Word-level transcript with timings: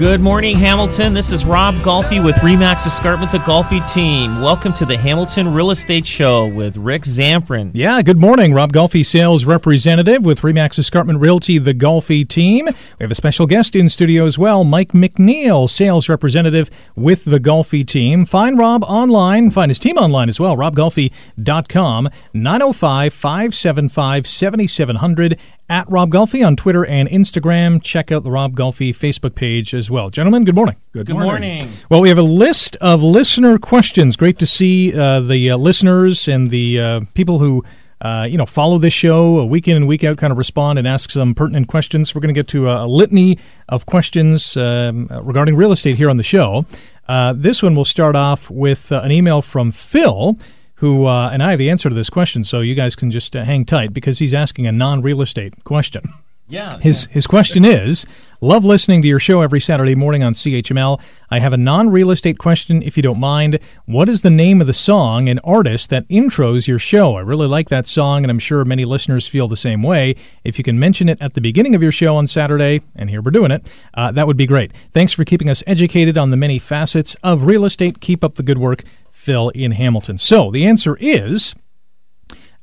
Good 0.00 0.22
morning, 0.22 0.56
Hamilton. 0.56 1.12
This 1.12 1.30
is 1.30 1.44
Rob 1.44 1.74
Golfi 1.74 2.24
with 2.24 2.34
Remax 2.36 2.86
Escarpment, 2.86 3.32
the 3.32 3.38
Golfi 3.40 3.86
team. 3.92 4.40
Welcome 4.40 4.72
to 4.72 4.86
the 4.86 4.96
Hamilton 4.96 5.52
Real 5.52 5.70
Estate 5.70 6.06
Show 6.06 6.46
with 6.46 6.78
Rick 6.78 7.02
Zamperin. 7.02 7.70
Yeah, 7.74 8.00
good 8.00 8.18
morning. 8.18 8.54
Rob 8.54 8.72
Golfi, 8.72 9.04
sales 9.04 9.44
representative 9.44 10.24
with 10.24 10.40
Remax 10.40 10.78
Escarpment 10.78 11.20
Realty, 11.20 11.58
the 11.58 11.74
Golfi 11.74 12.26
team. 12.26 12.64
We 12.64 13.04
have 13.04 13.10
a 13.10 13.14
special 13.14 13.46
guest 13.46 13.76
in 13.76 13.90
studio 13.90 14.24
as 14.24 14.38
well, 14.38 14.64
Mike 14.64 14.92
McNeil, 14.92 15.68
sales 15.68 16.08
representative 16.08 16.70
with 16.96 17.26
the 17.26 17.38
Golfi 17.38 17.86
team. 17.86 18.24
Find 18.24 18.58
Rob 18.58 18.82
online, 18.84 19.50
find 19.50 19.68
his 19.70 19.78
team 19.78 19.98
online 19.98 20.30
as 20.30 20.40
well, 20.40 20.56
robgolfi.com, 20.56 22.08
905 22.32 23.12
575 23.12 24.26
7700 24.26 25.38
at 25.70 25.88
Rob 25.88 26.10
Golfi 26.10 26.44
on 26.44 26.56
Twitter 26.56 26.84
and 26.84 27.08
Instagram. 27.08 27.80
Check 27.80 28.10
out 28.10 28.24
the 28.24 28.30
Rob 28.30 28.56
Golfi 28.56 28.90
Facebook 28.90 29.36
page 29.36 29.72
as 29.72 29.89
well. 29.90 30.10
Gentlemen, 30.10 30.44
good 30.44 30.54
morning. 30.54 30.76
Good 30.92 31.08
morning. 31.08 31.68
Well, 31.90 32.00
we 32.00 32.08
have 32.08 32.18
a 32.18 32.22
list 32.22 32.76
of 32.76 33.02
listener 33.02 33.58
questions. 33.58 34.16
Great 34.16 34.38
to 34.38 34.46
see 34.46 34.98
uh, 34.98 35.20
the 35.20 35.50
uh, 35.50 35.56
listeners 35.56 36.28
and 36.28 36.50
the 36.50 36.80
uh, 36.80 37.00
people 37.14 37.38
who. 37.38 37.64
Uh, 38.02 38.24
you 38.24 38.38
know, 38.38 38.46
follow 38.46 38.78
this 38.78 38.94
show 38.94 39.44
week 39.44 39.68
in 39.68 39.76
and 39.76 39.86
week 39.86 40.02
out, 40.04 40.16
kind 40.16 40.30
of 40.30 40.38
respond 40.38 40.78
and 40.78 40.88
ask 40.88 41.10
some 41.10 41.34
pertinent 41.34 41.68
questions. 41.68 42.14
We're 42.14 42.22
going 42.22 42.34
to 42.34 42.38
get 42.38 42.48
to 42.48 42.66
a, 42.66 42.86
a 42.86 42.88
litany 42.88 43.38
of 43.68 43.84
questions 43.84 44.56
um, 44.56 45.06
regarding 45.20 45.54
real 45.54 45.70
estate 45.70 45.96
here 45.96 46.08
on 46.08 46.16
the 46.16 46.22
show. 46.22 46.64
Uh, 47.06 47.34
this 47.36 47.62
one 47.62 47.74
will 47.74 47.84
start 47.84 48.16
off 48.16 48.48
with 48.48 48.90
uh, 48.90 49.02
an 49.02 49.12
email 49.12 49.42
from 49.42 49.70
Phil 49.70 50.38
who, 50.80 51.04
uh, 51.04 51.28
and 51.30 51.42
I 51.42 51.50
have 51.50 51.58
the 51.58 51.68
answer 51.68 51.90
to 51.90 51.94
this 51.94 52.08
question, 52.08 52.42
so 52.42 52.60
you 52.60 52.74
guys 52.74 52.96
can 52.96 53.10
just 53.10 53.36
uh, 53.36 53.44
hang 53.44 53.66
tight 53.66 53.92
because 53.92 54.18
he's 54.18 54.32
asking 54.32 54.66
a 54.66 54.72
non 54.72 55.02
real 55.02 55.20
estate 55.20 55.62
question. 55.64 56.14
Yeah. 56.50 56.78
His, 56.80 57.06
his 57.06 57.26
question 57.26 57.64
is 57.64 58.06
Love 58.42 58.64
listening 58.64 59.02
to 59.02 59.08
your 59.08 59.18
show 59.18 59.42
every 59.42 59.60
Saturday 59.60 59.94
morning 59.94 60.22
on 60.22 60.32
CHML. 60.32 60.98
I 61.30 61.40
have 61.40 61.52
a 61.52 61.58
non 61.58 61.90
real 61.90 62.10
estate 62.10 62.38
question, 62.38 62.82
if 62.82 62.96
you 62.96 63.02
don't 63.02 63.20
mind. 63.20 63.58
What 63.84 64.08
is 64.08 64.22
the 64.22 64.30
name 64.30 64.62
of 64.62 64.66
the 64.66 64.72
song 64.72 65.28
and 65.28 65.38
artist 65.44 65.90
that 65.90 66.08
intros 66.08 66.66
your 66.66 66.78
show? 66.78 67.16
I 67.16 67.20
really 67.20 67.46
like 67.46 67.68
that 67.68 67.86
song, 67.86 68.24
and 68.24 68.30
I'm 68.30 68.38
sure 68.38 68.64
many 68.64 68.86
listeners 68.86 69.26
feel 69.26 69.46
the 69.46 69.58
same 69.58 69.82
way. 69.82 70.16
If 70.42 70.56
you 70.56 70.64
can 70.64 70.78
mention 70.78 71.06
it 71.10 71.20
at 71.20 71.34
the 71.34 71.42
beginning 71.42 71.74
of 71.74 71.82
your 71.82 71.92
show 71.92 72.16
on 72.16 72.26
Saturday, 72.26 72.80
and 72.96 73.10
here 73.10 73.20
we're 73.20 73.30
doing 73.30 73.50
it, 73.50 73.70
uh, 73.92 74.10
that 74.12 74.26
would 74.26 74.38
be 74.38 74.46
great. 74.46 74.72
Thanks 74.90 75.12
for 75.12 75.26
keeping 75.26 75.50
us 75.50 75.62
educated 75.66 76.16
on 76.16 76.30
the 76.30 76.38
many 76.38 76.58
facets 76.58 77.16
of 77.22 77.42
real 77.42 77.66
estate. 77.66 78.00
Keep 78.00 78.24
up 78.24 78.36
the 78.36 78.42
good 78.42 78.58
work. 78.58 78.84
Phil 79.10 79.50
in 79.50 79.72
Hamilton. 79.72 80.16
So 80.16 80.50
the 80.50 80.66
answer 80.66 80.96
is 80.98 81.54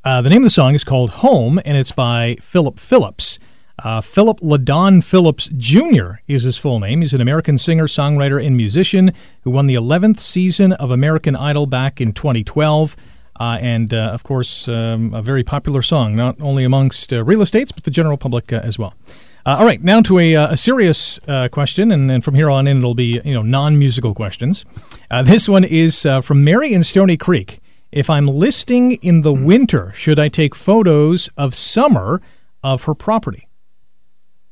uh, 0.03 0.23
the 0.23 0.29
name 0.31 0.41
of 0.41 0.45
the 0.45 0.49
song 0.49 0.73
is 0.73 0.83
called 0.83 1.11
Home, 1.11 1.61
and 1.63 1.77
it's 1.77 1.91
by 1.91 2.35
Phillip 2.41 2.79
Phillips. 2.79 3.37
Uh, 3.83 4.01
Phillip 4.01 4.39
Ladon 4.39 5.03
Phillips 5.03 5.49
Jr. 5.55 6.19
is 6.27 6.43
his 6.43 6.57
full 6.57 6.79
name. 6.79 7.01
He's 7.01 7.13
an 7.13 7.21
American 7.21 7.59
singer, 7.59 7.85
songwriter, 7.85 8.43
and 8.43 8.57
musician 8.57 9.11
who 9.41 9.51
won 9.51 9.67
the 9.67 9.75
11th 9.75 10.19
season 10.19 10.73
of 10.73 10.89
American 10.89 11.35
Idol 11.35 11.67
back 11.67 12.01
in 12.01 12.11
2012. 12.11 12.95
Uh, 13.39 13.59
and, 13.61 13.93
uh, 13.93 13.97
of 13.97 14.23
course, 14.23 14.67
um, 14.67 15.13
a 15.13 15.21
very 15.21 15.43
popular 15.43 15.83
song, 15.83 16.15
not 16.15 16.41
only 16.41 16.63
amongst 16.63 17.13
uh, 17.13 17.23
real 17.23 17.43
estates, 17.43 17.71
but 17.71 17.83
the 17.83 17.91
general 17.91 18.17
public 18.17 18.51
uh, 18.51 18.59
as 18.63 18.79
well. 18.79 18.95
Uh, 19.45 19.57
all 19.59 19.65
right, 19.65 19.83
now 19.83 20.01
to 20.01 20.17
a, 20.17 20.33
a 20.33 20.57
serious 20.57 21.19
question, 21.51 21.91
and, 21.91 22.11
and, 22.11 22.23
from 22.23 22.33
here 22.33 22.49
on 22.49 22.67
in, 22.67 22.79
it'll 22.79 22.95
be 22.95 23.21
you 23.23 23.33
know 23.33 23.43
non-musical 23.43 24.13
questions. 24.13 24.65
this 25.23 25.47
one 25.47 25.63
is 25.63 26.01
from 26.23 26.43
Mary 26.43 26.73
in 26.73 26.83
Stoney 26.83 27.15
Creek. 27.15 27.59
If 27.91 28.09
I'm 28.09 28.27
listing 28.27 28.93
in 28.95 29.21
the 29.21 29.31
winter, 29.31 29.93
should 29.95 30.19
I 30.19 30.27
take 30.27 30.53
photos 30.53 31.29
of 31.37 31.55
summer 31.55 32.21
of 32.61 32.83
her 32.83 32.93
property? 32.93 33.46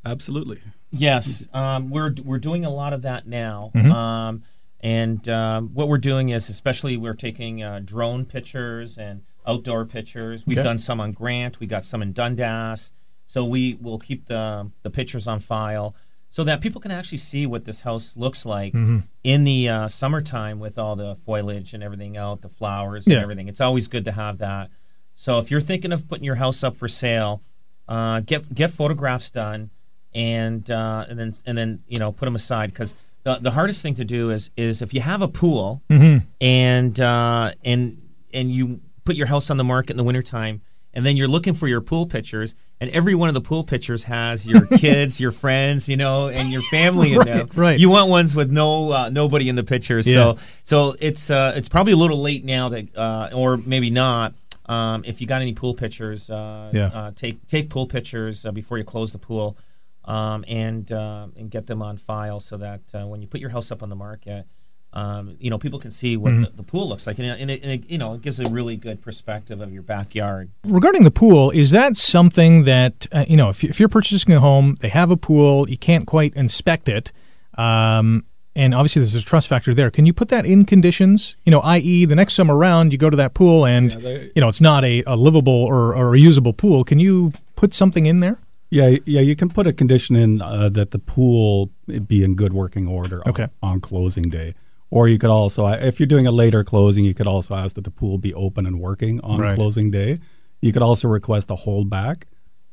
Absolutely. 0.05 0.59
Yes, 0.91 1.47
um, 1.53 1.89
we're 1.89 2.13
we're 2.23 2.37
doing 2.39 2.63
a 2.63 2.69
lot 2.69 2.93
of 2.93 3.01
that 3.01 3.27
now. 3.27 3.71
Mhm. 3.73 3.91
Um, 3.91 4.43
and 4.81 5.27
um, 5.27 5.69
what 5.73 5.87
we're 5.87 5.97
doing 5.97 6.29
is, 6.29 6.49
especially, 6.49 6.95
we're 6.95 7.15
taking 7.15 7.63
uh, 7.63 7.79
drone 7.83 8.25
pictures 8.25 8.97
and 8.97 9.21
outdoor 9.47 9.85
pictures. 9.85 10.45
We've 10.45 10.57
Okay. 10.59 10.63
done 10.63 10.77
some 10.77 10.99
on 11.01 11.11
Grant. 11.11 11.59
We 11.59 11.67
got 11.67 11.85
some 11.85 12.01
in 12.01 12.13
Dundas. 12.13 12.91
So 13.27 13.43
we 13.43 13.73
will 13.81 13.97
keep 13.99 14.27
the 14.27 14.69
the 14.83 14.89
pictures 14.91 15.27
on 15.27 15.39
file 15.39 15.95
so 16.29 16.43
that 16.43 16.61
people 16.61 16.79
can 16.81 16.91
actually 16.91 17.17
see 17.17 17.45
what 17.47 17.65
this 17.65 17.81
house 17.81 18.15
looks 18.15 18.45
like 18.45 18.73
Mhm. 18.73 19.03
in 19.23 19.43
the 19.45 19.67
uh, 19.69 19.87
summertime 19.87 20.59
with 20.59 20.77
all 20.77 20.95
the 20.95 21.15
foliage 21.15 21.73
and 21.73 21.81
everything 21.81 22.15
out, 22.17 22.41
the 22.41 22.49
flowers 22.49 23.07
Yeah. 23.07 23.15
and 23.15 23.23
everything. 23.23 23.47
It's 23.47 23.61
always 23.61 23.87
good 23.87 24.05
to 24.05 24.11
have 24.11 24.37
that. 24.37 24.69
So 25.15 25.39
if 25.39 25.49
you're 25.49 25.61
thinking 25.61 25.91
of 25.91 26.07
putting 26.07 26.25
your 26.25 26.35
house 26.35 26.63
up 26.63 26.75
for 26.77 26.87
sale, 26.87 27.41
uh, 27.87 28.19
get 28.19 28.53
get 28.53 28.69
photographs 28.71 29.31
done, 29.31 29.71
and 30.15 30.71
uh, 30.71 31.05
and 31.09 31.19
then 31.19 31.35
and 31.45 31.55
then 31.57 31.83
you 31.87 31.99
know 31.99 32.11
put 32.11 32.25
them 32.25 32.35
aside 32.35 32.71
because 32.71 32.95
the 33.23 33.35
the 33.35 33.51
hardest 33.51 33.81
thing 33.83 33.93
to 33.95 34.05
do 34.05 34.31
is 34.31 34.49
is 34.57 34.81
if 34.81 34.93
you 34.93 35.01
have 35.01 35.21
a 35.21 35.27
pool 35.27 35.81
Mhm. 35.89 36.23
and 36.41 36.99
uh, 36.99 37.51
and 37.63 38.01
and 38.33 38.51
you 38.51 38.79
put 39.03 39.15
your 39.15 39.27
house 39.27 39.49
on 39.51 39.57
the 39.57 39.63
market 39.63 39.91
in 39.91 39.97
the 39.97 40.03
wintertime 40.03 40.61
and 40.93 41.05
then 41.05 41.17
you're 41.17 41.27
looking 41.27 41.53
for 41.53 41.67
your 41.67 41.81
pool 41.81 42.05
pictures 42.07 42.55
and 42.79 42.89
every 42.91 43.13
one 43.15 43.27
of 43.29 43.35
the 43.35 43.41
pool 43.41 43.63
pictures 43.63 44.05
has 44.05 44.45
your 44.47 44.65
kids 44.77 45.19
your 45.19 45.31
friends 45.31 45.87
you 45.89 45.97
know 45.97 46.29
and 46.29 46.49
your 46.51 46.61
family 46.71 47.11
in 47.13 47.17
Right, 47.19 47.27
them 47.27 47.49
right. 47.55 47.79
you 47.79 47.89
want 47.89 48.09
ones 48.09 48.35
with 48.35 48.49
no 48.51 48.91
uh, 48.91 49.09
nobody 49.09 49.49
in 49.49 49.55
the 49.57 49.63
pictures 49.63 50.07
Yeah. 50.07 50.13
so 50.13 50.37
so 50.63 50.95
it's 50.99 51.29
uh, 51.29 51.53
it's 51.55 51.67
probably 51.69 51.93
a 51.93 51.97
little 51.97 52.21
late 52.21 52.43
now 52.45 52.69
to 52.69 52.87
uh, 52.95 53.29
or 53.33 53.57
maybe 53.57 53.89
not 53.89 54.33
um, 54.67 55.03
if 55.05 55.21
you 55.21 55.27
got 55.27 55.41
any 55.43 55.53
pool 55.53 55.73
pictures 55.75 56.29
uh, 56.29 56.71
Yeah. 56.73 56.87
uh, 56.87 57.11
take 57.15 57.45
take 57.47 57.69
pool 57.69 57.85
pictures 57.85 58.45
uh, 58.45 58.51
before 58.51 58.77
you 58.79 58.83
close 58.83 59.11
the 59.11 59.19
pool 59.19 59.57
um, 60.05 60.45
and 60.47 60.91
uh, 60.91 61.27
and 61.35 61.49
get 61.49 61.67
them 61.67 61.81
on 61.81 61.97
file 61.97 62.39
so 62.39 62.57
that 62.57 62.81
uh, 62.93 63.05
when 63.07 63.21
you 63.21 63.27
put 63.27 63.39
your 63.41 63.49
house 63.51 63.71
up 63.71 63.81
on 63.83 63.89
the 63.89 63.95
market 63.95 64.45
um, 64.93 65.35
you 65.39 65.49
know 65.49 65.57
people 65.57 65.77
can 65.79 65.91
see 65.91 66.15
what 66.15 66.31
Mhm. 66.31 66.45
the, 66.51 66.57
the 66.57 66.63
pool 66.63 66.87
looks 66.87 67.05
like 67.05 67.17
and, 67.19 67.27
it, 67.27 67.39
and, 67.41 67.51
it, 67.51 67.61
and 67.63 67.71
it, 67.71 67.89
you 67.89 67.97
know 67.97 68.13
it 68.13 68.21
gives 68.21 68.39
a 68.39 68.49
really 68.49 68.77
good 68.77 69.01
perspective 69.01 69.59
of 69.61 69.73
your 69.73 69.83
backyard 69.83 70.51
Regarding 70.63 71.03
the 71.03 71.11
pool, 71.11 71.51
is 71.51 71.71
that 71.71 71.97
something 71.97 72.63
that, 72.63 73.05
uh, 73.11 73.25
you 73.27 73.35
know, 73.35 73.49
if, 73.49 73.61
you- 73.63 73.69
if 73.69 73.79
you're 73.79 73.89
purchasing 73.89 74.33
a 74.33 74.39
home, 74.39 74.77
they 74.79 74.89
have 74.89 75.11
a 75.11 75.17
pool, 75.17 75.69
you 75.69 75.77
can't 75.77 76.07
quite 76.07 76.33
inspect 76.35 76.87
it, 76.87 77.11
um, 77.57 78.23
and 78.55 78.73
obviously 78.73 79.01
there's 79.01 79.15
a 79.15 79.21
trust 79.21 79.47
factor 79.49 79.73
there. 79.73 79.91
Can 79.91 80.05
you 80.05 80.13
put 80.13 80.29
that 80.29 80.45
in 80.45 80.63
conditions? 80.63 81.35
You 81.45 81.51
know, 81.51 81.59
i.e., 81.59 82.05
the 82.05 82.15
next 82.15 82.33
summer 82.35 82.55
round, 82.55 82.93
you 82.93 82.97
go 82.97 83.09
to 83.09 83.17
that 83.17 83.33
pool 83.33 83.65
and, 83.65 83.91
Yeah, 83.93 83.99
they- 83.99 84.31
you 84.35 84.39
know, 84.41 84.47
it's 84.47 84.61
not 84.61 84.85
a, 84.85 85.03
a 85.05 85.15
livable 85.17 85.51
or, 85.65 85.93
or 85.93 86.15
a 86.15 86.19
usable 86.19 86.53
pool. 86.53 86.83
Can 86.85 86.99
you 86.99 87.33
put 87.57 87.73
something 87.73 88.05
in 88.05 88.21
there? 88.21 88.39
Yeah, 88.69 88.97
yeah, 89.05 89.21
you 89.21 89.35
can 89.35 89.49
put 89.49 89.67
a 89.67 89.73
condition 89.73 90.15
in 90.15 90.41
uh, 90.41 90.69
that 90.69 90.91
the 90.91 90.99
pool 90.99 91.71
be 92.07 92.23
in 92.23 92.35
good 92.35 92.51
working 92.53 92.87
order 92.87 93.21
on- 93.25 93.29
Okay. 93.29 93.47
on, 93.61 93.79
closing 93.79 94.23
day. 94.23 94.55
Or 94.89 95.07
you 95.07 95.17
could 95.17 95.29
also, 95.29 95.65
uh, 95.65 95.77
if 95.81 95.99
you're 95.99 96.07
doing 96.07 96.27
a 96.27 96.31
later 96.31 96.63
closing, 96.63 97.03
you 97.03 97.13
could 97.13 97.27
also 97.27 97.55
ask 97.55 97.75
that 97.75 97.83
the 97.83 97.91
pool 97.91 98.17
be 98.17 98.33
open 98.33 98.65
and 98.65 98.79
working 98.79 99.19
on 99.21 99.39
Right. 99.39 99.55
closing 99.55 99.91
day. 99.91 100.19
You 100.61 100.71
could 100.73 100.81
also 100.81 101.07
request 101.07 101.51
a 101.51 101.55
holdback 101.55 102.23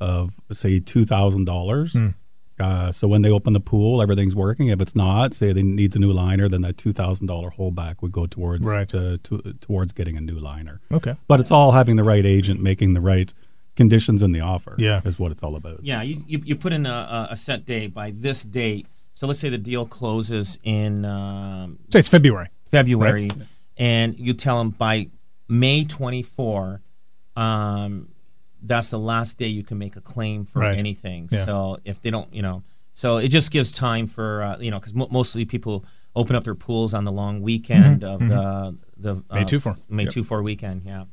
of, 0.00 0.40
say, 0.50 0.80
$2,000. 0.80 1.92
Hmm. 1.92 2.08
Uh, 2.60 2.92
so 2.92 3.08
when 3.08 3.22
they 3.22 3.30
open 3.30 3.54
the 3.54 3.60
pool, 3.60 4.00
everything's 4.02 4.36
working. 4.36 4.68
If 4.68 4.80
it's 4.80 4.94
not, 4.94 5.34
say 5.34 5.50
it 5.50 5.56
needs 5.56 5.96
a 5.96 5.98
new 5.98 6.12
liner, 6.12 6.48
then 6.48 6.60
that 6.62 6.76
$2,000 6.76 7.50
holdback 7.56 7.96
would 8.02 8.12
go 8.12 8.26
towards 8.26 8.66
Right. 8.66 8.92
uh, 8.94 9.16
to, 9.24 9.38
towards 9.60 9.92
getting 9.92 10.16
a 10.16 10.20
new 10.20 10.38
liner. 10.38 10.80
Okay. 10.92 11.16
But 11.28 11.40
it's 11.40 11.50
all 11.50 11.72
having 11.72 11.96
the 11.96 12.04
right 12.04 12.24
agent 12.24 12.60
making 12.62 12.92
the 12.94 13.00
right 13.00 13.32
conditions 13.76 14.22
in 14.22 14.32
the 14.32 14.40
offer. 14.40 14.74
Yeah. 14.78 15.00
is 15.04 15.18
what 15.18 15.32
it's 15.32 15.42
all 15.42 15.56
about. 15.56 15.80
yeah 15.82 16.02
you, 16.02 16.22
you, 16.26 16.40
you 16.44 16.56
put 16.56 16.72
in 16.72 16.84
a, 16.86 16.90
a 16.90 17.28
a 17.32 17.36
set 17.36 17.64
date 17.64 17.94
by 17.94 18.10
this 18.14 18.42
date 18.42 18.86
so 19.14 19.26
let's 19.26 19.38
say 19.40 19.48
the 19.48 19.58
deal 19.58 19.86
closes 19.86 20.58
in 20.62 21.04
um, 21.04 21.78
Say 21.92 21.98
it's 22.00 22.08
February. 22.08 22.48
February, 22.70 23.30
and 23.76 24.18
you 24.18 24.32
tell 24.32 24.56
them 24.58 24.70
by 24.70 25.08
May 25.48 25.84
24, 25.84 26.80
um, 27.36 28.08
that's 28.62 28.90
the 28.90 28.98
last 28.98 29.38
day 29.38 29.48
you 29.48 29.62
can 29.62 29.76
make 29.78 29.96
a 29.96 30.00
claim 30.00 30.44
for 30.46 30.60
Right. 30.60 30.78
anything. 30.78 31.28
Yeah. 31.30 31.44
So 31.44 31.78
if 31.84 32.00
they 32.00 32.10
don't, 32.10 32.32
you 32.32 32.40
know, 32.42 32.62
so 32.94 33.16
it 33.18 33.28
just 33.28 33.50
gives 33.50 33.72
time 33.72 34.06
for 34.06 34.42
uh, 34.42 34.58
you 34.58 34.70
know 34.70 34.78
because 34.78 34.94
mo 34.94 35.08
mostly 35.10 35.44
people 35.44 35.84
open 36.14 36.36
up 36.36 36.44
their 36.44 36.54
pools 36.54 36.94
on 36.94 37.04
the 37.04 37.12
long 37.12 37.40
weekend 37.42 38.04
of 38.04 38.20
the 38.20 38.76
the 38.96 39.14
Mm-hmm. 39.16 39.34
May 39.34 39.42
uh, 39.42 39.46
2-4. 39.46 39.76
May 39.88 40.02
Yep. 40.04 40.12
two 40.12 40.24
four 40.24 40.42
weekend. 40.42 40.82
Yeah. 40.86 41.04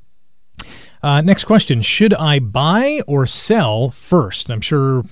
Uh, 1.03 1.21
next 1.21 1.45
question: 1.45 1.81
Should 1.81 2.13
I 2.15 2.39
buy 2.39 3.01
or 3.07 3.25
sell 3.25 3.89
first? 3.89 4.49
I'm 4.49 4.61
sure 4.61 5.03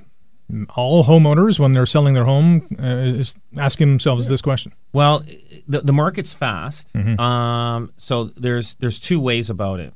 All 0.75 1.04
homeowners, 1.04 1.59
when 1.59 1.74
they're 1.74 1.86
selling 1.86 2.13
their 2.13 2.24
home, 2.25 2.68
uh, 2.81 2.86
is 3.19 3.36
asking 3.57 3.89
themselves 3.89 4.27
this 4.30 4.42
question. 4.42 4.71
Well, 4.94 5.24
the, 5.68 5.81
the 5.81 5.92
market's 5.94 6.31
fast, 6.33 6.94
Mm-hmm. 6.94 7.19
um, 7.19 7.92
so 7.98 8.25
there's 8.38 8.75
there's 8.75 9.00
two 9.00 9.19
ways 9.19 9.50
about 9.50 9.80
it. 9.81 9.94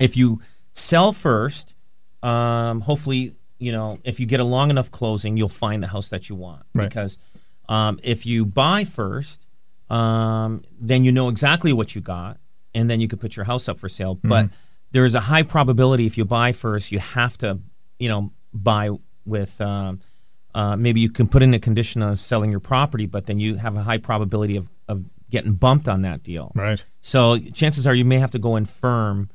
If 0.00 0.16
you 0.16 0.40
sell 0.72 1.12
first, 1.12 1.72
um, 2.22 2.80
hopefully, 2.80 3.36
you 3.58 3.70
know, 3.70 3.98
if 4.02 4.18
you 4.18 4.26
get 4.26 4.40
a 4.40 4.44
long 4.44 4.70
enough 4.70 4.90
closing, 4.90 5.36
you'll 5.36 5.48
find 5.48 5.82
the 5.82 5.88
house 5.88 6.08
that 6.08 6.28
you 6.28 6.34
want. 6.34 6.62
Right. 6.74 6.88
Because 6.88 7.16
um, 7.68 8.00
if 8.02 8.26
you 8.26 8.44
buy 8.44 8.82
first, 8.84 9.46
um, 9.88 10.64
then 10.80 11.04
you 11.04 11.12
know 11.12 11.28
exactly 11.28 11.72
what 11.72 11.94
you 11.94 12.00
got, 12.00 12.38
and 12.74 12.90
then 12.90 13.00
you 13.00 13.08
could 13.08 13.20
put 13.20 13.36
your 13.36 13.44
house 13.44 13.68
up 13.68 13.78
for 13.78 13.88
sale. 13.88 14.16
Mm-hmm. 14.16 14.28
But 14.28 14.50
there's 14.90 15.14
a 15.14 15.20
high 15.20 15.42
probability 15.42 16.06
if 16.06 16.16
you 16.18 16.24
buy 16.24 16.52
first, 16.52 16.92
you 16.92 16.98
have 16.98 17.36
to, 17.38 17.58
you 17.98 18.08
know, 18.08 18.32
buy 18.52 18.90
with. 19.24 19.60
Um, 19.60 20.00
uh, 20.54 20.76
maybe 20.76 21.00
you 21.00 21.10
can 21.10 21.26
put 21.26 21.42
in 21.42 21.52
a 21.52 21.58
condition 21.58 22.00
of 22.00 22.20
selling 22.20 22.50
your 22.50 22.60
property, 22.60 23.06
but 23.06 23.26
then 23.26 23.40
you 23.40 23.56
have 23.56 23.76
a 23.76 23.82
high 23.82 23.98
probability 23.98 24.54
of, 24.56 24.68
of 24.86 25.04
getting 25.28 25.54
bumped 25.54 25.88
on 25.88 26.02
that 26.02 26.22
deal. 26.22 26.52
Right. 26.54 26.84
So 27.00 27.38
chances 27.38 27.86
are 27.88 27.94
you 27.94 28.04
may 28.04 28.18
have 28.18 28.30
to 28.32 28.38
go 28.38 28.54
in 28.54 28.64
firm, 28.66 29.30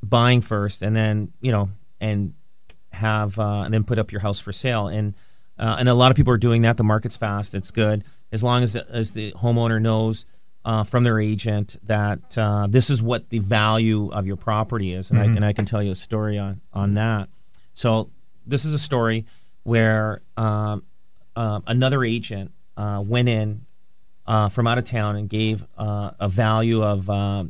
buying 0.00 0.40
first, 0.40 0.80
and 0.82 0.94
then 0.94 1.32
you 1.40 1.50
know, 1.50 1.70
and 2.00 2.34
have 2.92 3.38
uh, 3.38 3.62
and 3.62 3.74
then 3.74 3.82
put 3.82 3.98
up 3.98 4.12
your 4.12 4.20
house 4.20 4.38
for 4.38 4.52
sale. 4.52 4.86
And 4.86 5.14
uh, 5.58 5.76
and 5.78 5.88
a 5.88 5.94
lot 5.94 6.12
of 6.12 6.16
people 6.16 6.32
are 6.32 6.38
doing 6.38 6.62
that. 6.62 6.76
The 6.76 6.84
market's 6.84 7.16
fast. 7.16 7.54
It's 7.54 7.72
good 7.72 8.04
as 8.30 8.44
long 8.44 8.62
as 8.62 8.76
as 8.76 9.12
the 9.12 9.32
homeowner 9.32 9.82
knows 9.82 10.24
uh, 10.64 10.84
from 10.84 11.04
their 11.04 11.20
agent 11.20 11.76
that 11.84 12.36
uh, 12.36 12.66
this 12.68 12.90
is 12.90 13.02
what 13.02 13.30
the 13.30 13.38
value 13.38 14.10
of 14.10 14.26
your 14.26 14.36
property 14.36 14.92
is. 14.92 15.10
And 15.10 15.18
I 15.18 15.24
and 15.24 15.44
I 15.44 15.52
can 15.52 15.64
tell 15.64 15.82
you 15.82 15.92
a 15.92 15.94
story 15.96 16.38
on 16.38 16.60
on 16.72 16.94
that. 16.94 17.28
So 17.74 18.10
this 18.46 18.64
is 18.64 18.74
a 18.74 18.78
story 18.78 19.26
where 19.62 20.22
um, 20.36 20.84
uh, 21.36 21.60
another 21.66 22.04
agent 22.04 22.52
uh, 22.76 23.02
went 23.04 23.28
in 23.28 23.66
uh, 24.26 24.48
from 24.48 24.66
out 24.66 24.78
of 24.78 24.84
town 24.84 25.16
and 25.16 25.28
gave 25.28 25.64
uh, 25.78 26.12
a 26.20 26.28
value 26.28 26.82
of 26.82 27.06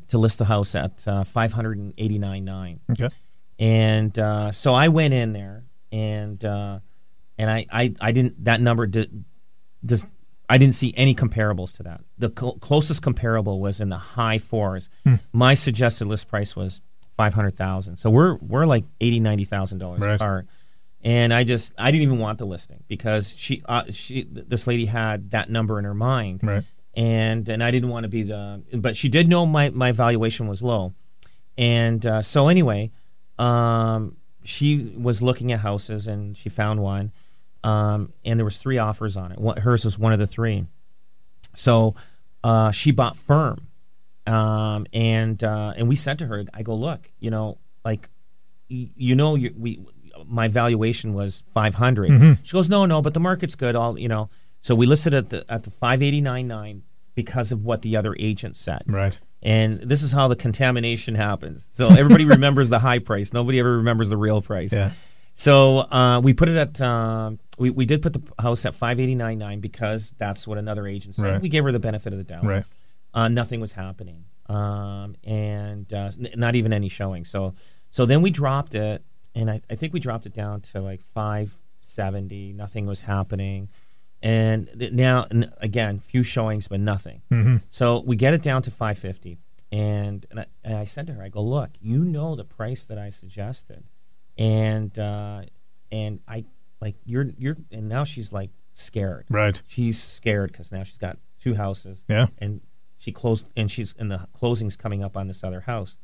to 0.09 0.19
list 0.19 0.39
the 0.39 0.45
house 0.45 0.75
at 0.75 1.07
uh, 1.07 1.25
five 1.25 1.53
hundred 1.53 1.79
and 1.79 1.95
eighty 1.99 2.19
nine 2.19 2.45
nine. 2.45 2.81
Okay. 2.91 3.11
And 3.59 4.19
uh, 4.19 4.53
so 4.53 4.73
I 4.73 4.89
went 4.89 5.13
in 5.13 5.35
there 5.35 5.65
and 5.93 6.43
uh, 6.45 6.79
and 7.37 7.51
I, 7.51 7.67
I, 7.71 7.95
I 8.01 8.13
didn't 8.13 8.45
that 8.45 8.61
number 8.61 8.87
did 8.87 9.25
does 9.85 10.07
I 10.53 10.59
didn't 10.59 10.75
see 10.75 10.93
any 10.97 11.15
comparables 11.15 11.77
to 11.77 11.83
that. 11.85 12.01
The 12.19 12.31
cl- 12.37 12.59
closest 12.59 13.03
comparable 13.03 13.61
was 13.61 13.81
in 13.81 13.89
the 13.89 13.99
high 13.99 14.39
fours. 14.39 14.89
My 15.33 15.55
suggested 15.55 16.07
list 16.09 16.29
price 16.29 16.57
was 16.57 16.81
five 17.17 17.35
hundred 17.35 17.55
thousand. 17.57 17.97
So 17.99 18.11
we're 18.11 18.35
we're 18.37 18.67
like 18.67 18.85
eighty 19.01 19.21
ninety 19.21 19.45
thousand 19.45 19.79
dollars 19.79 20.01
Right. 20.03 20.15
apart. 20.17 20.47
And 21.03 21.33
I 21.33 21.45
just 21.45 21.73
I 21.79 21.91
didn't 21.91 22.03
even 22.03 22.19
want 22.19 22.39
the 22.39 22.45
listing 22.47 22.83
because 22.89 23.31
she 23.35 23.63
uh, 23.67 23.85
she 23.91 24.27
this 24.31 24.67
lady 24.67 24.87
had 24.87 25.31
that 25.31 25.49
number 25.51 25.79
in 25.79 25.85
her 25.87 25.95
mind 25.95 26.41
Right. 26.43 26.65
and 26.95 27.49
and 27.49 27.63
I 27.63 27.71
didn't 27.71 27.89
want 27.89 28.05
to 28.05 28.09
be 28.09 28.23
the 28.25 28.63
but 28.75 28.97
she 28.97 29.09
did 29.09 29.29
know 29.29 29.47
my 29.47 29.71
my 29.71 29.93
valuation 29.93 30.47
was 30.49 30.63
low, 30.63 30.93
and 31.57 32.05
uh, 32.05 32.23
so 32.23 32.49
anyway, 32.49 32.91
um, 33.39 34.17
she 34.45 34.93
was 34.99 35.23
looking 35.23 35.53
at 35.53 35.61
houses 35.61 36.07
and 36.07 36.37
she 36.37 36.49
found 36.49 36.81
one, 36.83 37.13
um, 37.65 38.13
and 38.25 38.39
there 38.39 38.45
was 38.45 38.59
three 38.59 38.79
offers 38.79 39.17
on 39.17 39.33
it. 39.33 39.39
One, 39.39 39.57
hers 39.59 39.85
was 39.85 39.99
one 39.99 40.13
of 40.13 40.19
the 40.19 40.27
three, 40.27 40.67
so 41.55 41.95
uh, 42.43 42.71
she 42.71 42.91
bought 42.91 43.17
firm, 43.17 43.69
um, 44.27 44.87
and 44.93 45.43
uh, 45.43 45.75
and 45.77 45.89
we 45.89 45.97
said 45.97 46.19
to 46.21 46.27
her, 46.27 46.45
I 46.55 46.63
go 46.63 46.75
look, 46.75 47.11
you 47.19 47.31
know, 47.31 47.59
like 47.85 48.09
you 48.69 49.15
know, 49.15 49.35
you, 49.35 49.55
we 49.57 49.85
my 50.27 50.49
valuation 50.49 51.15
was 51.15 51.43
five 51.53 51.75
She 52.43 52.53
goes, 52.53 52.69
no, 52.69 52.87
no, 52.87 53.03
but 53.03 53.15
the 53.15 53.21
market's 53.21 53.55
good. 53.55 53.77
All 53.77 53.99
you 53.99 54.09
know. 54.09 54.31
So 54.63 54.75
we 54.75 54.87
listed 54.87 55.15
at 55.15 55.31
the 55.31 55.45
at 55.51 55.65
the 55.65 55.71
five 55.71 56.03
eighty 56.03 56.21
nine 56.21 56.47
nine 56.47 56.83
because 57.15 57.53
of 57.53 57.65
what 57.65 57.83
the 57.83 57.97
other 57.97 58.15
agent 58.19 58.57
said. 58.57 58.83
Right. 58.87 59.19
And 59.43 59.81
this 59.81 60.03
is 60.03 60.13
how 60.13 60.29
the 60.29 60.37
contamination 60.37 61.15
happens. 61.15 61.71
So 61.73 61.89
everybody 61.89 62.25
remembers 62.27 62.69
the 62.69 62.79
high 62.79 62.99
price. 62.99 63.33
Nobody 63.33 63.59
ever 63.59 63.79
remembers 63.79 64.11
the 64.11 64.17
real 64.17 64.43
price. 64.43 64.73
Yeah. 64.73 64.91
So 65.35 65.79
uh, 65.79 66.21
we 66.21 66.35
put 66.35 66.51
it 66.51 66.57
at 66.57 66.81
um, 66.81 67.39
we 67.61 67.71
we 67.71 67.85
did 67.85 68.03
put 68.03 68.15
the 68.15 68.23
house 68.41 68.65
at 68.65 68.75
five 68.75 68.99
eighty 68.99 69.15
nine 69.15 69.39
nine 69.39 69.61
because 69.61 70.11
that's 70.19 70.47
what 70.47 70.59
another 70.59 70.87
agent 70.87 71.15
said. 71.15 71.25
Right. 71.25 71.41
We 71.43 71.49
gave 71.49 71.63
her 71.65 71.73
the 71.73 71.79
benefit 71.79 72.13
of 72.13 72.19
the 72.19 72.25
doubt. 72.25 72.45
Right. 72.45 72.65
Uh, 73.13 73.29
nothing 73.29 73.61
was 73.61 73.73
happening, 73.73 74.25
um, 74.47 75.17
and 75.25 75.93
uh, 75.93 76.11
n- 76.19 76.31
not 76.37 76.55
even 76.55 76.73
any 76.73 76.89
showing. 76.89 77.25
So 77.25 77.55
so 77.91 78.07
then 78.07 78.23
we 78.23 78.31
dropped 78.31 78.75
it, 78.75 79.05
and 79.35 79.51
I, 79.51 79.61
I 79.69 79.75
think 79.75 79.93
we 79.93 80.01
dropped 80.01 80.27
it 80.27 80.33
down 80.33 80.63
to 80.73 80.81
like 80.81 81.03
five 81.13 81.59
seventy. 81.81 82.53
Nothing 82.53 82.87
was 82.87 83.03
happening, 83.03 83.69
and 84.23 84.71
th- 84.79 84.93
now 84.93 85.27
and 85.31 85.53
again, 85.59 86.01
few 86.01 86.23
showings, 86.23 86.67
but 86.67 86.81
nothing. 86.81 87.21
Mm-hmm. 87.31 87.57
So 87.71 88.01
we 88.01 88.17
get 88.17 88.33
it 88.33 88.43
down 88.43 88.63
to 88.63 88.71
550, 88.71 89.39
and 89.71 90.25
and 90.31 90.41
I, 90.41 90.47
and 90.65 90.77
I 90.77 90.85
said 90.85 91.07
to 91.09 91.13
her, 91.15 91.23
I 91.23 91.29
go, 91.29 91.43
look, 91.43 91.71
you 91.81 92.05
know 92.05 92.37
the 92.37 92.45
price 92.45 92.85
that 92.85 92.97
I 92.97 93.11
suggested, 93.11 93.85
and 94.39 94.97
uh, 94.99 95.43
and 95.93 96.21
I 96.27 96.45
like 96.81 96.97
you're 97.05 97.27
you're, 97.39 97.57
and 97.71 97.89
now 97.89 98.05
she's 98.05 98.33
like 98.33 98.51
scared. 98.75 99.27
Right. 99.29 99.61
She's 99.67 100.03
scared 100.03 100.53
because 100.53 100.71
now 100.73 100.83
she's 100.85 100.99
got 100.99 101.19
two 101.41 101.55
houses, 101.55 102.05
Yeah. 102.09 102.27
and 102.39 102.61
she 102.99 103.13
closed, 103.13 103.47
and 103.57 103.71
she's 103.71 103.95
and 103.99 104.11
the 104.11 104.27
closing's 104.39 104.77
coming 104.77 105.03
up 105.03 105.17
on 105.17 105.27
this 105.29 105.43
other 105.45 105.61
house. 105.61 105.97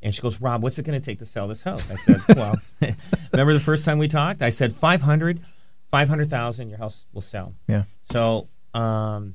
And 0.00 0.14
she 0.14 0.22
goes, 0.22 0.40
Rob, 0.40 0.62
what's 0.62 0.78
it 0.78 0.84
going 0.84 1.00
to 1.00 1.04
take 1.04 1.18
to 1.18 1.26
sell 1.26 1.48
this 1.48 1.62
house? 1.62 1.90
I 1.90 1.96
said, 1.96 2.20
well, 2.36 2.54
remember 3.32 3.52
the 3.52 3.58
first 3.58 3.84
time 3.84 3.98
we 3.98 4.06
talked? 4.06 4.42
I 4.42 4.50
said 4.50 4.72
500, 4.72 5.40
500,000, 5.90 6.68
your 6.68 6.78
house 6.78 7.04
will 7.12 7.20
sell. 7.20 7.54
Yeah. 7.66 7.82
So, 8.04 8.46
um, 8.74 9.34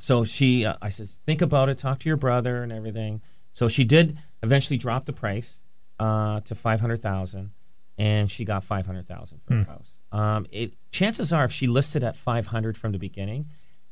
so 0.00 0.24
she, 0.24 0.64
uh, 0.64 0.74
I 0.82 0.88
said, 0.88 1.08
think 1.24 1.40
about 1.40 1.68
it, 1.68 1.78
talk 1.78 2.00
to 2.00 2.08
your 2.08 2.16
brother 2.16 2.64
and 2.64 2.72
everything. 2.72 3.20
So 3.52 3.68
she 3.68 3.84
did 3.84 4.18
eventually 4.42 4.76
drop 4.76 5.04
the 5.06 5.12
price 5.12 5.60
uh, 6.00 6.40
to 6.40 6.54
five 6.56 6.80
hundred 6.80 7.00
thousand, 7.00 7.52
and 7.98 8.30
she 8.30 8.44
got 8.44 8.64
five 8.64 8.86
hundred 8.86 9.06
thousand 9.06 9.40
for 9.46 9.54
Hmm. 9.54 9.60
the 9.60 9.66
house. 9.66 9.90
Um, 10.12 10.46
it 10.52 10.74
chances 10.92 11.32
are, 11.32 11.44
if 11.44 11.52
she 11.52 11.66
listed 11.66 12.02
at 12.04 12.16
five 12.16 12.46
hundred 12.48 12.76
from 12.76 12.92
the 12.92 12.98
beginning, 12.98 13.46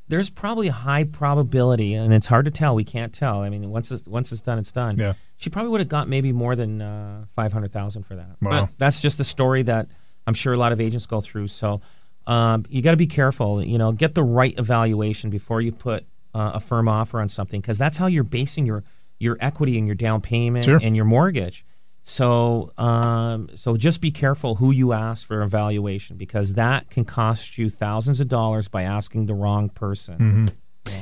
there's 0.08 0.30
probably 0.30 0.68
a 0.68 0.72
high 0.72 1.04
probability, 1.04 1.94
and 1.94 2.12
it's 2.12 2.26
hard 2.26 2.44
to 2.44 2.50
tell. 2.50 2.74
We 2.74 2.84
can't 2.84 3.12
tell. 3.12 3.40
I 3.42 3.48
mean, 3.48 3.68
once 3.70 3.90
it's 3.90 4.06
once 4.06 4.30
it's 4.32 4.40
done, 4.42 4.58
it's 4.58 4.72
done. 4.72 4.96
Yeah. 4.98 5.14
She 5.36 5.50
probably 5.50 5.70
would 5.70 5.80
have 5.80 5.88
got 5.88 6.08
maybe 6.08 6.30
more 6.32 6.54
than 6.56 6.80
uh, 6.82 7.24
five 7.34 7.52
hundred 7.52 7.72
thousand 7.72 8.04
for 8.04 8.14
that. 8.16 8.36
Wow. 8.40 8.66
But 8.66 8.70
that's 8.78 9.00
just 9.00 9.18
the 9.18 9.24
story 9.24 9.62
that 9.64 9.88
I'm 10.26 10.34
sure 10.34 10.52
a 10.52 10.56
lot 10.58 10.72
of 10.72 10.80
agents 10.80 11.06
go 11.06 11.20
through. 11.20 11.48
So 11.48 11.80
um, 12.26 12.64
you 12.68 12.80
got 12.82 12.92
to 12.92 12.96
be 12.96 13.06
careful. 13.06 13.62
You 13.62 13.78
know, 13.78 13.92
get 13.92 14.14
the 14.14 14.22
right 14.22 14.54
evaluation 14.58 15.30
before 15.30 15.60
you 15.60 15.72
put 15.72 16.04
uh, 16.34 16.52
a 16.54 16.60
firm 16.60 16.88
offer 16.88 17.20
on 17.20 17.28
something 17.28 17.60
because 17.60 17.78
that's 17.78 17.96
how 17.96 18.06
you're 18.06 18.24
basing 18.24 18.66
your 18.66 18.84
your 19.18 19.36
equity 19.40 19.78
and 19.78 19.86
your 19.86 19.94
down 19.96 20.20
payment 20.20 20.64
Sure. 20.64 20.78
and 20.82 20.94
your 20.96 21.04
mortgage. 21.04 21.64
So, 22.06 22.72
um, 22.76 23.48
so 23.56 23.76
just 23.76 24.00
be 24.02 24.10
careful 24.10 24.56
who 24.56 24.70
you 24.70 24.92
ask 24.92 25.26
for 25.26 25.42
evaluation 25.42 26.16
because 26.16 26.52
that 26.52 26.90
can 26.90 27.04
cost 27.06 27.56
you 27.56 27.70
thousands 27.70 28.20
of 28.20 28.28
dollars 28.28 28.68
by 28.68 28.82
asking 28.82 29.26
the 29.26 29.34
wrong 29.34 29.70
person. 29.70 30.50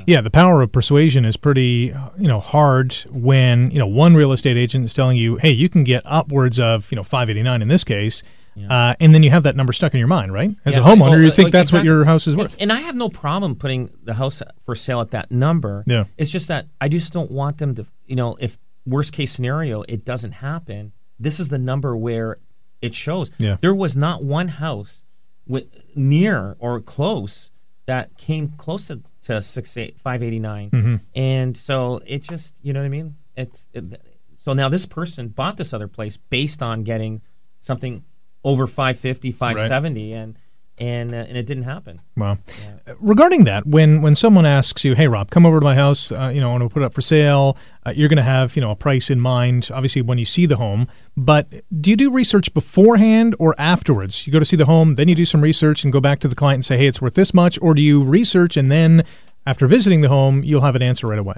Yeah, 0.07 0.21
the 0.21 0.31
power 0.31 0.63
of 0.63 0.71
persuasion 0.71 1.25
is 1.25 1.37
pretty, 1.37 1.93
you 2.17 2.29
know, 2.29 2.39
hard 2.39 2.93
when 3.11 3.73
you 3.73 3.81
know 3.81 3.87
one 3.87 4.15
real 4.15 4.31
estate 4.31 4.57
agent 4.57 4.85
is 4.85 4.95
telling 4.95 5.17
you, 5.17 5.37
"Hey, 5.37 5.51
you 5.51 5.69
can 5.69 5.83
get 5.83 6.03
upwards 6.07 6.61
of 6.61 6.91
you 6.93 6.97
know 6.97 7.03
589 7.03 7.63
in 7.63 7.67
this 7.67 7.83
case," 7.83 8.23
uh, 8.71 8.95
and 9.01 9.13
then 9.13 9.25
you 9.25 9.31
have 9.31 9.43
that 9.43 9.57
number 9.57 9.73
stuck 9.73 9.93
in 9.93 9.99
your 9.99 10.07
mind, 10.07 10.33
right? 10.33 10.55
As 10.65 10.77
Yeah, 10.77 10.83
a 10.83 10.85
homeowner, 10.85 11.11
well, 11.11 11.23
you 11.23 11.33
think 11.33 11.47
like 11.47 11.53
that's 11.53 11.73
what 11.73 11.85
your 11.85 12.05
house 12.05 12.29
is 12.29 12.35
And- 12.35 12.43
worth. 12.43 12.57
And 12.61 12.73
I 12.73 12.79
have 12.81 12.95
no 12.95 13.09
problem 13.09 13.57
putting 13.57 13.91
the 14.05 14.15
house 14.15 14.41
for 14.65 14.77
sale 14.77 15.01
at 15.01 15.11
that 15.11 15.33
number. 15.33 15.83
Yeah. 15.89 16.05
It's 16.17 16.31
just 16.31 16.47
that 16.47 16.67
I 16.81 16.89
just 16.89 17.13
don't 17.13 17.33
want 17.33 17.59
them 17.59 17.75
to, 17.75 17.87
you 18.07 18.15
know, 18.15 18.37
if 18.41 18.59
worst 18.87 19.13
case 19.13 19.33
scenario 19.33 19.83
it 19.89 20.05
doesn't 20.05 20.33
happen, 20.33 20.93
this 21.19 21.39
is 21.41 21.49
the 21.49 21.59
number 21.59 21.97
where 21.97 22.39
it 22.81 22.95
shows. 22.95 23.31
Yeah. 23.39 23.57
There 23.61 23.75
was 23.75 23.97
not 23.97 24.25
one 24.25 24.49
house 24.49 25.05
with 25.47 25.67
near 25.95 26.57
or 26.59 26.81
close 26.81 27.51
that 27.87 28.17
came 28.17 28.51
close 28.57 28.87
to, 28.89 29.03
to 29.25 29.43
six 29.43 29.77
eight 29.77 29.99
five 29.99 30.23
eighty 30.23 30.39
nine, 30.39 30.71
Mm-hmm. 30.71 30.97
and 31.15 31.57
so 31.57 32.01
it 32.07 32.23
just 32.23 32.55
you 32.63 32.73
know 32.73 32.81
what 32.81 32.87
I 32.87 32.91
mean. 32.91 33.17
It's 33.37 33.67
it, 33.73 34.01
so 34.39 34.53
now 34.53 34.69
this 34.69 34.87
person 34.87 35.29
bought 35.29 35.57
this 35.57 35.73
other 35.73 35.89
place 35.89 36.17
based 36.17 36.63
on 36.63 36.83
getting 36.83 37.23
something 37.61 38.05
over 38.45 38.67
550 38.67 39.31
570 39.31 40.13
and 40.13 40.37
and 40.79 41.13
uh, 41.13 41.19
and 41.29 41.37
it 41.37 41.45
didn't 41.47 41.65
happen 41.65 42.01
Wow. 42.17 42.39
Uh, 42.87 42.95
Regarding 43.01 43.45
that, 43.45 43.67
when 43.67 44.03
when 44.03 44.15
someone 44.15 44.45
asks 44.45 44.85
you, 44.85 44.95
"Hey, 44.95 45.07
Rob, 45.09 45.31
come 45.31 45.47
over 45.47 45.61
to 45.61 45.65
my 45.65 45.75
house. 45.75 46.11
Uh, 46.13 46.31
you 46.35 46.41
know, 46.41 46.49
I 46.49 46.53
want 46.53 46.65
to 46.65 46.69
put 46.69 46.83
it 46.83 46.87
up 46.87 46.95
for 46.95 47.01
sale," 47.01 47.57
uh, 47.87 47.93
you're 47.95 48.09
going 48.09 48.17
to 48.17 48.23
have 48.23 48.57
you 48.57 48.63
know 48.63 48.71
a 48.71 48.77
price 48.77 49.11
in 49.11 49.21
mind. 49.21 49.71
Obviously, 49.73 50.03
when 50.03 50.19
you 50.19 50.25
see 50.25 50.47
the 50.47 50.57
home, 50.57 50.89
but 51.17 51.49
do 51.81 51.91
you 51.91 51.97
do 51.97 52.11
research 52.11 52.53
beforehand 52.55 53.35
or 53.39 53.55
afterwards? 53.59 54.27
You 54.27 54.33
go 54.33 54.39
to 54.39 54.45
see 54.45 54.57
the 54.57 54.67
home, 54.67 54.97
then 54.97 55.09
you 55.09 55.15
do 55.15 55.25
some 55.25 55.41
research 55.41 55.85
and 55.85 55.93
go 55.93 56.01
back 56.01 56.19
to 56.21 56.29
the 56.29 56.35
client 56.35 56.57
and 56.57 56.65
say, 56.65 56.77
"Hey, 56.77 56.87
it's 56.87 57.01
worth 57.01 57.15
this 57.15 57.33
much," 57.33 57.59
or 57.63 57.75
do 57.75 57.83
you 57.83 58.03
research 58.03 58.57
and 58.57 58.71
then 58.71 59.05
after 59.47 59.67
visiting 59.67 60.03
the 60.03 60.09
home, 60.09 60.45
you'll 60.45 60.61
have 60.61 60.77
an 60.77 60.83
answer 60.83 61.07
right 61.07 61.19
away? 61.19 61.37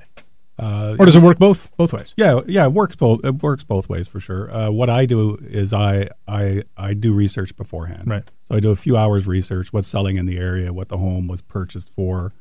Uh, 0.59 0.95
Or 0.99 1.05
does 1.07 1.17
it 1.17 1.23
work 1.23 1.39
both 1.39 1.75
both 1.77 1.93
ways? 1.93 2.15
Yeah, 2.17 2.41
yeah, 2.47 2.65
it 2.67 2.73
works 2.73 2.95
both. 2.95 3.25
It 3.25 3.43
works 3.43 3.65
both 3.65 3.89
ways 3.89 4.07
for 4.07 4.21
sure. 4.21 4.55
Uh, 4.55 4.71
what 4.71 4.89
I 4.89 5.05
do 5.05 5.37
is 5.43 5.73
I 5.73 6.09
I 6.29 6.63
I 6.77 6.95
do 6.95 7.13
research 7.13 7.57
beforehand. 7.57 8.07
Right. 8.07 8.23
So 8.45 8.55
I 8.55 8.61
do 8.61 8.71
a 8.71 8.77
few 8.77 8.97
hours 8.97 9.27
research. 9.27 9.73
What's 9.73 9.89
selling 9.89 10.17
in 10.17 10.27
the 10.27 10.39
area? 10.39 10.73
What 10.73 10.89
the 10.89 10.99
home 10.99 11.27
was 11.27 11.43
purchased 11.43 11.91
for? 11.91 12.33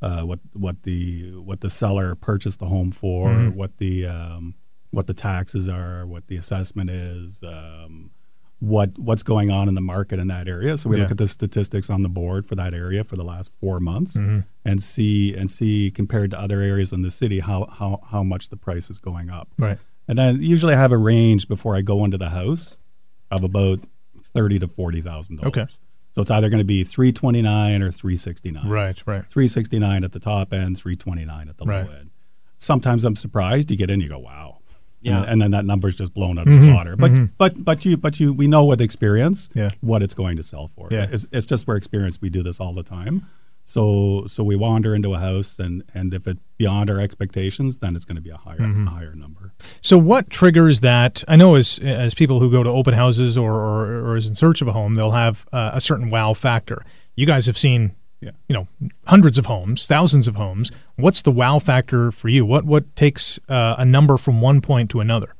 Uh, 0.00 0.22
what 0.22 0.38
what 0.52 0.84
the 0.84 1.32
what 1.36 1.60
the 1.60 1.70
seller 1.70 2.14
purchased 2.14 2.60
the 2.60 2.66
home 2.66 2.92
for? 2.92 3.30
Mm-hmm. 3.30 3.56
What 3.56 3.78
the 3.78 4.06
um, 4.06 4.54
what 4.90 5.08
the 5.08 5.14
taxes 5.14 5.68
are? 5.68 6.06
What 6.06 6.28
the 6.28 6.36
assessment 6.36 6.88
is? 6.90 7.42
Um, 7.42 8.12
what 8.60 8.98
what's 8.98 9.22
going 9.22 9.50
on 9.50 9.68
in 9.68 9.74
the 9.74 9.80
market 9.80 10.18
in 10.18 10.28
that 10.28 10.46
area? 10.46 10.76
So 10.76 10.88
we 10.90 10.96
Yeah. 10.96 11.02
look 11.02 11.10
at 11.12 11.18
the 11.18 11.26
statistics 11.28 11.90
on 11.90 12.02
the 12.02 12.08
board 12.08 12.46
for 12.46 12.54
that 12.56 12.72
area 12.74 13.02
for 13.04 13.16
the 13.16 13.24
last 13.24 13.50
four 13.60 13.80
months 13.80 14.16
Mm-hmm. 14.16 14.40
and 14.64 14.82
see 14.82 15.34
and 15.34 15.50
see 15.50 15.90
compared 15.90 16.30
to 16.32 16.38
other 16.40 16.60
areas 16.60 16.92
in 16.92 17.02
the 17.02 17.10
city 17.10 17.40
how 17.40 17.66
how 17.66 18.00
how 18.10 18.22
much 18.22 18.50
the 18.50 18.56
price 18.56 18.90
is 18.90 18.98
going 18.98 19.30
up. 19.30 19.48
Right. 19.58 19.78
And 20.06 20.18
then 20.18 20.42
usually 20.42 20.74
I 20.74 20.78
have 20.78 20.92
a 20.92 20.98
range 20.98 21.48
before 21.48 21.74
I 21.76 21.80
go 21.82 22.04
into 22.04 22.18
the 22.18 22.30
house 22.30 22.78
of 23.30 23.42
about 23.44 23.80
thirty 24.22 24.58
to 24.58 24.68
forty 24.68 25.00
thousand 25.00 25.36
dollars. 25.36 25.48
Okay. 25.56 25.66
So 26.12 26.20
it's 26.22 26.30
either 26.30 26.48
going 26.50 26.58
to 26.60 26.64
be 26.64 26.84
three 26.84 27.12
twenty 27.12 27.40
nine 27.40 27.82
or 27.82 27.90
three 27.90 28.16
sixty 28.16 28.50
nine. 28.50 28.68
Right. 28.68 29.00
Right. 29.06 29.24
Three 29.30 29.48
sixty 29.48 29.78
nine 29.78 30.04
at 30.04 30.12
the 30.12 30.20
top 30.20 30.52
end, 30.52 30.76
three 30.76 30.96
twenty 30.96 31.24
nine 31.24 31.48
at 31.48 31.56
the 31.56 31.64
Right. 31.64 31.86
low 31.86 31.92
end. 31.92 32.10
Sometimes 32.58 33.04
I'm 33.04 33.16
surprised. 33.16 33.70
You 33.70 33.76
get 33.78 33.90
in, 33.90 34.00
you 34.00 34.08
go, 34.10 34.18
wow. 34.18 34.58
Yeah. 35.02 35.20
And, 35.22 35.30
and 35.30 35.42
then 35.42 35.50
that 35.52 35.64
number's 35.64 35.96
just 35.96 36.12
blown 36.12 36.38
out 36.38 36.46
of 36.48 36.60
the 36.60 36.72
water. 36.72 36.94
But 36.96 37.36
but 37.38 37.64
but 37.64 37.84
you 37.84 37.96
but 37.96 38.20
you 38.20 38.32
we 38.34 38.46
know 38.46 38.64
with 38.64 38.80
experience 38.80 39.48
Mm-hmm. 39.48 39.58
Yeah. 39.58 39.70
what 39.80 40.02
it's 40.02 40.14
going 40.14 40.36
to 40.36 40.42
sell 40.42 40.68
for. 40.68 40.88
Yeah. 40.90 41.06
It's, 41.10 41.26
it's 41.32 41.46
just 41.46 41.64
for 41.64 41.76
experience. 41.76 42.20
We 42.20 42.28
do 42.30 42.42
this 42.42 42.60
all 42.60 42.74
the 42.74 42.82
time. 42.82 43.26
So 43.64 44.24
so 44.26 44.42
we 44.42 44.56
wander 44.56 44.94
into 44.94 45.14
a 45.14 45.18
house 45.18 45.58
and 45.58 45.84
and 45.94 46.12
if 46.12 46.26
it's 46.26 46.40
beyond 46.58 46.90
our 46.90 46.98
expectations, 47.00 47.78
then 47.78 47.94
it's 47.94 48.04
going 48.04 48.16
to 48.16 48.22
be 48.22 48.30
a 48.30 48.36
higher 48.36 48.58
Mm-hmm. 48.58 48.86
higher 48.86 49.14
number. 49.14 49.52
So 49.80 49.96
what 49.96 50.28
triggers 50.30 50.80
that? 50.80 51.22
I 51.28 51.36
know 51.36 51.54
as 51.54 51.78
as 51.78 52.14
people 52.14 52.40
who 52.40 52.50
go 52.50 52.62
to 52.62 52.70
open 52.70 52.94
houses 52.94 53.36
or 53.36 53.52
or, 53.54 54.10
or 54.10 54.16
is 54.16 54.26
in 54.26 54.34
search 54.34 54.60
of 54.60 54.68
a 54.68 54.72
home, 54.72 54.94
they'll 54.96 55.12
have 55.12 55.46
uh, 55.52 55.70
a 55.74 55.80
certain 55.80 56.10
wow 56.10 56.34
factor. 56.34 56.84
You 57.16 57.26
guys 57.26 57.46
have 57.46 57.58
seen, 57.58 57.92
Yeah. 58.20 58.32
you 58.48 58.54
know, 58.54 58.68
hundreds 59.06 59.38
of 59.38 59.46
homes, 59.46 59.86
thousands 59.86 60.28
of 60.28 60.36
homes. 60.36 60.70
What's 60.96 61.22
the 61.22 61.30
wow 61.30 61.58
factor 61.58 62.12
for 62.12 62.28
you? 62.28 62.44
What 62.44 62.64
what 62.64 62.94
takes 62.94 63.38
uh, 63.48 63.76
a 63.78 63.84
number 63.84 64.18
from 64.18 64.40
one 64.42 64.60
point 64.60 64.90
to 64.90 65.00
another? 65.00 65.34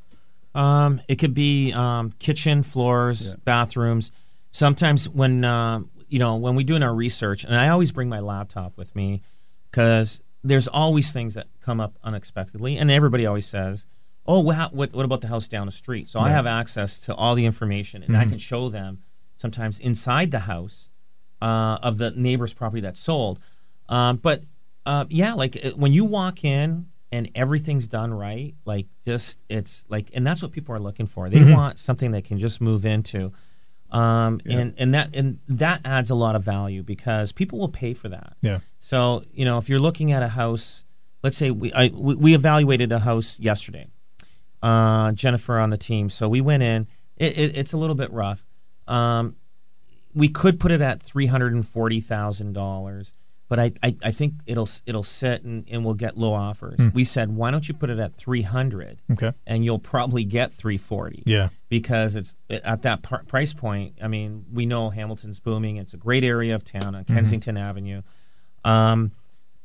Um, 0.55 1.01
it 1.07 1.17
could 1.17 1.35
be 1.35 1.73
um, 1.73 2.13
kitchen, 2.19 2.63
floors, 2.63 3.35
bathrooms. 3.45 4.11
Sometimes 4.51 5.09
when 5.09 5.45
uh, 5.45 5.81
you 6.09 6.19
know 6.19 6.37
when 6.37 6.55
we 6.55 6.65
doing 6.65 6.83
our 6.83 6.95
research, 6.95 7.45
and 7.45 7.57
I 7.57 7.69
always 7.69 7.93
bring 7.93 8.09
my 8.09 8.21
laptop 8.21 8.77
with 8.77 8.95
me 8.97 9.23
because 9.71 10.21
there's 10.43 10.67
always 10.67 11.13
things 11.13 11.35
that 11.35 11.47
come 11.61 11.81
up 11.81 11.99
unexpectedly, 12.03 12.77
and 12.77 12.91
everybody 12.91 13.27
always 13.27 13.47
says, 13.47 13.87
"Oh, 14.27 14.41
what 14.41 14.75
what, 14.75 14.93
what 14.93 15.05
about 15.05 15.21
the 15.21 15.29
house 15.29 15.49
down 15.49 15.67
the 15.67 15.73
street?" 15.73 16.09
So 16.09 16.19
I 16.19 16.31
have 16.31 16.47
access 16.47 16.99
to 17.01 17.15
all 17.15 17.35
the 17.35 17.47
information, 17.47 18.03
and 18.03 18.17
I 18.17 18.25
can 18.25 18.39
show 18.39 18.69
them 18.69 19.03
sometimes 19.37 19.79
inside 19.81 20.31
the 20.31 20.41
house 20.41 20.90
uh, 21.43 21.79
of 21.83 21.99
the 21.99 22.11
neighbor's 22.13 22.53
property 22.53 22.81
that's 22.81 23.01
sold. 23.01 23.41
Um, 23.89 24.17
but 24.17 24.45
uh, 24.87 25.05
yeah, 25.09 25.35
like 25.35 25.59
uh, 25.65 25.71
when 25.71 25.93
you 25.93 26.05
walk 26.05 26.45
in 26.45 26.87
and 27.13 27.31
everything's 27.35 27.89
done 27.89 28.15
right, 28.15 28.55
like 28.65 28.87
just 29.05 29.39
it's 29.49 29.85
like, 29.89 30.11
and 30.15 30.27
that's 30.27 30.43
what 30.43 30.53
people 30.53 30.75
are 30.75 30.81
looking 30.81 31.07
for. 31.07 31.29
They 31.29 31.53
want 31.53 31.79
something 31.79 32.11
they 32.11 32.23
can 32.23 32.39
just 32.39 32.61
move 32.61 32.87
into, 32.87 33.33
um, 33.91 34.41
and 34.47 34.75
and 34.79 34.95
that 34.95 35.15
and 35.15 35.41
that 35.49 35.81
adds 35.85 36.11
a 36.11 36.15
lot 36.15 36.37
of 36.37 36.45
value 36.45 36.83
because 36.83 37.33
people 37.33 37.59
will 37.59 37.69
pay 37.69 37.95
for 37.95 38.09
that. 38.09 38.35
Yeah. 38.41 38.61
So 38.79 39.25
you 39.33 39.45
know, 39.45 39.59
if 39.59 39.69
you're 39.69 39.81
looking 39.81 40.13
at 40.13 40.23
a 40.23 40.29
house, 40.29 40.85
let's 41.23 41.37
say 41.37 41.51
we 41.51 41.73
I, 41.73 41.89
we, 41.89 42.15
we 42.15 42.35
evaluated 42.35 42.93
a 42.93 43.01
house 43.01 43.39
yesterday. 43.41 43.89
Uh, 44.63 45.13
Jennifer 45.13 45.59
on 45.59 45.71
the 45.71 45.79
team, 45.79 46.11
so 46.11 46.29
we 46.29 46.41
went 46.41 46.63
in. 46.63 46.87
It, 47.17 47.37
it, 47.39 47.57
it's 47.57 47.73
a 47.73 47.79
little 47.79 47.95
bit 47.95 48.13
rough. 48.13 48.47
Um, 48.87 49.37
we 50.15 50.29
could 50.29 50.59
put 50.61 50.71
it 50.73 50.81
at 50.81 51.03
three 51.03 51.27
hundred 51.27 51.53
and 51.55 51.67
forty 51.67 52.01
thousand 52.01 52.53
dollars, 52.53 53.13
but 53.49 53.59
I, 53.61 53.73
I, 53.83 53.97
I 54.05 54.11
think 54.11 54.35
it'll 54.47 54.69
it'll 54.87 55.03
sit 55.03 55.43
and, 55.43 55.65
and 55.71 55.85
we'll 55.85 55.95
get 55.95 56.17
low 56.17 56.33
offers. 56.35 56.79
We 56.93 57.05
said, 57.05 57.35
why 57.37 57.51
don't 57.51 57.67
you 57.69 57.75
put 57.75 57.91
it 57.91 57.99
at 57.99 58.15
three 58.15 58.43
hundred, 58.43 59.01
Okay. 59.13 59.33
and 59.47 59.65
you'll 59.65 59.79
probably 59.79 60.25
get 60.25 60.53
three 60.53 60.79
forty 60.79 61.23
Yeah. 61.27 61.49
because 61.69 62.17
it's 62.17 62.35
at 62.51 62.83
that 62.83 63.03
pr- 63.03 63.25
price 63.27 63.53
point. 63.53 63.95
I 64.03 64.09
mean, 64.09 64.47
we 64.53 64.67
know 64.67 64.91
Hamilton's 64.91 65.39
booming. 65.41 65.77
It's 65.77 65.95
a 65.95 65.97
great 65.99 66.25
area 66.25 66.55
of 66.55 66.65
town 66.65 66.95
on 66.95 67.05
Kensington 67.05 67.57
Avenue. 67.57 68.03
Um, 68.65 69.13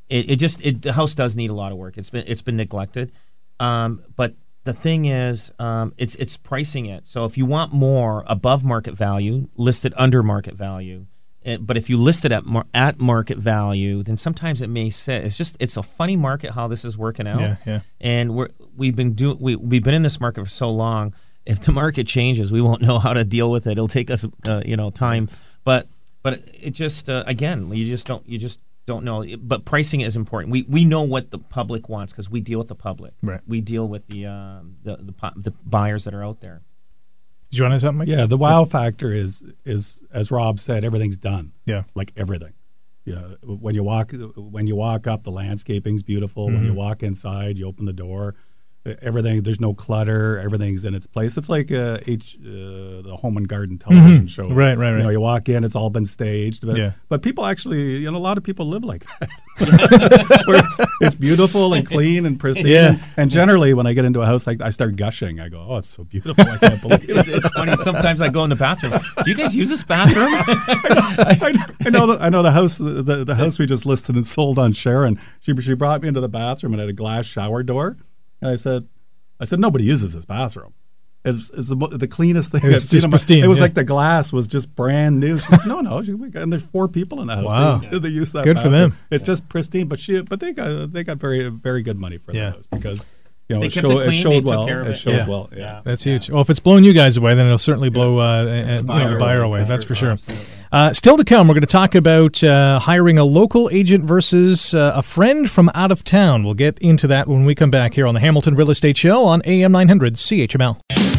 it, 0.08 0.30
it 0.30 0.36
just 0.36 0.60
it, 0.64 0.82
the 0.82 0.92
house 0.92 1.14
does 1.14 1.34
need 1.36 1.50
a 1.50 1.54
lot 1.54 1.72
of 1.72 1.78
work. 1.78 1.98
It's 1.98 2.10
been 2.10 2.24
it's 2.26 2.42
been 2.42 2.56
neglected. 2.56 3.12
Um, 3.58 4.02
but 4.16 4.34
the 4.66 4.74
thing 4.74 5.06
is, 5.06 5.50
um, 5.58 5.94
it's 5.96 6.14
it's 6.16 6.36
pricing 6.36 6.84
it. 6.86 7.06
So 7.06 7.24
if 7.24 7.38
you 7.38 7.46
want 7.46 7.72
more 7.72 8.22
above 8.26 8.62
market 8.64 8.94
value, 8.94 9.48
list 9.56 9.86
it 9.86 9.94
under 9.96 10.22
market 10.22 10.54
value. 10.54 11.06
It, 11.42 11.64
but 11.64 11.76
if 11.76 11.88
you 11.88 11.96
list 11.96 12.24
it 12.24 12.32
at 12.32 12.44
mar- 12.44 12.66
at 12.74 12.98
market 12.98 13.38
value, 13.38 14.02
then 14.02 14.16
sometimes 14.16 14.60
it 14.60 14.68
may 14.68 14.90
sit. 14.90 15.24
It's 15.24 15.36
just 15.36 15.56
it's 15.60 15.76
a 15.76 15.82
funny 15.82 16.16
market 16.16 16.50
how 16.52 16.66
this 16.68 16.84
is 16.84 16.98
working 16.98 17.26
out 17.26 17.40
Yeah. 17.40 17.56
Yeah. 17.64 17.80
and 18.00 18.34
we're 18.34 18.48
we've 18.76 18.96
been 18.96 19.14
doing 19.14 19.38
we 19.40 19.54
we've 19.56 19.82
been 19.84 19.94
in 19.94 20.02
this 20.02 20.20
market 20.20 20.44
for 20.44 20.50
so 20.50 20.70
long. 20.70 21.14
If 21.46 21.60
the 21.60 21.70
market 21.72 22.08
changes, 22.08 22.50
we 22.50 22.60
won't 22.60 22.82
know 22.88 22.98
how 22.98 23.12
to 23.14 23.24
deal 23.24 23.50
with 23.50 23.66
it. 23.68 23.72
It'll 23.72 23.86
take 23.86 24.10
us, 24.10 24.26
uh, 24.46 24.62
you 24.66 24.76
know, 24.76 24.90
time. 24.90 25.28
But 25.62 25.86
but 26.24 26.42
it 26.52 26.70
just 26.70 27.08
uh, 27.08 27.22
again, 27.26 27.72
you 27.72 27.86
just 27.86 28.06
don't 28.06 28.28
you 28.28 28.38
just 28.38 28.58
don't 28.86 29.04
know. 29.04 29.24
But 29.38 29.64
pricing 29.64 30.00
is 30.00 30.16
important. 30.16 30.52
We 30.52 30.62
we 30.68 30.84
know 30.84 31.02
what 31.02 31.30
the 31.30 31.38
public 31.38 31.88
wants 31.88 32.12
because 32.12 32.30
we 32.30 32.40
deal 32.40 32.58
with 32.58 32.68
the 32.68 32.74
public. 32.74 33.14
Right. 33.22 33.40
We 33.46 33.60
deal 33.60 33.86
with 33.88 34.06
the 34.06 34.26
uh, 34.26 34.60
the, 34.82 34.96
the 34.96 35.32
the 35.36 35.50
buyers 35.64 36.04
that 36.04 36.14
are 36.14 36.24
out 36.24 36.40
there. 36.40 36.62
Did 37.50 37.58
you 37.58 37.64
want 37.64 37.74
to 37.74 37.80
say 37.80 37.86
something? 37.86 37.98
Mike? 37.98 38.08
Yeah, 38.08 38.26
the 38.26 38.36
wow 38.36 38.64
factor 38.64 39.12
is 39.12 39.44
is 39.64 40.04
as 40.12 40.30
Rob 40.30 40.58
said, 40.58 40.84
everything's 40.84 41.16
done. 41.16 41.52
Yeah. 41.64 41.84
like 41.94 42.12
everything. 42.16 42.54
Yeah, 43.04 43.34
when 43.44 43.74
you 43.76 43.84
walk 43.84 44.12
when 44.36 44.66
you 44.66 44.74
walk 44.74 45.06
up, 45.06 45.22
the 45.22 45.30
landscaping's 45.30 46.02
beautiful. 46.02 46.46
When 46.46 46.64
you 46.64 46.70
Mm-hmm. 46.70 46.74
walk 46.74 47.02
inside, 47.04 47.56
you 47.56 47.66
open 47.66 47.84
the 47.86 47.92
door, 47.92 48.34
everything. 49.02 49.42
There's 49.42 49.60
no 49.60 49.74
clutter. 49.74 50.38
Everything's 50.38 50.84
in 50.84 50.94
its 50.94 51.06
place. 51.06 51.36
It's 51.36 51.48
like 51.48 51.70
uh, 51.72 51.98
H 52.06 52.36
uh, 52.40 53.02
the 53.02 53.16
Home 53.20 53.36
and 53.36 53.48
Garden 53.48 53.78
television 53.78 54.26
show. 54.28 54.42
Mm-hmm. 54.42 54.54
Right, 54.54 54.76
right, 54.78 54.88
You 54.90 54.94
right. 54.96 55.02
know, 55.04 55.10
you 55.10 55.20
walk 55.20 55.48
in, 55.48 55.64
it's 55.64 55.74
all 55.76 55.90
been 55.90 56.04
staged. 56.04 56.66
But, 56.66 56.76
Yeah. 56.76 56.92
but 57.08 57.22
people 57.22 57.44
actually, 57.46 57.98
you 57.98 58.10
know, 58.10 58.16
a 58.16 58.18
lot 58.18 58.38
of 58.38 58.44
people 58.44 58.66
live 58.66 58.84
like 58.84 59.04
that. 59.20 59.28
Where 60.46 60.58
it's, 60.64 60.80
it's 61.00 61.14
beautiful 61.14 61.72
and 61.74 61.86
clean 61.86 62.26
and 62.26 62.38
pristine. 62.38 62.66
Yeah. 62.66 62.96
And 63.16 63.30
generally, 63.30 63.72
when 63.74 63.86
I 63.86 63.92
get 63.94 64.04
into 64.04 64.20
a 64.20 64.26
house, 64.26 64.46
like 64.46 64.60
I 64.60 64.70
start 64.70 64.96
gushing. 64.96 65.40
I 65.40 65.48
go, 65.48 65.64
"Oh, 65.68 65.76
it's 65.78 65.88
so 65.88 66.04
beautiful! 66.04 66.44
I 66.46 66.58
can't 66.58 66.82
believe 66.82 67.08
it." 67.08 67.16
It's, 67.16 67.28
it's 67.28 67.48
funny. 67.50 67.74
Sometimes 67.76 68.20
I 68.20 68.28
go 68.28 68.44
in 68.44 68.50
the 68.50 68.56
bathroom. 68.56 68.92
Do 69.24 69.30
you 69.30 69.34
guys 69.36 69.56
use 69.56 69.70
this 69.70 69.82
bathroom? 69.82 70.28
I, 70.30 71.56
I 71.86 71.90
know 71.90 72.06
the 72.06 72.18
I 72.22 72.28
know 72.28 72.42
the 72.42 72.50
house 72.52 72.78
the, 72.78 73.02
the, 73.02 73.24
the 73.24 73.34
house 73.34 73.58
we 73.58 73.66
just 73.66 73.86
listed 73.86 74.14
and 74.16 74.26
sold 74.26 74.58
on 74.58 74.72
Sharon. 74.72 75.18
She 75.40 75.54
she 75.62 75.74
brought 75.74 76.02
me 76.02 76.08
into 76.08 76.20
the 76.20 76.28
bathroom 76.28 76.72
and 76.74 76.80
had 76.80 76.88
a 76.90 76.92
glass 76.92 77.24
shower 77.26 77.62
door, 77.62 77.96
and 78.46 78.52
I 78.52 78.56
said, 78.56 78.86
I 79.40 79.44
said 79.44 79.58
nobody 79.60 79.84
uses 79.84 80.14
this 80.14 80.24
bathroom. 80.24 80.72
It's, 81.24 81.50
it's 81.50 81.68
the, 81.68 81.74
the 81.74 82.06
cleanest 82.06 82.52
thing. 82.52 82.62
It 82.62 82.68
was 82.68 82.88
just 82.88 83.10
pristine, 83.10 83.42
It 83.42 83.48
was 83.48 83.58
yeah. 83.58 83.64
like 83.64 83.74
the 83.74 83.82
glass 83.82 84.32
was 84.32 84.46
just 84.46 84.72
brand 84.76 85.18
new. 85.18 85.38
She 85.40 85.50
goes, 85.50 85.66
no, 85.66 85.80
no. 85.80 86.00
She, 86.00 86.14
we 86.14 86.28
got- 86.30 86.44
and 86.44 86.52
there's 86.52 86.62
four 86.62 86.86
people 86.86 87.20
in 87.20 87.26
the 87.26 87.34
house. 87.34 87.44
Wow. 87.46 87.78
They, 87.78 87.98
they 87.98 88.08
use 88.10 88.30
that. 88.32 88.44
Good 88.44 88.60
for 88.60 88.68
them. 88.68 88.96
It's 89.10 89.24
just 89.24 89.48
pristine, 89.48 89.88
but 89.88 89.98
she 89.98 90.22
but 90.22 90.38
they 90.38 90.52
got 90.52 90.92
they 90.92 91.02
got 91.02 91.16
very 91.16 91.48
very 91.48 91.82
good 91.82 91.98
money 91.98 92.18
for 92.18 92.32
Yeah. 92.32 92.50
the 92.50 92.56
house 92.56 92.66
because 92.68 93.04
you 93.48 93.54
know 93.56 93.60
They 93.60 93.66
it, 93.66 93.72
kept 93.72 93.86
show, 93.86 93.90
it 93.90 93.94
it 93.94 93.96
clean, 93.96 94.10
they 94.10 94.12
showed 94.22 94.34
took 94.40 94.44
well. 94.46 94.66
It 94.68 94.86
it. 94.88 94.94
shows 94.96 95.14
Yeah. 95.14 95.26
well. 95.28 95.50
Yeah. 95.56 95.80
That's 95.84 96.04
huge. 96.04 96.30
Well, 96.30 96.40
if 96.40 96.50
it's 96.50 96.60
blown 96.60 96.84
you 96.84 96.92
guys 96.92 97.16
away, 97.16 97.34
then 97.34 97.46
it'll 97.46 97.58
certainly 97.58 97.88
blow 97.90 98.18
uh, 98.18 98.22
uh, 98.22 98.44
you 98.44 98.64
know, 98.64 98.76
the 98.78 98.82
buyer 98.82 99.18
buyer 99.18 99.42
away, 99.42 99.60
away. 99.60 99.68
That's 99.68 99.84
for 99.84 99.94
sure. 99.94 100.16
Uh, 100.72 100.92
still 100.92 101.16
to 101.16 101.24
come, 101.24 101.46
we're 101.46 101.54
going 101.54 101.60
to 101.60 101.66
talk 101.66 101.94
about 101.94 102.42
uh, 102.42 102.80
hiring 102.80 103.18
a 103.18 103.24
local 103.24 103.70
agent 103.72 104.04
versus 104.04 104.74
uh, 104.74 104.92
a 104.96 105.02
friend 105.02 105.48
from 105.48 105.70
out 105.74 105.92
of 105.92 106.02
town. 106.02 106.42
We'll 106.44 106.54
get 106.54 106.78
into 106.80 107.06
that 107.06 107.28
when 107.28 107.44
we 107.44 107.54
come 107.54 107.70
back 107.70 107.94
here 107.94 108.06
on 108.06 108.14
the 108.14 108.20
Hamilton 108.20 108.56
Real 108.56 108.70
Estate 108.70 108.96
Show 108.96 109.24
on 109.24 109.42
AM 109.44 109.72
900 109.72 110.14
CHML. 110.14 111.15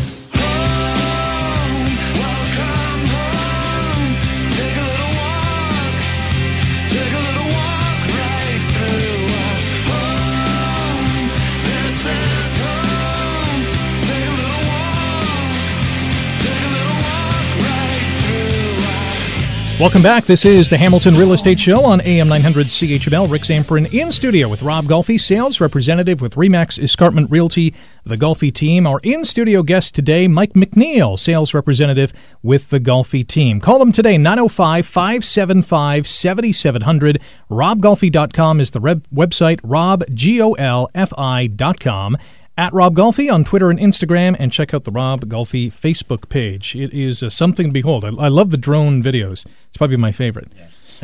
Welcome 19.80 20.02
back. 20.02 20.26
This 20.26 20.44
is 20.44 20.70
the 20.70 20.78
Hamilton 20.78 21.14
Real 21.14 21.34
Estate 21.34 21.60
Show 21.60 21.86
on 21.86 22.02
AM 22.02 22.28
900 22.28 22.66
CHML. 22.66 23.30
Rick 23.30 23.44
Zamperin 23.44 23.94
in 23.94 24.12
studio 24.12 24.50
with 24.50 24.64
Rob 24.64 24.86
Golfi, 24.86 25.22
sales 25.22 25.62
representative 25.62 26.20
with 26.20 26.34
Remax 26.34 26.82
Escarpment 26.82 27.30
Realty, 27.30 27.76
the 28.04 28.18
Golfi 28.18 28.52
team. 28.52 28.88
Our 28.88 29.00
in 29.04 29.24
studio 29.24 29.62
guest 29.62 29.94
today, 29.94 30.28
Mike 30.28 30.54
McNeil, 30.54 31.20
sales 31.20 31.54
representative 31.54 32.12
with 32.42 32.72
the 32.72 32.80
Golfi 32.80 33.26
team. 33.26 33.62
Call 33.62 33.78
them 33.78 33.92
today, 33.92 34.18
905 34.18 34.88
575 34.88 36.08
7700. 36.08 37.22
RobGolfi.com 37.52 38.60
is 38.60 38.72
the 38.72 38.80
reb- 38.80 39.08
website, 39.10 39.62
robgolfi.com 39.62 42.18
at 42.58 42.74
Rob 42.74 42.96
Golfi 42.96 43.32
on 43.32 43.44
Twitter 43.44 43.70
and 43.70 43.80
Instagram, 43.80 44.36
and 44.40 44.52
check 44.52 44.74
out 44.74 44.84
the 44.84 44.92
Rob 44.92 45.26
Golfi 45.26 45.68
Facebook 45.68 46.28
page. 46.30 46.76
It 46.76 46.94
is 46.94 47.22
uh, 47.22 47.30
something 47.30 47.68
to 47.68 47.72
behold. 47.72 48.04
I, 48.04 48.10
I, 48.10 48.28
love 48.28 48.50
the 48.50 48.58
drone 48.58 49.04
videos. 49.04 49.46
It's 49.68 49.78
probably 49.78 49.98
my 49.98 50.12
favorite. 50.12 50.52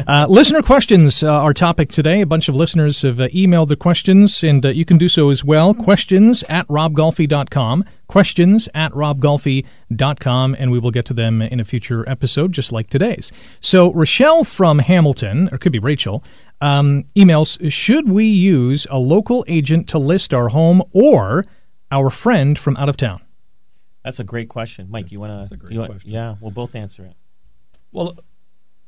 Uh, 0.08 0.26
listener 0.30 0.62
questions, 0.62 1.24
uh, 1.24 1.32
our 1.32 1.54
topic 1.54 1.90
today. 1.90 2.22
A 2.22 2.26
bunch 2.26 2.50
of 2.50 2.56
listeners 2.56 3.02
have 3.04 3.20
uh, 3.20 3.28
emailed 3.30 3.68
the 3.68 3.76
questions, 3.76 4.44
and 4.44 4.66
uh, 4.66 4.70
you 4.70 4.86
can 4.86 4.98
do 4.98 5.08
so 5.08 5.30
as 5.30 5.44
well. 5.44 5.74
Questions 5.74 6.44
at 6.50 6.68
robgolfi.com. 6.68 7.84
Questions 8.08 8.70
at 8.74 8.92
robgolfi.com, 8.92 10.56
and 10.60 10.72
we 10.72 10.80
will 10.80 10.92
get 10.92 11.06
to 11.06 11.14
them 11.14 11.42
in 11.42 11.60
a 11.60 11.64
future 11.64 12.08
episode, 12.10 12.52
just 12.52 12.72
like 12.72 12.90
today's. 12.90 13.32
So, 13.60 13.92
Rochelle 13.94 14.44
from 14.44 14.80
Hamilton, 14.80 15.50
or 15.52 15.56
it 15.56 15.62
could 15.62 15.72
be 15.72 15.80
Rachel, 15.80 16.24
um, 16.62 17.04
emails 17.16 17.72
Should 17.72 18.10
we 18.10 18.26
use 18.26 18.88
a 18.90 18.98
local 18.98 19.46
agent 19.48 19.88
to 19.90 20.00
list 20.00 20.34
our 20.34 20.50
home 20.50 20.84
or 20.92 21.46
our 21.92 22.10
friend 22.10 22.58
from 22.58 22.78
out 22.78 22.90
of 22.90 22.98
town? 22.98 23.22
That's 24.04 24.20
a 24.20 24.24
great 24.24 24.50
question. 24.50 24.88
Mike, 24.90 25.12
you 25.12 25.20
want 25.20 25.50
to? 25.50 26.00
Yeah, 26.04 26.36
we'll 26.42 26.52
both 26.52 26.76
answer 26.76 27.06
it. 27.06 27.16
Well, 27.92 28.18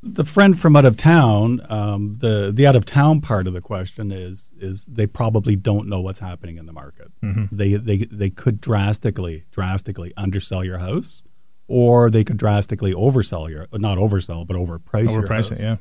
the 0.05 0.23
friend 0.23 0.59
from 0.59 0.75
out 0.75 0.85
of 0.85 0.95
town, 0.95 1.65
um, 1.67 2.17
the 2.19 2.51
the 2.53 2.67
out 2.67 2.75
of 2.75 2.85
town 2.85 3.21
part 3.21 3.47
of 3.47 3.53
the 3.53 3.61
question 3.61 4.11
is 4.11 4.53
is 4.59 4.85
they 4.85 5.07
probably 5.07 5.55
don't 5.55 5.89
know 5.89 5.99
what's 5.99 6.19
happening 6.19 6.57
in 6.57 6.67
the 6.67 6.73
market. 6.73 7.07
Mm-hmm. 7.23 7.55
They 7.55 7.73
they 7.73 7.97
they 7.97 8.29
could 8.29 8.61
drastically 8.61 9.45
drastically 9.51 10.13
undersell 10.15 10.63
your 10.63 10.77
house, 10.77 11.23
or 11.67 12.11
they 12.11 12.23
could 12.23 12.37
drastically 12.37 12.93
oversell 12.93 13.49
your 13.49 13.67
not 13.73 13.97
oversell 13.97 14.45
but 14.45 14.55
overprice, 14.55 15.07
overprice 15.07 15.13
your 15.13 15.27
house. 15.27 15.51
It, 15.51 15.59
yeah. 15.59 15.75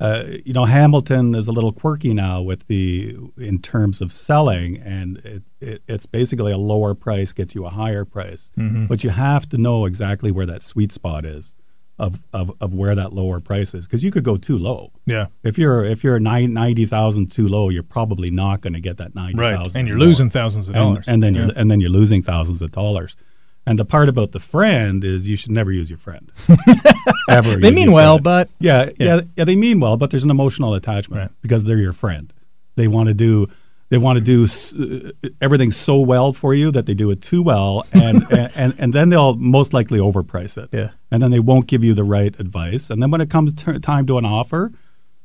Uh, 0.00 0.24
you 0.44 0.52
know, 0.52 0.64
Hamilton 0.64 1.34
is 1.34 1.46
a 1.46 1.52
little 1.52 1.72
quirky 1.72 2.12
now 2.12 2.42
with 2.42 2.66
the 2.66 3.16
in 3.38 3.60
terms 3.60 4.00
of 4.00 4.12
selling, 4.12 4.76
and 4.78 5.18
it, 5.18 5.42
it, 5.60 5.82
it's 5.86 6.06
basically 6.06 6.50
a 6.50 6.58
lower 6.58 6.92
price 6.94 7.32
gets 7.32 7.54
you 7.54 7.64
a 7.64 7.70
higher 7.70 8.04
price, 8.04 8.50
mm-hmm. 8.58 8.86
but 8.86 9.04
you 9.04 9.10
have 9.10 9.48
to 9.48 9.56
know 9.56 9.86
exactly 9.86 10.32
where 10.32 10.44
that 10.44 10.62
sweet 10.62 10.90
spot 10.90 11.24
is 11.24 11.54
of 11.98 12.22
of, 12.32 12.52
of 12.60 12.74
where 12.74 12.94
that 12.94 13.12
lower 13.12 13.40
price 13.40 13.74
is 13.74 13.86
because 13.86 14.02
you 14.02 14.10
could 14.10 14.24
go 14.24 14.36
too 14.36 14.58
low. 14.58 14.92
Yeah. 15.06 15.26
If 15.42 15.58
you're 15.58 15.84
if 15.84 16.02
you're 16.02 16.18
ninety 16.18 16.86
thousand 16.86 17.30
too 17.30 17.48
low, 17.48 17.68
you're 17.68 17.82
probably 17.82 18.30
not 18.30 18.60
going 18.60 18.72
to 18.72 18.80
get 18.80 18.96
that 18.98 19.14
ninety 19.14 19.38
thousand. 19.38 19.62
Right. 19.62 19.76
And 19.76 19.88
you're 19.88 19.96
more. 19.96 20.06
losing 20.06 20.30
thousands 20.30 20.68
of 20.68 20.74
dollars. 20.74 21.06
And, 21.06 21.14
and 21.14 21.22
then 21.22 21.34
yeah. 21.34 21.46
you're 21.46 21.58
and 21.58 21.70
then 21.70 21.80
you're 21.80 21.90
losing 21.90 22.22
thousands 22.22 22.62
of 22.62 22.72
dollars. 22.72 23.16
And 23.64 23.78
the 23.78 23.84
part 23.84 24.08
about 24.08 24.32
the 24.32 24.40
friend 24.40 25.04
is 25.04 25.28
you 25.28 25.36
should 25.36 25.52
never 25.52 25.70
use 25.70 25.88
your 25.88 25.98
friend. 25.98 26.32
Ever. 27.28 27.56
they 27.58 27.70
mean 27.70 27.92
well, 27.92 28.18
but 28.18 28.50
yeah, 28.58 28.86
yeah, 28.98 29.16
yeah, 29.16 29.20
yeah, 29.36 29.44
they 29.44 29.54
mean 29.54 29.78
well, 29.78 29.96
but 29.96 30.10
there's 30.10 30.24
an 30.24 30.30
emotional 30.30 30.74
attachment 30.74 31.22
right. 31.22 31.30
because 31.42 31.62
they're 31.62 31.78
your 31.78 31.92
friend. 31.92 32.32
They 32.74 32.88
want 32.88 33.06
to 33.06 33.14
do 33.14 33.46
they 33.92 33.98
want 33.98 34.16
to 34.16 34.24
do 34.24 34.46
uh, 34.46 35.28
everything 35.42 35.70
so 35.70 36.00
well 36.00 36.32
for 36.32 36.54
you 36.54 36.70
that 36.70 36.86
they 36.86 36.94
do 36.94 37.10
it 37.10 37.20
too 37.20 37.42
well, 37.42 37.84
and, 37.92 38.22
and, 38.32 38.50
and 38.56 38.74
and 38.78 38.94
then 38.94 39.10
they'll 39.10 39.36
most 39.36 39.74
likely 39.74 39.98
overprice 39.98 40.56
it. 40.56 40.70
Yeah, 40.72 40.92
and 41.10 41.22
then 41.22 41.30
they 41.30 41.40
won't 41.40 41.66
give 41.66 41.84
you 41.84 41.92
the 41.92 42.02
right 42.02 42.34
advice. 42.40 42.88
And 42.88 43.02
then 43.02 43.10
when 43.10 43.20
it 43.20 43.28
comes 43.28 43.52
t- 43.52 43.78
time 43.80 44.06
to 44.06 44.16
an 44.16 44.24
offer, 44.24 44.72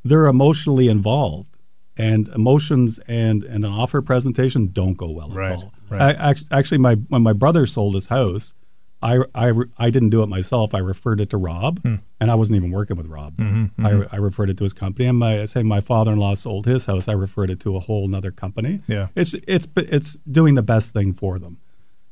they're 0.04 0.26
emotionally 0.26 0.90
involved, 0.90 1.56
and 1.96 2.28
emotions 2.28 3.00
and 3.08 3.42
and 3.46 3.64
an 3.64 3.72
offer 3.72 4.02
presentation 4.02 4.68
don't 4.74 4.98
go 4.98 5.12
well 5.12 5.30
right, 5.30 5.54
at 5.54 5.64
all. 5.64 5.74
Right. 5.90 6.18
I, 6.20 6.36
actually, 6.52 6.80
my 6.80 6.96
when 6.96 7.24
my 7.24 7.34
brother 7.34 7.66
sold 7.68 7.94
his 7.94 8.08
house 8.08 8.54
I, 9.08 9.24
I, 9.34 9.54
I 9.78 9.90
didn't 9.90 10.10
do 10.10 10.22
it 10.22 10.28
myself. 10.28 10.76
I 10.76 10.80
referred 10.80 11.22
it 11.22 11.30
to 11.30 11.38
Rob, 11.38 11.82
hmm. 11.82 11.96
and 12.20 12.30
I 12.30 12.36
wasn't 12.36 12.58
even 12.58 12.72
working 12.72 12.98
with 12.98 13.08
Rob. 13.08 13.38
Mm-hmm, 13.38 13.82
mm-hmm. 13.82 13.86
I, 13.86 14.16
I 14.16 14.20
referred 14.20 14.50
it 14.50 14.58
to 14.58 14.64
his 14.64 14.74
company. 14.74 15.08
And 15.08 15.18
my 15.18 15.46
say 15.46 15.64
my 15.64 15.80
father 15.80 16.12
in 16.12 16.20
law 16.20 16.34
sold 16.34 16.66
his 16.66 16.88
house. 16.88 17.08
I 17.08 17.14
referred 17.14 17.50
it 17.50 17.62
to 17.62 17.78
a 17.78 17.80
whole 17.80 18.14
other 18.14 18.32
company. 18.32 18.82
Yeah, 18.88 19.08
it's 19.16 19.34
it's 19.48 19.68
it's 19.78 20.16
doing 20.30 20.56
the 20.56 20.62
best 20.62 20.92
thing 20.92 21.14
for 21.14 21.40
them. 21.40 21.58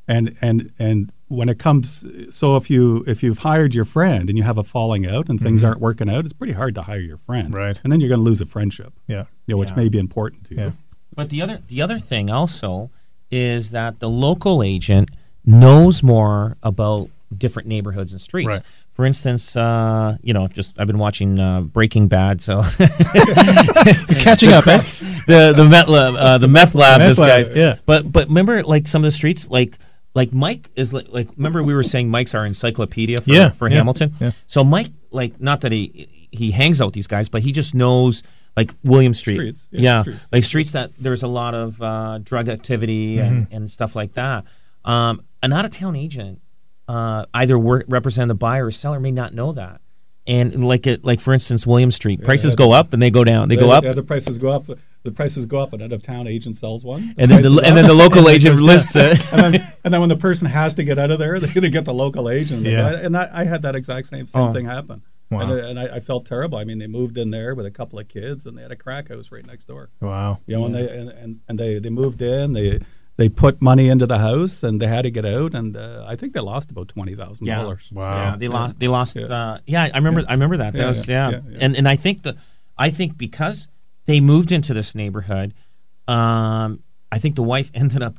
And 0.08 0.38
and 0.40 0.72
and 0.80 1.12
when 1.28 1.50
it 1.50 1.60
comes, 1.60 2.06
so 2.30 2.56
if 2.56 2.70
you 2.70 3.04
if 3.08 3.22
you've 3.24 3.40
hired 3.40 3.74
your 3.74 3.86
friend 3.86 4.30
and 4.30 4.38
you 4.38 4.46
have 4.46 4.58
a 4.58 4.64
falling 4.64 5.06
out 5.06 5.28
and 5.28 5.42
things 5.42 5.62
mm-hmm. 5.62 5.68
aren't 5.68 5.82
working 5.82 6.10
out, 6.10 6.24
it's 6.24 6.34
pretty 6.34 6.54
hard 6.54 6.76
to 6.76 6.84
hire 6.84 7.00
your 7.00 7.18
friend. 7.18 7.54
Right. 7.54 7.80
And 7.84 7.92
then 7.92 8.00
you're 8.00 8.10
going 8.10 8.20
to 8.20 8.26
lose 8.26 8.40
a 8.40 8.46
friendship. 8.46 8.94
Yeah. 9.08 9.26
You 9.48 9.56
know, 9.56 9.58
which 9.58 9.72
yeah. 9.72 9.76
may 9.76 9.90
be 9.90 9.98
important 9.98 10.46
to 10.46 10.56
you. 10.56 10.74
But 11.14 11.30
the 11.30 11.42
other 11.42 11.60
the 11.68 11.82
other 11.82 12.00
thing 12.00 12.30
also 12.30 12.90
is 13.32 13.72
that 13.72 14.00
the 14.00 14.10
local 14.10 14.64
agent 14.64 15.10
knows 15.46 16.04
more 16.04 16.56
about 16.64 17.10
different 17.36 17.68
neighborhoods 17.68 18.12
and 18.12 18.22
streets. 18.22 18.48
Right. 18.48 18.62
For 18.92 19.06
instance, 19.06 19.56
uh, 19.56 20.18
you 20.22 20.34
know, 20.34 20.48
just 20.48 20.80
I've 20.80 20.88
been 20.88 21.00
watching 21.00 21.40
uh, 21.40 21.62
Breaking 21.62 22.08
Bad, 22.08 22.42
so 22.42 22.64
catching 24.20 24.54
up. 24.54 24.66
Eh? 24.68 24.84
The 25.28 25.54
the 25.56 25.68
meth 25.70 25.90
lab, 25.90 26.16
uh, 26.16 26.38
the 26.38 26.48
meth 26.48 26.76
lab. 26.76 27.00
Meth 27.00 27.10
this 27.10 27.20
lab, 27.20 27.46
guy's. 27.46 27.56
Yeah. 27.56 27.76
But 27.86 28.10
but 28.12 28.30
remember, 28.30 28.64
like 28.64 28.88
some 28.88 29.04
of 29.04 29.08
the 29.08 29.12
streets, 29.12 29.50
like 29.50 29.78
like 30.14 30.32
Mike 30.32 30.70
is 30.76 30.94
like, 30.94 31.08
like 31.10 31.28
remember 31.36 31.62
we 31.62 31.76
were 31.76 31.84
saying 31.84 32.10
Mike's 32.10 32.34
our 32.34 32.46
encyclopedia 32.46 33.18
for, 33.18 33.30
yeah, 33.30 33.50
for 33.52 33.68
yeah, 33.68 33.78
Hamilton. 33.78 34.14
Yeah. 34.20 34.32
So 34.48 34.64
Mike, 34.64 34.92
like, 35.12 35.40
not 35.42 35.62
that 35.62 35.74
he 35.74 36.08
he 36.32 36.52
hangs 36.52 36.82
out 36.82 36.86
with 36.86 36.94
these 36.96 37.08
guys, 37.08 37.28
but 37.28 37.42
he 37.42 37.52
just 37.52 37.76
knows 37.76 38.24
like 38.56 38.72
William 38.84 39.14
Street. 39.14 39.36
Streets, 39.36 39.70
yeah, 39.72 39.82
yeah 39.82 40.02
streets. 40.02 40.20
like 40.32 40.44
streets 40.46 40.72
that 40.72 40.92
there's 40.98 41.24
a 41.24 41.28
lot 41.28 41.54
of 41.54 41.82
uh, 41.82 42.20
drug 42.20 42.48
activity 42.48 43.18
mm-hmm. 43.18 43.28
and, 43.28 43.48
and 43.52 43.72
stuff 43.72 43.96
like 43.96 44.14
that. 44.14 44.46
Um, 44.86 45.22
an 45.42 45.54
out 45.54 45.66
of 45.66 45.72
town 45.72 45.96
agent 45.96 46.42
uh, 46.88 47.26
either 47.34 47.58
work, 47.58 47.86
represent 47.88 48.28
the 48.28 48.36
buyer 48.36 48.68
or 48.68 48.72
seller 48.72 49.00
may 49.00 49.12
not 49.12 49.34
know 49.34 49.52
that. 49.54 49.82
And 50.28 50.68
like 50.68 50.88
it, 50.88 51.06
like 51.06 51.20
for 51.20 51.34
instance, 51.34 51.68
William 51.68 51.92
Street 51.92 52.24
prices 52.24 52.54
yeah, 52.54 52.66
go 52.66 52.72
up 52.72 52.94
and 52.94 53.02
they 53.02 53.12
go 53.12 53.24
down. 53.24 53.48
They, 53.48 53.58
go 53.58 53.70
up. 53.70 53.84
Yeah, 53.84 53.94
the 53.94 54.02
prices 54.02 54.40
go 54.40 54.50
up. 54.50 54.66
The 55.04 55.12
prices 55.12 55.46
go 55.46 55.60
up, 55.60 55.72
and 55.72 55.84
out 55.84 55.92
of 55.92 56.02
town 56.02 56.26
agent 56.26 56.56
sells 56.56 56.84
one. 56.84 57.14
The 57.16 57.22
and 57.22 57.32
then 57.32 57.42
the, 57.44 57.62
and 57.64 57.78
then 57.78 57.86
the 57.86 57.94
local 57.94 58.28
agent 58.28 58.60
lists 58.60 58.96
it. 58.96 59.24
and, 59.32 59.54
then, 59.54 59.74
and 59.84 59.94
then 59.94 60.02
when 60.02 60.10
the 60.10 60.18
person 60.18 60.48
has 60.48 60.74
to 60.76 60.84
get 60.84 60.98
out 60.98 61.12
of 61.12 61.20
there, 61.20 61.40
they, 61.42 61.60
they 61.60 61.70
get 61.70 61.86
the 61.86 61.94
local 61.94 62.28
agent. 62.28 62.66
Yeah. 62.66 62.90
And 62.90 63.16
I, 63.16 63.30
I 63.32 63.44
had 63.44 63.62
that 63.62 63.76
exact 63.76 64.08
same 64.08 64.26
same 64.26 64.42
oh. 64.42 64.52
thing 64.52 64.66
happen. 64.66 65.04
Wow. 65.30 65.42
And, 65.42 65.52
and 65.52 65.80
I, 65.80 65.98
I, 65.98 66.00
felt 66.00 66.26
terrible. 66.26 66.58
I 66.58 66.64
mean, 66.64 66.80
they 66.80 66.88
moved 66.88 67.18
in 67.18 67.32
there 67.32 67.54
with 67.54 67.66
a 67.66 67.72
couple 67.72 67.98
of 68.00 68.08
kids, 68.08 68.46
and 68.46 68.58
they 68.58 68.62
had 68.62 68.72
a 68.72 68.76
crack 68.76 69.10
house 69.10 69.32
right 69.32 69.46
next 69.46 69.66
door. 69.66 69.90
Wow. 70.00 70.40
You 70.48 70.56
know, 70.56 70.62
yeah. 70.62 70.66
and 70.66 70.76
they 70.76 70.98
and, 70.98 71.10
and, 71.10 71.40
and 71.50 71.60
they, 71.60 71.80
they 71.80 71.90
moved 71.90 72.22
in. 72.24 72.54
They 72.54 72.80
they 73.18 73.30
put 73.30 73.62
money 73.62 73.90
into 73.90 74.06
the 74.06 74.18
house 74.18 74.64
and 74.64 74.82
they 74.82 74.88
had 74.88 75.04
to 75.04 75.12
get 75.12 75.26
out 75.26 75.54
and 75.54 75.78
uh, 75.78 76.04
I 76.08 76.16
think 76.16 76.34
they 76.34 76.40
lost 76.40 76.72
about 76.72 76.90
twenty 76.90 77.16
thousand 77.16 77.48
yeah. 77.48 77.62
dollars. 77.62 77.90
Wow! 77.92 78.16
Yeah, 78.16 78.36
they 78.38 78.46
yeah. 78.48 78.52
lost. 78.52 78.80
They 78.80 78.88
lost. 78.88 79.16
Yeah, 79.16 79.26
uh, 79.26 79.58
yeah 79.66 79.90
I 79.94 79.98
remember. 79.98 80.24
I 80.28 80.34
remember 80.34 80.58
that. 80.58 80.74
That 80.74 80.88
was 80.88 81.08
yeah. 81.08 81.40
And 81.60 81.76
and 81.76 81.88
I 81.88 81.96
think 81.96 82.24
the 82.24 82.36
I 82.78 82.90
think 82.90 83.18
because 83.18 83.68
they 84.06 84.20
moved 84.20 84.52
into 84.52 84.74
this 84.74 84.96
neighborhood, 84.96 85.54
um, 86.08 86.84
I 87.12 87.20
think 87.20 87.36
the 87.36 87.44
wife 87.44 87.72
ended 87.74 88.04
up 88.04 88.16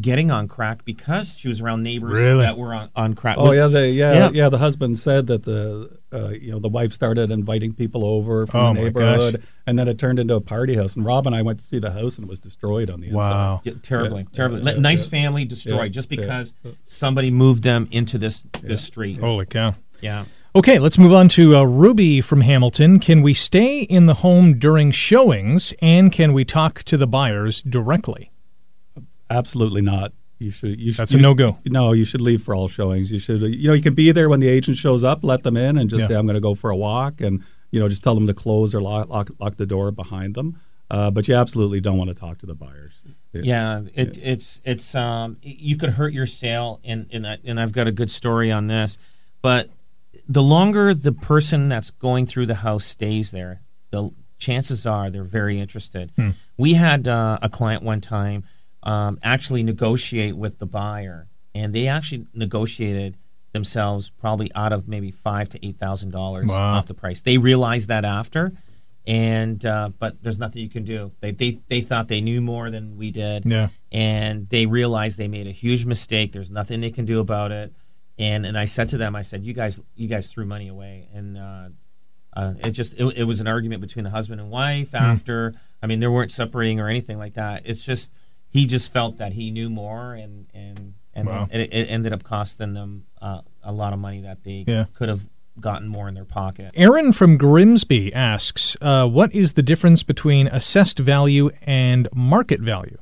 getting 0.00 0.30
on 0.30 0.48
crack 0.48 0.84
because 0.84 1.36
she 1.38 1.48
was 1.48 1.60
around 1.60 1.82
neighbors 1.82 2.12
really? 2.12 2.42
that 2.42 2.58
were 2.58 2.74
on, 2.74 2.90
on 2.94 3.14
crack. 3.14 3.36
Oh 3.38 3.52
yeah, 3.52 3.66
the 3.66 3.88
yeah, 3.88 4.12
yeah, 4.12 4.30
yeah. 4.32 4.48
The 4.48 4.58
husband 4.58 4.98
said 4.98 5.26
that 5.28 5.44
the 5.44 5.98
uh, 6.12 6.28
you 6.30 6.52
know 6.52 6.58
the 6.58 6.68
wife 6.68 6.92
started 6.92 7.30
inviting 7.30 7.72
people 7.72 8.04
over 8.04 8.46
from 8.46 8.60
oh 8.60 8.74
the 8.74 8.80
neighborhood, 8.80 9.42
and 9.66 9.78
then 9.78 9.88
it 9.88 9.98
turned 9.98 10.18
into 10.18 10.34
a 10.34 10.40
party 10.40 10.76
house. 10.76 10.96
And 10.96 11.04
Rob 11.04 11.26
and 11.26 11.34
I 11.34 11.42
went 11.42 11.60
to 11.60 11.64
see 11.64 11.78
the 11.78 11.90
house, 11.90 12.16
and 12.16 12.24
it 12.24 12.28
was 12.28 12.40
destroyed 12.40 12.90
on 12.90 13.00
the 13.00 13.08
inside. 13.08 13.30
Wow, 13.30 13.60
yeah, 13.64 13.72
terribly, 13.82 14.22
yeah, 14.30 14.36
terribly. 14.36 14.72
Yeah, 14.72 14.78
nice 14.78 15.06
family 15.06 15.44
destroyed 15.44 15.92
just 15.92 16.08
because 16.08 16.54
somebody 16.86 17.30
moved 17.30 17.62
them 17.62 17.88
into 17.90 18.18
this 18.18 18.44
this 18.62 18.82
street. 18.82 19.20
Holy 19.20 19.46
cow! 19.46 19.74
Yeah. 20.00 20.24
Okay, 20.56 20.78
let's 20.78 20.98
move 20.98 21.12
on 21.12 21.28
to 21.30 21.56
uh, 21.56 21.64
Ruby 21.64 22.20
from 22.20 22.42
Hamilton. 22.42 23.00
Can 23.00 23.22
we 23.22 23.34
stay 23.34 23.80
in 23.80 24.06
the 24.06 24.14
home 24.14 24.56
during 24.56 24.92
showings, 24.92 25.74
and 25.82 26.12
can 26.12 26.32
we 26.32 26.44
talk 26.44 26.84
to 26.84 26.96
the 26.96 27.08
buyers 27.08 27.60
directly? 27.60 28.30
Absolutely 29.34 29.82
not. 29.82 30.12
You 30.38 30.50
should. 30.50 30.80
You 30.80 30.92
should. 30.92 31.02
That's 31.02 31.14
a 31.14 31.18
no 31.18 31.34
go. 31.34 31.58
No, 31.66 31.92
you 31.92 32.04
should 32.04 32.20
leave 32.20 32.42
for 32.42 32.54
all 32.54 32.68
showings. 32.68 33.10
You 33.10 33.18
should. 33.18 33.40
You 33.42 33.68
know, 33.68 33.74
you 33.74 33.82
can 33.82 33.94
be 33.94 34.12
there 34.12 34.28
when 34.28 34.40
the 34.40 34.48
agent 34.48 34.76
shows 34.76 35.02
up. 35.02 35.24
Let 35.24 35.42
them 35.42 35.56
in 35.56 35.78
and 35.78 35.88
just 35.88 36.02
yeah. 36.02 36.08
say, 36.08 36.14
"I'm 36.14 36.26
going 36.26 36.34
to 36.34 36.40
go 36.40 36.54
for 36.54 36.70
a 36.70 36.76
walk," 36.76 37.20
and 37.20 37.42
you 37.70 37.80
know, 37.80 37.88
just 37.88 38.02
tell 38.02 38.14
them 38.14 38.26
to 38.26 38.34
close 38.34 38.74
or 38.74 38.80
lock 38.80 39.08
lock, 39.08 39.30
lock 39.38 39.56
the 39.56 39.66
door 39.66 39.90
behind 39.90 40.34
them. 40.34 40.60
Uh, 40.90 41.10
but 41.10 41.26
you 41.28 41.34
absolutely 41.34 41.80
don't 41.80 41.96
want 41.96 42.08
to 42.08 42.14
talk 42.14 42.38
to 42.38 42.46
the 42.46 42.54
buyers. 42.54 42.92
yeah, 43.32 43.82
it, 43.94 44.16
yeah. 44.16 44.24
it's 44.24 44.60
it's 44.64 44.94
um, 44.94 45.38
you 45.42 45.76
could 45.76 45.90
hurt 45.90 46.12
your 46.12 46.26
sale, 46.26 46.80
and 46.84 47.06
and 47.12 47.26
I, 47.26 47.38
and 47.44 47.60
I've 47.60 47.72
got 47.72 47.86
a 47.86 47.92
good 47.92 48.10
story 48.10 48.52
on 48.52 48.66
this. 48.66 48.98
But 49.40 49.70
the 50.28 50.42
longer 50.42 50.94
the 50.94 51.12
person 51.12 51.68
that's 51.68 51.90
going 51.90 52.26
through 52.26 52.46
the 52.46 52.56
house 52.56 52.84
stays 52.84 53.30
there, 53.30 53.62
the 53.90 54.10
chances 54.38 54.86
are 54.86 55.10
they're 55.10 55.24
very 55.24 55.58
interested. 55.58 56.12
Hmm. 56.16 56.30
We 56.56 56.74
had 56.74 57.08
uh, 57.08 57.38
a 57.40 57.48
client 57.48 57.82
one 57.82 58.00
time 58.00 58.44
um, 58.84 59.18
actually 59.22 59.62
negotiate 59.62 60.36
with 60.36 60.58
the 60.58 60.66
buyer, 60.66 61.26
and 61.54 61.74
they 61.74 61.88
actually 61.88 62.26
negotiated 62.34 63.16
themselves 63.52 64.10
probably 64.20 64.50
out 64.54 64.72
of 64.72 64.86
maybe 64.88 65.10
five 65.10 65.48
to 65.48 65.66
eight 65.66 65.76
thousand 65.76 66.10
dollars 66.10 66.46
Wow. 66.46 66.74
off 66.78 66.86
the 66.86 66.94
price. 66.94 67.20
They 67.22 67.38
realized 67.38 67.88
that 67.88 68.04
after, 68.04 68.52
and 69.06 69.64
uh, 69.64 69.90
but 69.98 70.22
there's 70.22 70.38
nothing 70.38 70.62
you 70.62 70.68
can 70.70 70.84
do. 70.84 71.12
They, 71.20 71.30
they 71.32 71.60
they 71.68 71.80
thought 71.80 72.08
they 72.08 72.20
knew 72.20 72.40
more 72.40 72.70
than 72.70 72.96
we 72.96 73.10
did, 73.10 73.44
Yeah. 73.46 73.68
and 73.92 74.48
they 74.48 74.66
realized 74.66 75.18
they 75.18 75.28
made 75.28 75.46
a 75.46 75.52
huge 75.52 75.84
mistake. 75.86 76.32
There's 76.32 76.50
nothing 76.50 76.80
they 76.80 76.90
can 76.90 77.04
do 77.04 77.20
about 77.20 77.52
it. 77.52 77.72
And 78.18 78.46
and 78.46 78.56
I 78.58 78.64
said 78.66 78.88
to 78.90 78.96
them, 78.96 79.14
I 79.16 79.22
said, 79.22 79.44
you 79.44 79.52
guys 79.54 79.80
you 79.94 80.08
guys 80.08 80.30
threw 80.30 80.46
money 80.46 80.68
away, 80.68 81.08
and 81.12 81.36
uh, 81.38 81.68
uh, 82.34 82.54
it 82.64 82.70
just 82.70 82.94
it, 82.94 83.04
it 83.16 83.24
was 83.24 83.40
an 83.40 83.46
argument 83.46 83.80
between 83.82 84.04
the 84.04 84.10
husband 84.10 84.40
and 84.40 84.50
wife 84.50 84.90
Hmm. 84.90 84.96
after. 84.96 85.54
I 85.82 85.86
mean, 85.86 86.00
they 86.00 86.06
weren't 86.06 86.30
separating 86.30 86.80
or 86.80 86.88
anything 86.88 87.18
like 87.18 87.34
that. 87.34 87.62
It's 87.66 87.82
just 87.82 88.10
he 88.54 88.64
just 88.66 88.90
felt 88.92 89.18
that 89.18 89.32
he 89.34 89.50
knew 89.50 89.68
more, 89.68 90.14
and 90.14 90.46
and 90.54 90.94
and 91.12 91.28
Wow. 91.28 91.48
it, 91.52 91.60
it 91.72 91.86
ended 91.90 92.12
up 92.14 92.22
costing 92.22 92.72
them 92.72 93.04
uh, 93.20 93.40
a 93.62 93.72
lot 93.72 93.92
of 93.92 93.98
money 93.98 94.20
that 94.22 94.42
they 94.44 94.64
Yeah. 94.66 94.86
could 94.94 95.08
have 95.10 95.28
gotten 95.60 95.86
more 95.88 96.08
in 96.08 96.14
their 96.14 96.24
pocket. 96.24 96.70
Aaron 96.74 97.12
from 97.12 97.36
Grimsby 97.36 98.12
asks, 98.14 98.76
uh, 98.80 99.06
"What 99.08 99.32
is 99.34 99.52
the 99.52 99.62
difference 99.62 100.02
between 100.02 100.46
assessed 100.48 100.98
value 100.98 101.50
and 101.62 102.08
market 102.14 102.60
value?" 102.60 102.98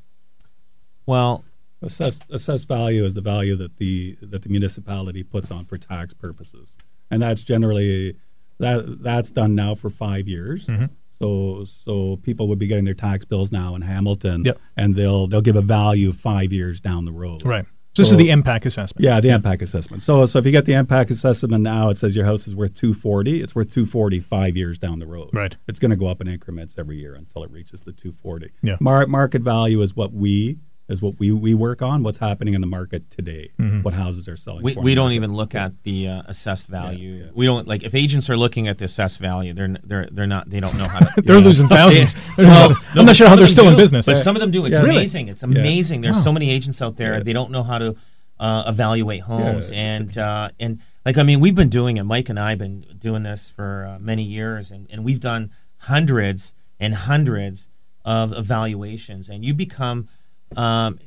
Well, 1.06 1.44
Assessed 1.84 2.24
assessed 2.30 2.68
value 2.68 3.04
is 3.04 3.14
the 3.14 3.20
value 3.20 3.56
that 3.56 3.76
the 3.78 4.16
that 4.22 4.42
the 4.42 4.48
municipality 4.48 5.22
puts 5.24 5.50
on 5.50 5.64
for 5.64 5.76
tax 5.78 6.14
purposes, 6.14 6.76
and 7.10 7.20
that's 7.20 7.42
generally 7.42 8.14
that 8.58 9.02
that's 9.02 9.32
done 9.32 9.54
now 9.56 9.74
for 9.74 9.90
five 9.90 10.28
years. 10.28 10.66
Mm-hmm. 10.66 10.86
So 11.22 11.64
so 11.64 12.16
people 12.22 12.48
would 12.48 12.58
be 12.58 12.66
getting 12.66 12.85
their 12.85 12.94
tax 12.94 13.24
bills 13.24 13.52
now 13.52 13.76
in 13.76 13.82
Hamilton, 13.82 14.42
Yep. 14.44 14.58
and 14.76 14.94
they'll 14.96 15.28
they'll 15.28 15.40
give 15.40 15.56
a 15.56 15.62
value 15.62 16.12
five 16.12 16.52
years 16.52 16.80
down 16.80 17.04
the 17.04 17.12
road. 17.12 17.44
Right. 17.44 17.64
So 17.94 18.02
this 18.02 18.11
is 18.11 18.16
the 18.16 18.30
impact 18.30 18.64
assessment. 18.64 19.04
Yeah, 19.04 19.20
the 19.20 19.28
impact 19.28 19.61
assessment. 19.62 20.02
So 20.02 20.24
so 20.26 20.38
if 20.38 20.46
you 20.46 20.50
get 20.50 20.64
the 20.64 20.72
impact 20.72 21.11
assessment 21.11 21.62
now, 21.62 21.90
it 21.90 21.98
says 21.98 22.16
your 22.16 22.24
house 22.24 22.48
is 22.48 22.56
worth 22.56 22.74
two 22.74 22.92
forty. 22.94 23.40
It's 23.42 23.54
worth 23.54 23.70
two 23.70 23.85
forty 23.87 24.18
five 24.18 24.56
years 24.56 24.78
down 24.78 24.98
the 24.98 25.06
road. 25.06 25.28
Right. 25.32 25.54
It's 25.68 25.78
going 25.78 25.90
to 25.90 25.96
go 25.96 26.06
up 26.08 26.20
in 26.22 26.26
increments 26.26 26.74
every 26.78 26.96
year 26.98 27.14
until 27.14 27.44
it 27.44 27.50
reaches 27.50 27.82
the 27.82 27.92
two 27.92 28.11
forty. 28.12 28.50
Yeah. 28.62 28.78
Mar- 28.80 29.06
market 29.06 29.42
value 29.42 29.80
is 29.82 29.94
what 29.94 30.12
we 30.12 30.58
is 30.92 31.02
what 31.02 31.18
we, 31.18 31.33
we 31.33 31.55
work 31.55 31.83
on. 31.83 32.02
What's 32.02 32.18
happening 32.18 32.55
in 32.55 32.61
the 32.61 32.66
market 32.66 33.11
today? 33.11 33.50
Mm-hmm. 33.59 33.83
What 33.83 33.94
houses 33.94 34.28
are 34.28 34.37
selling? 34.37 34.62
we, 34.62 34.74
for 34.74 34.81
we 34.83 34.94
don't 34.94 35.07
market. 35.07 35.14
even 35.16 35.35
look 35.35 35.55
at 35.55 35.72
the 35.83 36.07
uh, 36.09 36.22
assessed 36.26 36.68
value. 36.68 37.24
yeah. 37.24 37.31
We 37.35 37.46
don't 37.46 37.66
like 37.66 37.83
if 37.83 37.94
agents 37.94 38.28
are 38.31 38.37
looking 38.37 38.68
at 38.68 38.78
the 38.78 38.85
assessed 38.85 39.18
value, 39.18 39.52
they're 39.55 39.76
they're 39.83 40.09
they're 40.12 40.26
not 40.26 40.50
they 40.50 40.61
don't 40.61 40.76
know 40.78 40.85
how 40.87 41.00
to. 41.00 41.22
They're 41.22 41.40
losing 41.40 41.68
thousands. 41.68 42.14
Well, 42.38 42.76
I'm 42.94 43.05
not 43.07 43.16
sure 43.16 43.28
how 43.28 43.35
they're 43.37 43.46
them 43.46 43.48
still 43.50 43.68
in 43.68 43.76
business. 43.76 44.07
But 44.07 44.16
some 44.16 44.37
of 44.37 44.40
them 44.40 44.50
do. 44.50 44.64
It's 44.66 44.72
Yeah. 44.74 44.83
Really? 44.83 44.96
amazing. 44.98 45.28
It's 45.28 45.42
amazing. 45.42 46.00
There's 46.02 46.16
Wow. 46.16 46.22
so 46.22 46.33
many 46.33 46.50
agents 46.50 46.81
out 46.83 46.96
there. 46.96 47.14
Yeah. 47.18 47.22
They 47.22 47.33
don't 47.33 47.50
know 47.50 47.62
how 47.62 47.78
to 47.78 47.96
uh, 48.38 48.64
evaluate 48.66 49.22
homes, 49.22 49.70
Yeah, 49.70 49.76
and 49.78 50.18
uh, 50.18 50.48
and 50.59 50.81
like 51.07 51.16
I 51.18 51.22
mean, 51.22 51.40
we've 51.40 51.55
been 51.55 51.68
doing 51.68 51.96
it. 51.96 52.02
Mike 52.05 52.28
and 52.28 52.38
I 52.38 52.50
have 52.50 52.59
been 52.59 52.85
doing 52.98 53.22
this 53.22 53.50
for 53.50 53.87
uh, 53.87 53.98
many 54.00 54.22
years, 54.24 54.70
and, 54.70 54.87
and 54.90 55.05
we've 55.05 55.20
done 55.20 55.50
hundreds 55.78 56.52
and 56.81 56.94
hundreds 56.94 57.68
of 58.05 58.33
evaluations, 58.33 59.28
and 59.28 59.44
you 59.44 59.55
become. 59.55 60.09
Um, 60.58 60.98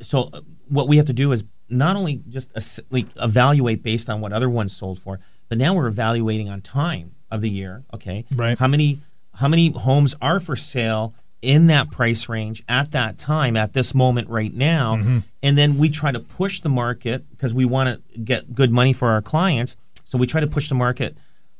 so 0.00 0.30
uh, 0.32 0.40
what 0.68 0.88
we 0.88 0.96
have 0.96 1.06
to 1.06 1.12
do 1.12 1.32
is 1.32 1.44
not 1.68 1.96
only 1.96 2.22
just 2.28 2.80
like 2.90 3.06
evaluate 3.16 3.82
based 3.82 4.08
on 4.10 4.20
what 4.20 4.32
other 4.32 4.50
ones 4.50 4.76
sold 4.76 4.98
for, 5.00 5.18
but 5.48 5.58
now 5.58 5.74
we're 5.74 5.86
evaluating 5.86 6.48
on 6.48 6.60
time 6.60 7.12
of 7.30 7.40
the 7.40 7.50
year. 7.50 7.84
Okay, 7.92 8.24
Right. 8.34 8.58
How 8.58 8.66
many 8.68 9.00
how 9.34 9.48
many 9.48 9.70
homes 9.70 10.14
are 10.22 10.38
for 10.40 10.54
sale 10.56 11.14
in 11.42 11.66
that 11.66 11.90
price 11.90 12.28
range 12.28 12.62
at 12.68 12.92
that 12.92 13.18
time 13.18 13.56
at 13.56 13.72
this 13.72 13.94
moment 13.94 14.28
right 14.30 14.54
now, 14.54 14.96
Mm-hmm. 14.96 15.18
and 15.42 15.58
then 15.58 15.76
we 15.76 15.90
try 15.90 16.10
to 16.12 16.20
push 16.20 16.60
the 16.60 16.68
market 16.70 17.28
because 17.30 17.52
we 17.52 17.64
want 17.64 18.00
to 18.14 18.18
get 18.18 18.54
good 18.54 18.70
money 18.70 18.92
for 18.92 19.10
our 19.10 19.20
clients. 19.20 19.76
So 20.04 20.16
we 20.18 20.26
try 20.26 20.40
to 20.40 20.46
push 20.46 20.68
the 20.68 20.74
market 20.74 21.16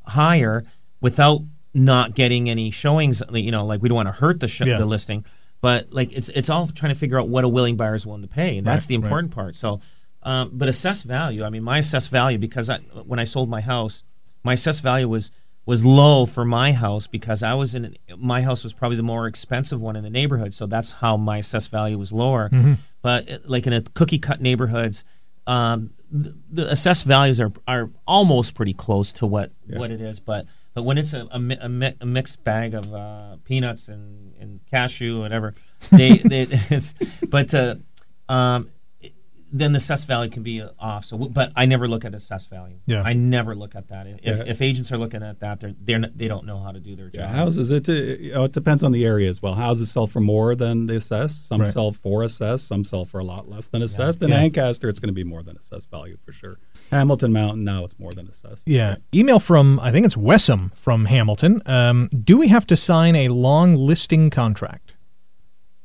higher 0.06 0.64
without 1.00 1.40
not 1.74 2.14
getting 2.14 2.48
any 2.48 2.70
showings. 2.70 3.22
You 3.32 3.50
know, 3.50 3.66
like 3.66 3.82
we 3.82 3.88
don't 3.88 3.96
want 3.96 4.08
to 4.08 4.12
hurt 4.12 4.40
the 4.40 4.48
sh- 4.48 4.62
Yeah. 4.64 4.78
the 4.78 4.86
listing, 4.86 5.24
but 5.64 5.90
like 5.94 6.12
it's 6.12 6.28
it's 6.28 6.50
all 6.50 6.66
trying 6.66 6.92
to 6.92 6.98
figure 6.98 7.18
out 7.18 7.26
what 7.26 7.42
a 7.42 7.48
willing 7.48 7.74
buyer 7.74 7.94
is 7.94 8.04
willing 8.04 8.20
to 8.20 8.28
pay, 8.28 8.58
and 8.58 8.66
that's 8.66 8.84
Right, 8.84 8.88
the 8.88 8.96
right. 8.98 9.04
important 9.04 9.32
part. 9.32 9.56
So, 9.56 9.80
um, 10.22 10.50
but 10.52 10.68
assess 10.68 11.04
value. 11.04 11.42
I 11.42 11.48
mean, 11.48 11.62
my 11.62 11.78
assessed 11.78 12.10
value 12.10 12.36
because 12.36 12.68
I, 12.68 12.80
when 13.06 13.18
I 13.18 13.24
sold 13.24 13.48
my 13.48 13.62
house, 13.62 14.02
my 14.42 14.52
assessed 14.52 14.82
value 14.82 15.08
was 15.08 15.30
was 15.64 15.82
low 15.82 16.26
for 16.26 16.44
my 16.44 16.72
house 16.72 17.06
because 17.06 17.42
I 17.42 17.54
was 17.54 17.74
in 17.74 17.96
my 18.18 18.42
house 18.42 18.62
was 18.62 18.74
probably 18.74 18.98
the 18.98 19.02
more 19.02 19.26
expensive 19.26 19.80
one 19.80 19.96
in 19.96 20.04
the 20.04 20.10
neighborhood, 20.10 20.52
so 20.52 20.66
that's 20.66 20.92
how 20.92 21.16
my 21.16 21.38
assessed 21.38 21.70
value 21.70 21.96
was 21.96 22.12
lower. 22.12 22.50
Mm-hmm. 22.50 22.74
But 23.00 23.30
uh, 23.30 23.38
like 23.46 23.66
in 23.66 23.72
a 23.72 23.80
cookie 23.80 24.18
cut 24.18 24.42
neighborhoods, 24.42 25.02
um, 25.46 25.92
the, 26.10 26.36
the 26.50 26.70
assessed 26.70 27.06
values 27.06 27.40
are 27.40 27.52
are 27.66 27.88
almost 28.06 28.52
pretty 28.52 28.74
close 28.74 29.12
to 29.14 29.26
what 29.26 29.50
what 29.78 29.90
it 29.90 30.02
is, 30.02 30.20
but. 30.20 30.44
But 30.74 30.82
when 30.82 30.98
it's 30.98 31.12
a, 31.12 31.28
a, 31.30 31.38
a, 31.60 31.68
mi- 31.68 31.94
a 32.00 32.06
mixed 32.06 32.42
bag 32.44 32.74
of 32.74 32.92
uh, 32.92 33.36
peanuts 33.44 33.88
and, 33.88 34.34
and 34.40 34.60
cashew, 34.70 35.20
whatever, 35.20 35.54
they, 35.90 36.18
they 36.18 36.46
it's 36.70 36.94
but 37.28 37.54
uh, 37.54 37.76
um, 38.28 38.70
then 39.56 39.70
the 39.72 39.76
assessed 39.76 40.08
value 40.08 40.28
can 40.30 40.42
be 40.42 40.60
off. 40.80 41.04
So, 41.04 41.16
but 41.16 41.52
I 41.54 41.64
never 41.64 41.86
look 41.86 42.04
at 42.04 42.12
assessed 42.12 42.50
value. 42.50 42.80
Yeah. 42.86 43.02
I 43.02 43.12
never 43.12 43.54
look 43.54 43.76
at 43.76 43.86
that. 43.88 44.06
If, 44.08 44.18
Yeah. 44.24 44.42
if 44.46 44.60
agents 44.60 44.90
are 44.90 44.98
looking 44.98 45.22
at 45.22 45.38
that, 45.40 45.60
they're 45.60 45.74
they're 45.80 46.00
they 46.14 46.26
don't 46.26 46.44
know 46.44 46.58
how 46.58 46.72
to 46.72 46.80
do 46.80 46.96
their 46.96 47.10
Yeah, 47.14 47.26
job. 47.28 47.30
houses. 47.36 47.70
It, 47.70 47.88
it 47.88 48.52
depends 48.52 48.82
on 48.82 48.90
the 48.90 49.04
area 49.04 49.30
as 49.30 49.40
well. 49.40 49.54
Houses 49.54 49.90
sell 49.92 50.08
for 50.08 50.18
more 50.20 50.56
than 50.56 50.86
the 50.86 50.96
assessed. 50.96 51.46
Some 51.46 51.60
Right. 51.60 51.68
sell 51.72 51.92
for 51.92 52.24
assessed. 52.24 52.66
Some 52.66 52.84
sell 52.84 53.04
for 53.04 53.20
a 53.20 53.24
lot 53.24 53.48
less 53.48 53.68
than 53.68 53.80
assessed. 53.82 54.22
In 54.22 54.30
Yeah. 54.30 54.40
Ancaster, 54.40 54.88
it's 54.88 54.98
going 54.98 55.08
to 55.14 55.14
be 55.14 55.24
more 55.24 55.42
than 55.44 55.56
assessed 55.56 55.88
value 55.88 56.16
for 56.26 56.32
sure. 56.32 56.58
Hamilton 56.90 57.32
Mountain 57.32 57.62
now 57.62 57.84
it's 57.84 57.96
more 57.98 58.12
than 58.12 58.26
assessed. 58.28 58.66
Yeah. 58.66 58.96
Email 59.14 59.38
from 59.38 59.78
I 59.80 59.92
think 59.92 60.04
it's 60.04 60.16
Wessam 60.16 60.74
from 60.76 61.04
Hamilton. 61.04 61.62
Um, 61.66 62.08
do 62.08 62.36
we 62.38 62.48
have 62.48 62.66
to 62.66 62.76
sign 62.76 63.14
a 63.14 63.28
long 63.28 63.74
listing 63.74 64.30
contract? 64.30 64.94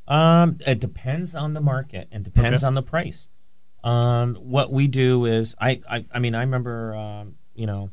Um, 0.08 0.58
it 0.66 0.80
depends 0.80 1.36
on 1.36 1.54
the 1.54 1.62
market 1.62 2.08
and 2.12 2.24
depends 2.24 2.64
Okay. 2.64 2.68
on 2.68 2.74
the 2.74 2.82
price. 2.82 3.28
Um, 3.84 4.36
what 4.36 4.72
we 4.72 4.88
do 4.88 5.26
is, 5.26 5.56
I, 5.60 5.82
I, 5.90 6.06
I 6.12 6.20
mean, 6.20 6.36
I 6.36 6.42
remember, 6.42 6.96
um, 6.96 7.36
you 7.56 7.66
know, 7.66 7.90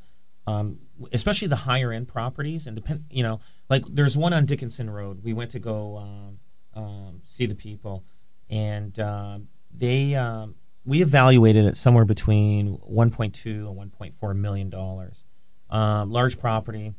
um, 0.46 0.78
especially 1.12 1.48
the 1.48 1.56
higher 1.56 1.92
end 1.92 2.08
properties, 2.08 2.66
and 2.66 2.74
depend, 2.76 3.04
you 3.10 3.22
know, 3.22 3.40
like 3.68 3.84
there's 3.88 4.16
one 4.16 4.32
on 4.32 4.46
Dickenson 4.46 4.90
Road. 4.90 5.22
We 5.22 5.32
went 5.32 5.50
to 5.52 5.58
go 5.58 5.96
um, 5.98 6.38
um, 6.74 7.22
see 7.26 7.46
the 7.46 7.54
people, 7.54 8.04
and 8.48 8.98
um, 9.00 9.48
they 9.76 10.14
um, 10.14 10.54
we 10.84 11.02
evaluated 11.02 11.64
it 11.64 11.76
somewhere 11.76 12.04
between 12.04 12.78
1.2 12.78 13.44
and 13.46 13.92
1.4 13.92 14.36
million 14.36 14.70
dollars. 14.70 15.24
Um, 15.68 16.12
large 16.12 16.38
property, 16.38 16.94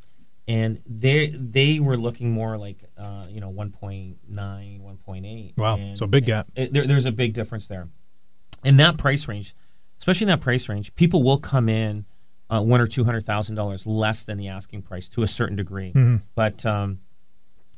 and 0.46 0.82
they 0.86 1.28
they 1.28 1.80
were 1.80 1.96
looking 1.96 2.30
more 2.32 2.58
like 2.58 2.84
uh, 2.98 3.26
you 3.30 3.40
know 3.40 3.50
1.9, 3.50 4.16
1.8. 4.30 5.56
Wow, 5.56 5.76
And- 5.76 5.96
so 5.98 6.06
big 6.06 6.26
gap. 6.26 6.48
it, 6.54 6.72
there, 6.72 6.86
there's 6.86 7.06
a 7.06 7.12
big 7.12 7.32
difference 7.32 7.66
there. 7.66 7.88
In 8.64 8.76
that 8.76 8.96
price 8.96 9.28
range, 9.28 9.54
especially 9.98 10.24
in 10.24 10.28
that 10.28 10.40
price 10.40 10.68
range, 10.68 10.94
people 10.94 11.22
will 11.22 11.38
come 11.38 11.68
in 11.68 12.04
uh, 12.50 12.60
one 12.60 12.80
or 12.80 12.86
two 12.86 13.04
hundred 13.04 13.24
thousand 13.24 13.56
dollars 13.56 13.86
less 13.86 14.22
than 14.22 14.38
the 14.38 14.48
asking 14.48 14.82
price 14.82 15.08
to 15.10 15.22
a 15.22 15.26
certain 15.26 15.56
degree. 15.56 15.92
Mm-hmm. 15.92 16.16
But 16.34 16.64
um, 16.66 17.00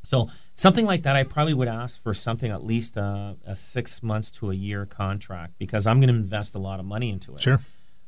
so 0.04 0.28
something 0.54 0.86
like 0.86 1.02
that, 1.02 1.16
I 1.16 1.24
probably 1.24 1.54
would 1.54 1.68
ask 1.68 2.02
for 2.02 2.14
something 2.14 2.50
at 2.50 2.64
least 2.64 2.96
uh, 2.96 3.34
a 3.46 3.56
six 3.56 4.02
months 4.02 4.30
to 4.32 4.50
a 4.50 4.54
year 4.54 4.86
contract 4.86 5.54
because 5.58 5.86
I'm 5.86 6.00
going 6.00 6.08
to 6.08 6.14
invest 6.14 6.54
a 6.54 6.58
lot 6.58 6.80
of 6.80 6.86
money 6.86 7.10
into 7.10 7.32
it. 7.32 7.42
Sure. 7.42 7.60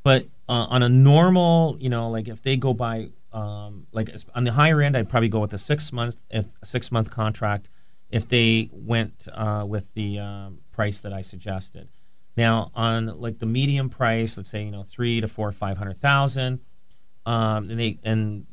But 0.03 0.25
uh, 0.49 0.67
on 0.69 0.83
a 0.83 0.89
normal, 0.89 1.77
you 1.79 1.89
know, 1.89 2.11
like 2.11 2.29
if 2.29 2.43
they 2.43 2.57
go 2.57 2.75
by, 2.75 3.11
um, 3.33 3.87
like 3.93 4.11
on 4.35 4.45
the 4.45 4.53
higher 4.53 4.81
end, 4.81 4.97
I'd 4.97 5.09
probably 5.09 5.29
go 5.29 5.41
with 5.41 5.53
a 5.53 5.59
six 5.59 5.93
month, 5.93 6.23
if 6.31 6.47
a 6.63 6.67
six 6.67 6.91
month 6.91 7.11
contract. 7.11 7.69
If 8.11 8.29
they 8.29 8.69
went 8.73 9.27
uh, 9.33 9.65
with 9.67 9.95
the 9.95 10.19
um, 10.19 10.59
price 10.71 11.01
that 11.01 11.15
I 11.15 11.23
suggested. 11.23 11.89
Now 12.37 12.71
on 12.75 13.07
like 13.21 13.39
the 13.41 13.47
medium 13.47 13.91
price, 13.91 14.37
let's 14.37 14.51
say 14.51 14.65
you 14.65 14.71
know 14.71 14.85
three 14.89 15.21
to 15.21 15.29
four, 15.29 15.53
five 15.53 15.77
hundred 15.79 15.99
thousand, 15.99 16.61
um, 17.27 17.71
and 17.71 17.79
they 17.79 17.99
and 18.03 18.47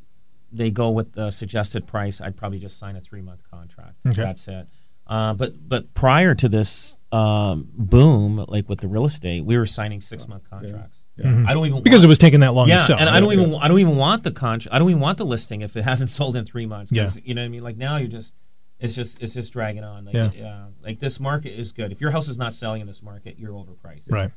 they 0.52 0.70
go 0.70 0.90
with 0.90 1.12
the 1.12 1.30
suggested 1.30 1.86
price, 1.86 2.20
I'd 2.20 2.36
probably 2.36 2.58
just 2.58 2.78
sign 2.78 2.96
a 2.96 3.00
three 3.00 3.22
month 3.22 3.40
contract. 3.50 3.94
Okay. 4.06 4.20
That's 4.22 4.46
it. 4.48 4.66
Uh, 5.06 5.32
but 5.34 5.68
but 5.68 5.94
prior 5.94 6.34
to 6.34 6.48
this 6.48 6.96
um, 7.10 7.68
boom, 7.72 8.44
like 8.48 8.68
with 8.68 8.80
the 8.80 8.88
real 8.88 9.06
estate, 9.06 9.44
we 9.44 9.56
were 9.56 9.66
signing 9.66 10.00
six 10.00 10.28
month 10.28 10.42
contracts. 10.48 10.98
I 11.22 11.52
don't 11.52 11.66
even 11.66 11.82
Because 11.82 11.98
want- 11.98 12.04
it 12.04 12.08
was 12.08 12.18
taking 12.18 12.40
that 12.40 12.54
long 12.54 12.68
yeah, 12.68 12.78
to 12.78 12.84
sell. 12.84 12.98
and 12.98 13.08
I 13.08 13.20
don't 13.20 13.32
even 13.32 13.54
I 13.56 13.68
don't 13.68 13.78
even 13.78 13.96
want 13.96 14.22
the 14.24 14.30
contract. 14.30 14.74
I 14.74 14.78
don't 14.78 14.88
even 14.88 15.00
want 15.00 15.18
the 15.18 15.24
listing 15.26 15.60
if 15.62 15.76
it 15.76 15.82
hasn't 15.84 16.08
sold 16.18 16.34
in 16.36 16.46
three 16.46 16.64
months. 16.66 16.92
Yeah. 16.92 17.10
you 17.24 17.34
know 17.34 17.42
what 17.42 17.46
I 17.46 17.48
mean. 17.48 17.62
Like 17.62 17.76
now, 17.76 17.96
you're 17.96 18.08
just 18.08 18.34
it's 18.80 18.94
just 18.94 19.20
it's 19.20 19.34
just 19.34 19.52
dragging 19.52 19.84
on. 19.84 20.06
Like, 20.06 20.14
Yeah. 20.14 20.66
like 20.82 21.00
this 21.00 21.20
market 21.20 21.58
is 21.58 21.72
good. 21.72 21.92
If 21.92 22.00
your 22.00 22.10
house 22.10 22.28
is 22.28 22.38
not 22.38 22.54
selling 22.54 22.80
in 22.80 22.86
this 22.86 23.02
market, 23.02 23.38
you're 23.38 23.52
overpriced. 23.52 24.02
Right. 24.08 24.30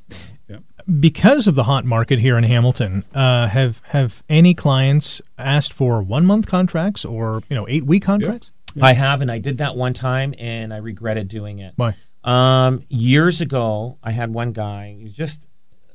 Yeah. 0.48 0.58
Because 1.00 1.46
of 1.46 1.54
the 1.54 1.64
hot 1.64 1.84
market 1.84 2.18
here 2.18 2.36
in 2.36 2.44
Hamilton, 2.44 3.04
uh, 3.14 3.48
have 3.48 3.80
have 3.88 4.22
any 4.28 4.54
clients 4.54 5.22
asked 5.38 5.72
for 5.72 6.02
one 6.02 6.26
month 6.26 6.46
contracts 6.46 7.04
or 7.04 7.42
you 7.48 7.56
know 7.56 7.66
eight 7.68 7.86
week 7.86 8.04
contracts? 8.04 8.52
I 8.80 8.92
have, 8.94 9.20
and 9.20 9.30
I 9.30 9.38
did 9.38 9.58
that 9.58 9.76
one 9.76 9.94
time, 9.94 10.34
and 10.36 10.74
I 10.74 10.78
regretted 10.78 11.28
doing 11.28 11.60
it. 11.60 11.74
Why? 11.76 11.94
Um, 12.24 12.82
years 12.88 13.40
ago, 13.40 13.98
I 14.02 14.10
had 14.10 14.34
one 14.34 14.52
guy. 14.52 14.96
He's 14.98 15.12
just 15.12 15.46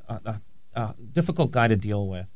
a, 0.08 0.20
a 0.26 0.42
uh, 0.80 0.94
difficult 1.12 1.52
guy 1.52 1.68
to 1.68 1.76
deal 1.76 2.08
with. 2.08 2.28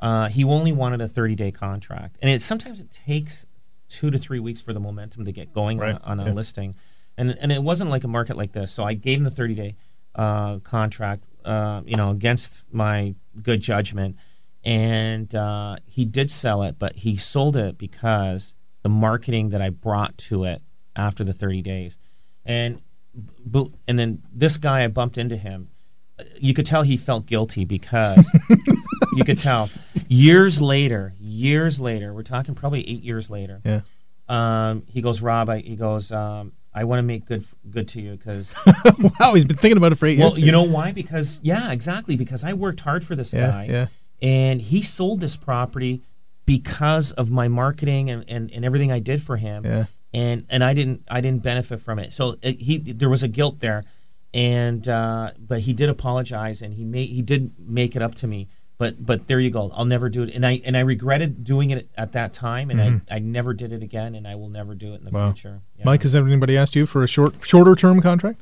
Uh, 0.00 0.28
he 0.28 0.44
only 0.44 0.70
wanted 0.70 1.00
a 1.00 1.08
30 1.08 1.34
day 1.34 1.50
contract, 1.50 2.16
and 2.22 2.30
it 2.30 2.40
sometimes 2.42 2.80
it 2.80 2.90
takes 2.90 3.44
two 3.88 4.10
to 4.10 4.18
three 4.18 4.38
weeks 4.40 4.60
for 4.60 4.72
the 4.72 4.80
momentum 4.80 5.24
to 5.24 5.32
get 5.32 5.52
going 5.52 5.78
Right, 5.78 5.94
on, 5.94 6.00
a, 6.00 6.04
on 6.04 6.20
a 6.20 6.26
yeah. 6.26 6.32
listing, 6.32 6.74
and 7.16 7.36
and 7.40 7.50
it 7.52 7.62
wasn't 7.62 7.90
like 7.90 8.04
a 8.04 8.08
market 8.08 8.36
like 8.36 8.52
this. 8.52 8.72
So 8.72 8.84
I 8.84 8.94
gave 8.94 9.18
him 9.18 9.24
the 9.24 9.30
30 9.30 9.54
day 9.54 9.76
uh, 10.14 10.58
contract, 10.60 11.24
uh, 11.44 11.82
you 11.86 11.96
know, 11.96 12.10
against 12.10 12.62
my 12.70 13.14
good 13.42 13.60
judgment, 13.60 14.16
and 14.64 15.34
uh, 15.34 15.76
he 15.86 16.04
did 16.04 16.30
sell 16.30 16.62
it, 16.62 16.78
but 16.78 16.96
he 16.96 17.16
sold 17.16 17.56
it 17.56 17.78
because 17.78 18.54
the 18.82 18.88
marketing 18.88 19.50
that 19.50 19.62
I 19.62 19.70
brought 19.70 20.18
to 20.18 20.44
it 20.44 20.62
after 20.96 21.24
the 21.24 21.32
30 21.32 21.62
days, 21.62 21.98
and 22.44 22.80
and 23.86 23.98
then 23.98 24.22
this 24.32 24.56
guy 24.56 24.84
I 24.84 24.88
bumped 24.88 25.18
into 25.18 25.36
him. 25.36 25.68
You 26.40 26.52
could 26.52 26.66
tell 26.66 26.82
he 26.82 26.96
felt 26.96 27.26
guilty 27.26 27.64
because 27.64 28.26
you 29.18 29.24
could 29.24 29.38
tell 29.38 29.68
years 30.08 30.60
later, 30.62 31.14
years 31.20 31.80
later, 31.80 32.12
we're 32.14 32.22
talking 32.22 32.54
probably 32.54 32.80
eight 32.88 33.02
years 33.02 33.28
later. 33.30 33.60
Yeah. 33.64 33.80
Um, 34.28 34.84
he 34.88 35.00
goes, 35.02 35.20
Rob. 35.22 35.48
I, 35.48 35.58
he 35.60 35.74
goes, 35.76 36.12
um, 36.12 36.52
I 36.74 36.84
want 36.84 36.98
to 36.98 37.02
make 37.02 37.24
good 37.26 37.44
good 37.68 37.88
to 37.88 38.00
you 38.00 38.12
because 38.16 38.54
wow, 39.20 39.34
he's 39.34 39.44
been 39.44 39.56
thinking 39.56 39.78
about 39.78 39.92
it 39.92 39.96
for 39.96 40.06
eight 40.06 40.18
well, 40.18 40.30
years. 40.30 40.46
you 40.46 40.52
know 40.52 40.62
why? 40.62 40.92
Because 40.92 41.40
yeah, 41.42 41.72
exactly. 41.72 42.14
Because 42.16 42.44
I 42.44 42.52
worked 42.52 42.80
hard 42.80 43.04
for 43.04 43.16
this 43.16 43.32
Yeah, 43.32 43.50
guy, 43.50 43.66
yeah. 43.70 43.86
and 44.20 44.60
he 44.60 44.82
sold 44.82 45.20
this 45.20 45.34
property 45.36 46.02
because 46.44 47.10
of 47.12 47.30
my 47.30 47.48
marketing 47.48 48.08
and, 48.10 48.24
and, 48.28 48.50
and 48.50 48.64
everything 48.64 48.90
I 48.92 49.00
did 49.00 49.22
for 49.22 49.36
him. 49.36 49.64
Yeah. 49.64 49.84
And 50.14 50.46
and 50.48 50.62
I 50.64 50.72
didn't 50.72 51.04
I 51.10 51.20
didn't 51.20 51.42
benefit 51.42 51.80
from 51.80 51.98
it. 51.98 52.12
So 52.12 52.36
it, 52.42 52.58
he 52.60 52.78
there 52.78 53.10
was 53.10 53.22
a 53.22 53.28
guilt 53.28 53.60
there, 53.60 53.84
and 54.32 54.86
uh, 54.88 55.32
but 55.38 55.60
he 55.60 55.72
did 55.74 55.88
apologize 55.88 56.62
and 56.62 56.74
he 56.74 56.84
made 56.84 57.10
he 57.10 57.20
did 57.22 57.52
make 57.58 57.94
it 57.96 58.02
up 58.02 58.14
to 58.16 58.26
me. 58.26 58.48
But 58.78 59.04
but 59.04 59.26
there 59.26 59.40
you 59.40 59.50
go. 59.50 59.72
I'll 59.74 59.84
never 59.84 60.08
do 60.08 60.22
it. 60.22 60.32
And 60.34 60.46
I 60.46 60.62
and 60.64 60.76
I 60.76 60.80
regretted 60.80 61.42
doing 61.44 61.70
it 61.70 61.88
at 61.96 62.12
that 62.12 62.32
time, 62.32 62.70
and 62.70 63.02
I, 63.10 63.16
I 63.16 63.18
never 63.18 63.52
did 63.52 63.72
it 63.72 63.82
again, 63.82 64.14
and 64.14 64.26
I 64.26 64.36
will 64.36 64.48
never 64.48 64.74
do 64.76 64.92
it 64.94 64.98
in 65.00 65.04
the 65.04 65.10
Mm-hmm. 65.10 65.16
Wow. 65.16 65.32
future. 65.32 65.60
Yeah. 65.76 65.84
Mike, 65.84 66.02
has 66.04 66.14
anybody 66.14 66.56
asked 66.56 66.76
you 66.76 66.86
for 66.86 67.02
a 67.02 67.08
short, 67.08 67.34
shorter 67.44 67.74
term 67.74 68.00
contract? 68.00 68.40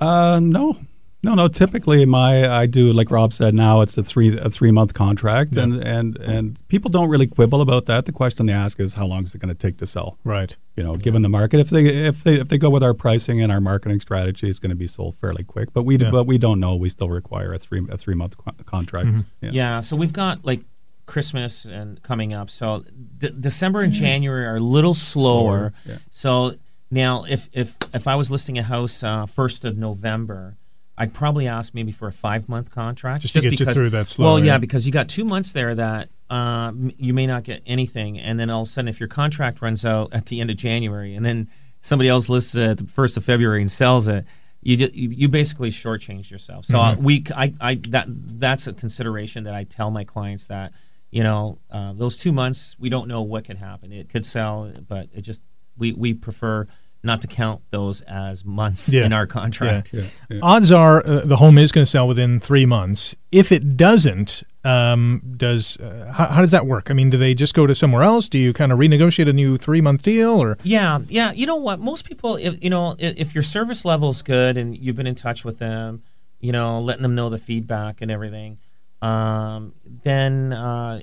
Uh, 0.00 0.40
no, 0.42 0.78
no, 1.24 1.34
no. 1.34 1.48
Typically, 1.48 2.04
my 2.04 2.48
I 2.48 2.66
do 2.66 2.92
like 2.92 3.10
Rob 3.10 3.32
said. 3.32 3.54
Now 3.54 3.80
it's 3.80 3.96
a 3.98 4.02
three 4.04 4.36
a 4.38 4.50
three 4.50 4.70
month 4.70 4.94
contract, 4.94 5.56
and 5.56 5.82
and 5.82 6.16
and 6.18 6.68
people 6.68 6.90
don't 6.90 7.08
really 7.08 7.26
quibble 7.26 7.60
about 7.60 7.86
that. 7.86 8.06
The 8.06 8.12
question 8.12 8.46
they 8.46 8.52
ask 8.52 8.78
is 8.78 8.94
how 8.94 9.06
long 9.06 9.22
is 9.24 9.34
it 9.34 9.38
going 9.40 9.54
to 9.54 9.60
take 9.60 9.78
to 9.78 9.86
sell? 9.86 10.18
Right. 10.24 10.56
You 10.76 10.82
know, 10.84 10.94
given 10.96 11.22
the 11.22 11.28
market, 11.28 11.60
if 11.60 11.70
they 11.70 11.86
if 11.86 12.22
they 12.24 12.34
if 12.34 12.48
they 12.48 12.58
go 12.58 12.70
with 12.70 12.82
our 12.82 12.94
pricing 12.94 13.40
and 13.42 13.50
our 13.50 13.60
marketing 13.60 14.00
strategy, 14.00 14.48
it's 14.48 14.58
going 14.58 14.70
to 14.70 14.76
be 14.76 14.86
sold 14.86 15.16
fairly 15.16 15.44
quick. 15.44 15.72
But 15.72 15.84
we 15.84 15.96
Yeah. 15.96 16.10
but 16.10 16.24
we 16.24 16.38
don't 16.38 16.60
know. 16.60 16.76
We 16.76 16.88
still 16.88 17.08
require 17.08 17.52
a 17.52 17.58
three 17.58 17.84
a 17.90 17.96
three 17.96 18.14
month 18.14 18.36
co- 18.36 18.52
contract. 18.64 19.08
Mm-hmm. 19.08 19.48
Yeah, 19.50 19.80
so 19.80 19.96
we've 19.96 20.12
got 20.12 20.44
like 20.44 20.62
Christmas 21.06 21.64
and 21.64 22.02
coming 22.02 22.32
up. 22.32 22.50
So 22.50 22.84
de- 23.18 23.30
December 23.30 23.80
and 23.80 23.92
January 23.92 24.46
are 24.46 24.56
a 24.56 24.60
little 24.60 24.94
slower. 24.94 25.72
Slower, 25.84 25.94
yeah. 25.96 25.98
So 26.10 26.56
now, 26.90 27.24
if 27.24 27.48
if 27.52 27.76
if 27.92 28.06
I 28.06 28.14
was 28.14 28.30
listing 28.30 28.58
a 28.58 28.62
house 28.62 29.02
uh, 29.02 29.26
first 29.26 29.64
of 29.64 29.76
November, 29.76 30.56
I'd 30.96 31.12
probably 31.12 31.48
ask 31.48 31.74
maybe 31.74 31.90
for 31.92 32.06
a 32.06 32.12
five 32.12 32.48
month 32.48 32.70
contract, 32.70 33.22
Just 33.22 33.34
to 33.34 33.40
get 33.40 33.52
you 33.52 33.58
because, 33.58 33.76
through 33.76 33.90
that 33.90 34.08
slow, 34.08 34.24
Well, 34.34 34.38
yeah, 34.38 34.52
yeah. 34.52 34.58
because 34.58 34.86
you 34.86 34.92
got 34.92 35.08
two 35.08 35.24
months 35.24 35.52
there 35.52 35.74
that 35.74 36.08
uh, 36.30 36.72
you 36.96 37.12
may 37.12 37.26
not 37.26 37.42
get 37.44 37.62
anything, 37.66 38.18
and 38.18 38.38
then 38.38 38.48
all 38.50 38.62
of 38.62 38.68
a 38.68 38.70
sudden, 38.70 38.88
if 38.88 39.00
your 39.00 39.08
contract 39.08 39.60
runs 39.60 39.84
out 39.84 40.12
at 40.12 40.26
the 40.26 40.40
end 40.40 40.50
of 40.50 40.56
January, 40.56 41.14
and 41.14 41.24
then 41.26 41.48
somebody 41.82 42.08
else 42.08 42.28
lists 42.28 42.54
it 42.54 42.62
at 42.62 42.78
the 42.78 42.86
first 42.86 43.16
of 43.16 43.24
February 43.24 43.60
and 43.60 43.70
sells 43.70 44.08
it. 44.08 44.24
You, 44.62 44.78
ju- 44.78 44.90
you 44.94 45.10
you 45.10 45.28
basically 45.28 45.70
shortchanged 45.70 46.30
yourself. 46.30 46.64
So 46.64 46.78
uh, 46.78 46.94
we 46.98 47.22
I, 47.36 47.52
I 47.60 47.74
that 47.90 48.06
that's 48.08 48.66
a 48.66 48.72
consideration 48.72 49.44
that 49.44 49.52
I 49.54 49.64
tell 49.64 49.90
my 49.90 50.04
clients 50.04 50.46
that 50.46 50.72
you 51.10 51.22
know 51.22 51.58
uh, 51.70 51.92
those 51.92 52.16
two 52.16 52.32
months 52.32 52.74
we 52.78 52.88
don't 52.88 53.06
know 53.06 53.20
what 53.20 53.44
could 53.44 53.58
happen. 53.58 53.92
It 53.92 54.08
could 54.08 54.24
sell, 54.24 54.72
but 54.88 55.08
it 55.12 55.20
just 55.20 55.42
we 55.76 55.92
we 55.92 56.14
prefer 56.14 56.66
not 57.04 57.20
to 57.22 57.26
count 57.28 57.60
those 57.70 58.00
as 58.02 58.44
months 58.44 58.88
Yeah. 58.92 59.04
in 59.04 59.12
our 59.12 59.26
contract. 59.26 59.92
Yeah, 59.92 60.04
yeah. 60.30 60.38
Odds 60.42 60.72
are 60.72 61.06
uh, 61.06 61.20
the 61.24 61.36
home 61.36 61.58
is 61.58 61.70
going 61.72 61.84
to 61.84 61.90
sell 61.90 62.08
within 62.08 62.40
three 62.40 62.66
months. 62.66 63.14
If 63.30 63.52
it 63.52 63.76
doesn't, 63.76 64.42
um, 64.64 65.20
does 65.36 65.76
uh, 65.78 66.10
how, 66.16 66.26
how 66.26 66.40
does 66.40 66.50
that 66.52 66.66
work? 66.66 66.90
I 66.90 66.94
mean, 66.94 67.10
do 67.10 67.18
they 67.18 67.34
just 67.34 67.52
go 67.54 67.66
to 67.66 67.74
somewhere 67.74 68.02
else? 68.02 68.28
Do 68.28 68.38
you 68.38 68.52
kind 68.52 68.72
of 68.72 68.78
renegotiate 68.78 69.28
a 69.28 69.32
new 69.32 69.56
three 69.58 69.80
month 69.82 70.02
deal, 70.02 70.30
or 70.42 70.56
Yeah, 70.62 71.00
yeah. 71.08 71.32
You 71.32 71.46
know 71.46 71.56
what? 71.56 71.80
Most 71.80 72.04
people, 72.06 72.36
if 72.36 72.62
you 72.64 72.70
know, 72.70 72.96
if, 72.98 73.14
if 73.16 73.34
your 73.34 73.42
service 73.42 73.84
level 73.84 74.08
is 74.08 74.22
good 74.22 74.56
and 74.56 74.76
you've 74.76 74.96
been 74.96 75.06
in 75.06 75.14
touch 75.14 75.44
with 75.44 75.58
them, 75.58 76.02
you 76.40 76.52
know, 76.52 76.80
letting 76.80 77.02
them 77.02 77.14
know 77.14 77.28
the 77.28 77.38
feedback 77.38 78.00
and 78.00 78.10
everything, 78.10 78.58
um, 79.02 79.74
then 79.84 80.52
uh, 80.54 81.00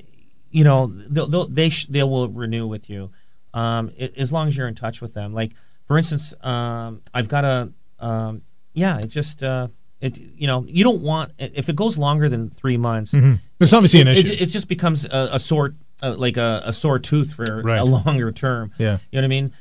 you 0.50 0.64
know 0.64 0.88
they'll, 1.10 1.28
they'll, 1.28 1.48
they 1.48 1.70
sh- 1.70 1.86
they 1.88 2.02
will 2.04 2.28
renew 2.30 2.66
with 2.66 2.90
you, 2.90 3.12
um, 3.54 3.92
i 4.00 4.10
as 4.18 4.32
long 4.34 4.48
as 4.48 4.58
you're 4.58 4.68
in 4.68 4.76
touch 4.76 5.02
with 5.02 5.14
them. 5.14 5.34
Like 5.34 5.52
for 5.92 5.98
instance, 5.98 6.34
um, 6.42 7.02
I've 7.14 7.28
got 7.28 7.44
a 7.44 7.70
um, 8.00 8.44
yeah. 8.74 9.00
It 9.00 9.08
just 9.10 9.44
uh, 9.44 9.68
it 10.00 10.18
you 10.18 10.48
know 10.48 10.64
you 10.68 10.86
don't 10.86 11.02
want 11.02 11.34
if 11.38 11.68
it 11.68 11.76
goes 11.76 11.98
longer 11.98 12.30
than 12.30 12.50
three 12.50 12.78
months. 12.78 13.12
there's 13.58 13.74
obviously 13.74 14.00
an 14.00 14.08
it, 14.08 14.18
issue? 14.20 14.32
It, 14.34 14.42
it 14.44 14.46
just 14.48 14.70
becomes 14.70 15.04
a, 15.04 15.30
a 15.34 15.40
sore, 15.40 15.76
uh, 16.02 16.16
like 16.18 16.38
a, 16.38 16.62
a 16.66 16.72
sore 16.72 16.98
tooth 16.98 17.34
for 17.34 17.62
Right. 17.62 17.80
a 17.80 17.84
longer 17.98 18.32
term. 18.32 18.72
Yeah. 18.78 19.00
you 19.12 19.22
know 19.22 19.22
what 19.22 19.26
I 19.26 19.28
mean? 19.28 19.52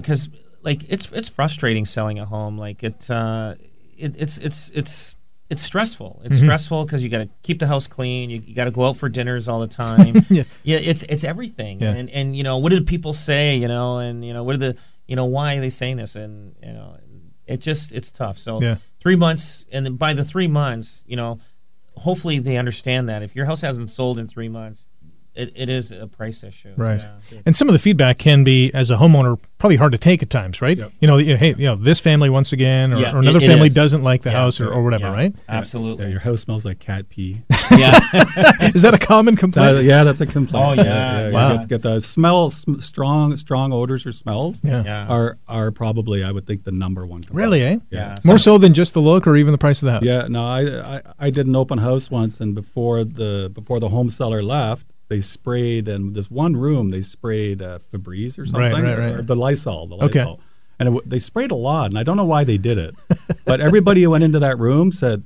Because 0.00 0.28
like 0.62 0.84
it's 0.90 1.10
it's 1.12 1.30
frustrating 1.30 1.86
selling 1.86 2.18
a 2.18 2.26
home. 2.26 2.58
Like 2.58 2.82
it, 2.84 3.10
uh, 3.10 3.54
it 3.96 4.14
it's 4.18 4.36
it's 4.38 4.70
it's 4.74 5.16
it's 5.48 5.62
stressful. 5.62 6.20
It's 6.24 6.36
Mm-hmm. 6.36 6.44
stressful 6.44 6.84
because 6.84 7.02
you 7.02 7.08
got 7.10 7.18
to 7.18 7.28
keep 7.42 7.58
the 7.58 7.66
house 7.66 7.86
clean. 7.86 8.30
You, 8.30 8.40
you 8.46 8.54
got 8.54 8.64
to 8.64 8.70
go 8.70 8.86
out 8.86 8.96
for 8.96 9.08
dinners 9.08 9.48
all 9.48 9.60
the 9.60 9.66
time. 9.66 10.24
Yeah. 10.30 10.44
yeah. 10.62 10.78
It's 10.78 11.02
it's 11.08 11.24
everything. 11.24 11.80
Yeah. 11.80 11.92
And 11.92 12.08
and 12.10 12.36
you 12.36 12.42
know 12.44 12.58
what 12.58 12.70
did 12.70 12.86
people 12.86 13.12
say? 13.14 13.56
You 13.56 13.68
know, 13.68 13.98
and 13.98 14.24
you 14.24 14.32
know 14.32 14.44
what 14.44 14.54
are 14.54 14.58
the 14.58 14.76
you 15.12 15.16
know 15.16 15.26
why 15.26 15.56
are 15.56 15.60
they 15.60 15.68
saying 15.68 15.98
this? 15.98 16.16
And 16.16 16.54
you 16.62 16.72
know, 16.72 16.96
it 17.46 17.58
just 17.60 17.92
it's 17.92 18.10
tough. 18.10 18.38
So 18.38 18.62
Yeah. 18.62 18.76
three 18.98 19.16
months, 19.26 19.66
and 19.70 19.84
then 19.84 19.96
by 19.96 20.14
the 20.14 20.24
three 20.24 20.48
months, 20.48 21.04
you 21.06 21.16
know, 21.16 21.38
hopefully 21.96 22.38
they 22.38 22.56
understand 22.56 23.10
that 23.10 23.22
if 23.22 23.36
your 23.36 23.44
house 23.44 23.60
hasn't 23.60 23.90
sold 23.90 24.18
in 24.18 24.26
three 24.26 24.48
months, 24.48 24.86
it, 25.34 25.52
it 25.54 25.68
is 25.68 25.92
a 25.92 26.06
price 26.06 26.42
issue. 26.42 26.72
Right. 26.76 27.00
Yeah. 27.30 27.40
And 27.44 27.54
some 27.54 27.68
of 27.68 27.74
the 27.74 27.78
feedback 27.78 28.16
can 28.18 28.42
be, 28.42 28.72
as 28.72 28.90
a 28.90 28.96
homeowner, 28.96 29.38
probably 29.62 29.76
hard 29.76 29.92
to 29.92 29.98
take 29.98 30.22
at 30.24 30.28
times, 30.28 30.60
right? 30.60 30.76
Yep. 30.76 30.92
You 30.98 31.06
know, 31.06 31.18
hey, 31.18 31.54
you 31.56 31.66
know, 31.66 31.76
this 31.76 32.00
family 32.00 32.28
once 32.28 32.52
again, 32.52 32.92
or, 32.92 32.98
Yeah, 32.98 33.12
or 33.14 33.20
another 33.20 33.38
it- 33.38 33.44
it 33.44 33.46
family 33.46 33.68
is. 33.68 33.74
doesn't 33.74 34.02
like 34.02 34.22
the 34.22 34.30
Yeah. 34.30 34.40
house, 34.40 34.60
or, 34.60 34.68
or 34.68 34.82
whatever, 34.82 35.04
Yeah. 35.06 35.12
right? 35.12 35.34
Absolutely. 35.48 36.06
Yeah, 36.06 36.10
your 36.10 36.18
house 36.20 36.40
smells 36.40 36.64
like 36.64 36.80
cat 36.80 37.08
pee. 37.08 37.42
yeah. 37.78 37.96
Is 38.74 38.82
that 38.82 38.92
a 38.92 38.98
common 38.98 39.36
complaint? 39.36 39.76
Uh, 39.76 39.80
yeah, 39.80 40.02
that's 40.02 40.20
a 40.20 40.26
complaint. 40.26 40.80
Oh, 40.80 40.82
yeah. 40.82 41.28
you 41.28 41.32
Wow. 41.32 41.56
get, 41.58 41.68
get 41.68 41.82
the 41.82 42.00
smells, 42.00 42.64
strong, 42.84 43.36
strong 43.36 43.72
odors 43.72 44.04
or 44.04 44.10
smells. 44.10 44.60
yeah. 44.64 44.82
Yeah. 44.84 45.06
are 45.06 45.38
are 45.46 45.70
probably 45.70 46.24
I 46.24 46.32
would 46.32 46.44
think 46.46 46.64
the 46.64 46.72
number 46.72 47.06
one. 47.06 47.22
complaint. 47.22 47.36
Really, 47.44 47.62
eh? 47.62 47.76
Yeah. 47.90 48.16
More 48.24 48.38
so 48.38 48.58
than 48.58 48.74
just 48.74 48.94
the 48.94 49.00
look 49.00 49.26
or 49.28 49.36
even 49.36 49.52
the 49.52 49.58
price 49.58 49.80
of 49.80 49.86
the 49.86 49.92
house. 49.92 50.02
Yeah, 50.02 50.26
no, 50.28 50.44
I, 50.44 50.96
I 50.96 51.02
I 51.20 51.30
did 51.30 51.46
an 51.46 51.54
open 51.54 51.78
house 51.78 52.10
once, 52.10 52.40
and 52.40 52.52
before 52.54 53.04
the 53.04 53.48
before 53.54 53.78
the 53.78 53.88
home 53.90 54.10
seller 54.10 54.42
left, 54.42 54.88
they 55.08 55.20
sprayed 55.20 55.88
and 55.88 56.14
this 56.14 56.30
one 56.30 56.56
room 56.56 56.90
they 56.90 57.02
sprayed 57.02 57.60
uh, 57.60 57.78
Febreze 57.92 58.38
or 58.38 58.46
something, 58.46 58.72
Right, 58.72 58.82
right, 58.82 58.98
right. 58.98 59.12
or 59.16 59.22
the 59.22 59.36
Lysol, 59.52 59.86
the 59.86 59.96
Okay. 59.96 60.36
And 60.78 60.96
it, 60.96 61.08
they 61.08 61.18
sprayed 61.18 61.50
a 61.50 61.54
lot, 61.54 61.90
and 61.90 61.98
I 61.98 62.02
don't 62.02 62.16
know 62.16 62.24
why 62.24 62.44
they 62.44 62.58
did 62.58 62.78
it, 62.78 62.94
but 63.44 63.60
everybody 63.60 64.02
who 64.02 64.10
went 64.10 64.24
into 64.24 64.40
that 64.40 64.58
room 64.58 64.90
said. 64.90 65.24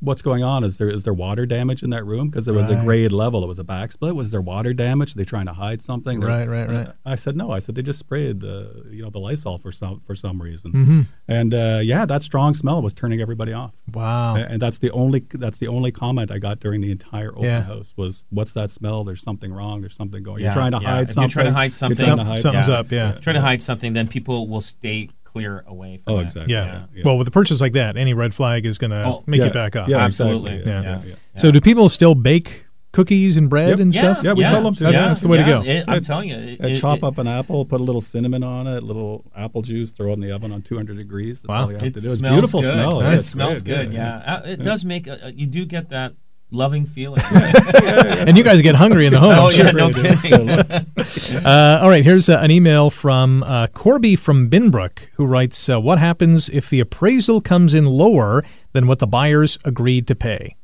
What's 0.00 0.20
going 0.20 0.42
on? 0.44 0.62
Is 0.62 0.76
there 0.76 0.90
is 0.90 1.04
there 1.04 1.14
water 1.14 1.46
damage 1.46 1.82
in 1.82 1.88
that 1.90 2.04
room? 2.04 2.28
Because 2.28 2.46
it 2.46 2.52
was 2.52 2.68
Right. 2.68 2.78
a 2.78 2.82
grade 2.82 3.12
level. 3.12 3.42
It 3.42 3.46
was 3.46 3.58
a 3.58 3.64
back 3.64 3.92
split. 3.92 4.14
Was 4.14 4.30
there 4.30 4.42
water 4.42 4.74
damage? 4.74 5.14
Are 5.14 5.18
they 5.18 5.24
trying 5.24 5.46
to 5.46 5.54
hide 5.54 5.80
something? 5.80 6.20
They're- 6.20 6.28
Right, 6.28 6.46
right, 6.48 6.68
right. 6.68 6.88
I 7.06 7.14
said 7.14 7.34
no. 7.34 7.50
I 7.50 7.60
said 7.60 7.76
they 7.76 7.82
just 7.82 7.98
sprayed 7.98 8.40
the 8.40 8.84
you 8.90 9.02
know 9.02 9.08
the 9.08 9.18
Lysol 9.18 9.56
for 9.56 9.72
some 9.72 10.02
for 10.06 10.14
some 10.14 10.40
reason. 10.40 10.72
Mm-hmm. 10.72 11.00
And 11.28 11.54
uh, 11.54 11.80
yeah, 11.82 12.04
that 12.04 12.22
strong 12.22 12.52
smell 12.52 12.82
was 12.82 12.92
turning 12.92 13.22
everybody 13.22 13.54
off. 13.54 13.72
Wow. 13.94 14.36
A- 14.36 14.40
And 14.40 14.60
that's 14.60 14.78
the 14.78 14.90
only 14.90 15.24
that's 15.30 15.58
the 15.58 15.68
only 15.68 15.92
comment 15.92 16.30
I 16.30 16.38
got 16.38 16.60
during 16.60 16.82
the 16.82 16.90
entire 16.90 17.30
open 17.32 17.44
Yeah. 17.44 17.62
house 17.62 17.94
was, 17.96 18.22
"What's 18.28 18.52
that 18.52 18.70
smell? 18.70 19.02
There's 19.02 19.22
something 19.22 19.50
wrong. 19.52 19.80
There's 19.80 19.96
something 19.96 20.22
going. 20.22 20.40
Yeah, 20.42 20.48
You're 20.48 20.52
trying 20.52 20.72
to 20.72 20.80
yeah. 20.82 20.88
hide 20.90 21.02
If 21.02 21.08
you're 21.08 21.14
something. 21.14 21.30
trying 21.30 21.46
to 21.46 21.52
hide 21.52 21.62
You're 21.64 21.70
something- 21.70 22.04
trying 22.04 22.16
to 22.18 22.20
Some- 22.20 22.26
hide 22.26 22.40
something's 22.42 22.68
Yeah. 22.68 22.74
up, 22.78 22.92
yeah. 22.92 23.12
Try 23.12 23.32
to 23.32 23.40
hide 23.40 23.62
something, 23.62 23.94
then 23.94 24.08
people 24.08 24.46
will 24.46 24.60
stay 24.60 25.08
clear 25.36 25.64
away 25.66 26.00
from 26.02 26.14
Oh, 26.14 26.18
it. 26.18 26.22
exactly. 26.24 26.54
Yeah. 26.54 26.86
yeah. 26.94 27.02
Well, 27.04 27.18
with 27.18 27.28
a 27.28 27.30
purchase 27.30 27.60
like 27.60 27.72
that, 27.74 27.96
any 27.96 28.14
red 28.14 28.34
flag 28.34 28.64
is 28.64 28.78
going 28.78 28.90
to 28.92 29.04
Oh, 29.06 29.22
make 29.26 29.40
Yeah. 29.40 29.48
it 29.48 29.52
back 29.52 29.76
up. 29.76 29.88
Yeah, 29.88 29.98
Absolutely. 29.98 30.56
exactly. 30.60 31.10
Yeah. 31.10 31.14
yeah. 31.34 31.40
So, 31.40 31.50
do 31.50 31.60
people 31.60 31.88
still 31.90 32.14
bake 32.14 32.64
cookies 32.92 33.36
and 33.36 33.50
bread 33.50 33.68
Yep. 33.68 33.78
and 33.80 33.94
Yeah, 33.94 34.00
stuff? 34.00 34.24
Yeah, 34.24 34.32
we 34.32 34.40
yeah, 34.40 34.50
tell 34.50 34.62
them 34.62 34.74
to. 34.76 34.84
That- 34.84 34.92
yeah, 34.94 35.08
that's 35.08 35.20
the 35.20 35.28
way 35.28 35.36
to 35.36 35.44
go. 35.44 35.62
It- 35.62 35.84
I'm 35.86 35.94
Yeah. 35.94 36.00
telling 36.00 36.28
you, 36.30 36.36
it, 36.36 36.60
And 36.60 36.70
it- 36.70 36.80
chop 36.80 36.98
it- 36.98 37.04
up 37.04 37.18
an 37.18 37.26
apple, 37.26 37.66
put 37.66 37.80
a 37.82 37.84
little 37.84 38.00
cinnamon 38.00 38.42
on 38.42 38.66
it, 38.66 38.82
a 38.82 38.86
little 38.86 39.26
apple 39.36 39.60
juice, 39.60 39.92
throw 39.92 40.10
it 40.10 40.14
in 40.14 40.20
the 40.20 40.32
oven 40.32 40.50
on 40.52 40.62
200 40.62 40.96
degrees. 40.96 41.42
That's 41.42 41.48
Wow. 41.50 41.62
all 41.64 41.66
you 41.68 41.74
have 41.74 41.82
It 41.82 41.92
to 41.94 42.00
do. 42.00 42.08
It's 42.12 42.18
smells 42.20 42.32
beautiful 42.34 42.60
good. 42.62 42.70
smell. 42.72 43.00
It 43.02 43.20
smells 43.20 43.60
good. 43.62 43.92
Yeah, 43.92 44.16
Uh, 44.26 44.40
it 44.46 44.62
does 44.62 44.84
make. 44.86 45.06
A, 45.06 45.30
you 45.36 45.46
do 45.46 45.66
get 45.66 45.90
that 45.90 46.14
loving 46.50 46.86
feeling. 46.86 47.22
and 47.32 48.36
you 48.36 48.44
guys 48.44 48.62
get 48.62 48.74
hungry 48.74 49.06
in 49.06 49.12
the 49.12 49.20
home. 49.20 49.34
oh 49.38 49.50
sure. 49.50 49.66
yeah, 49.66 49.70
no 49.72 49.92
kidding. 49.92 50.86
Uh, 51.46 51.78
all 51.80 51.88
right, 51.88 52.04
here's 52.04 52.28
uh, 52.28 52.38
an 52.42 52.50
email 52.50 52.90
from 52.90 53.42
uh, 53.44 53.66
Corby 53.68 54.16
from 54.16 54.50
Binbrook 54.50 55.08
who 55.14 55.24
writes, 55.24 55.68
uh, 55.68 55.80
"What 55.80 55.98
happens 55.98 56.48
if 56.48 56.68
the 56.68 56.80
appraisal 56.80 57.40
comes 57.40 57.74
in 57.74 57.84
lower 57.86 58.44
than 58.72 58.86
what 58.86 58.98
the 58.98 59.06
buyers 59.06 59.58
agreed 59.64 60.06
to 60.08 60.14
pay?" 60.14 60.56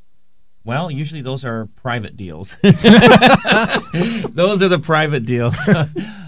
Well, 0.64 0.90
usually 0.90 1.22
those 1.22 1.44
are 1.44 1.68
private 1.76 2.16
deals. 2.16 2.56
those 2.62 2.72
are 4.62 4.68
the 4.68 4.80
private 4.82 5.24
deals. 5.24 5.56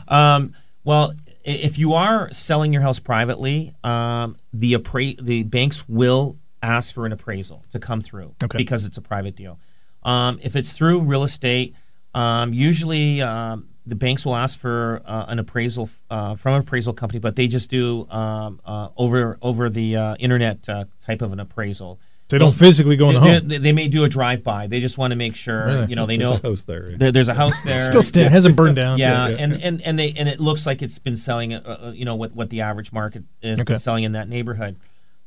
um, 0.09 0.55
well, 0.85 1.15
if 1.45 1.79
you 1.79 1.93
are 1.95 2.33
selling 2.33 2.73
your 2.73 2.83
house 2.83 2.99
privately, 2.99 3.75
um, 3.85 4.37
the 4.53 4.75
appra- 4.75 5.23
the 5.23 5.43
banks 5.45 5.89
will 5.89 6.39
ask 6.65 6.93
for 6.95 7.07
an 7.07 7.13
appraisal 7.13 7.65
to 7.73 7.79
come 7.79 8.01
through 8.01 8.35
Okay. 8.43 8.59
because 8.59 8.85
it's 8.85 8.97
a 8.97 9.03
private 9.03 9.37
deal. 9.37 9.59
Um, 10.03 10.39
if 10.43 10.55
it's 10.57 10.73
through 10.73 11.01
real 11.01 11.23
estate, 11.23 11.75
um, 12.15 12.53
usually 12.53 13.21
um, 13.23 13.69
the 13.87 13.95
banks 13.95 14.25
will 14.25 14.37
ask 14.37 14.59
for 14.59 15.03
uh, 15.07 15.25
an 15.29 15.39
appraisal 15.39 15.89
uh, 16.11 16.35
from 16.37 16.55
an 16.55 16.61
appraisal 16.61 16.93
company, 16.93 17.19
but 17.21 17.37
they 17.37 17.47
just 17.49 17.71
do 17.71 18.09
um, 18.11 18.61
uh, 18.65 18.89
over 18.97 19.39
over 19.43 19.69
the 19.71 19.97
uh, 19.97 20.15
internet 20.17 20.69
uh, 20.69 20.85
type 21.05 21.23
of 21.23 21.33
an 21.33 21.41
appraisal. 21.41 21.99
They 22.31 22.39
don't 22.39 22.55
physically 22.55 22.97
go 22.97 23.11
in 23.11 23.15
the 23.17 23.21
They, 23.21 23.33
home. 23.39 23.49
they- 23.49 23.59
they 23.59 23.73
may 23.73 23.87
do 23.89 24.03
a 24.05 24.09
drive 24.09 24.43
by. 24.43 24.67
They 24.67 24.81
just 24.81 24.97
want 24.97 25.11
to 25.13 25.17
make 25.17 25.35
sure 25.37 25.67
Really? 25.67 25.87
you 25.89 25.97
know 25.97 26.07
they 26.07 26.17
There's 26.17 26.31
know 26.31 26.37
a 26.37 26.43
house 26.49 26.65
there. 26.65 26.89
there, 26.97 27.13
there's 27.13 27.29
a 27.29 27.35
house 27.35 27.63
there. 27.63 27.79
Still 27.85 28.03
stand, 28.03 28.33
hasn't 28.33 28.57
burned 28.57 28.77
down. 28.77 28.99
yeah, 28.99 29.29
yeah, 29.29 29.37
and, 29.39 29.53
yeah. 29.53 29.67
and 29.69 29.83
and 29.83 29.99
they 29.99 30.15
and 30.17 30.29
it 30.29 30.41
looks 30.41 30.65
like 30.67 30.81
it's 30.83 30.99
been 30.99 31.17
selling. 31.19 31.53
Uh, 31.55 31.61
uh, 31.89 31.93
you 31.95 32.05
know 32.05 32.15
what 32.15 32.35
what 32.35 32.49
the 32.51 32.63
average 32.63 32.93
market 32.93 33.25
is 33.43 33.61
Okay. 33.61 33.75
been 33.75 33.79
selling 33.79 34.05
in 34.05 34.13
that 34.13 34.29
neighborhood. 34.29 34.77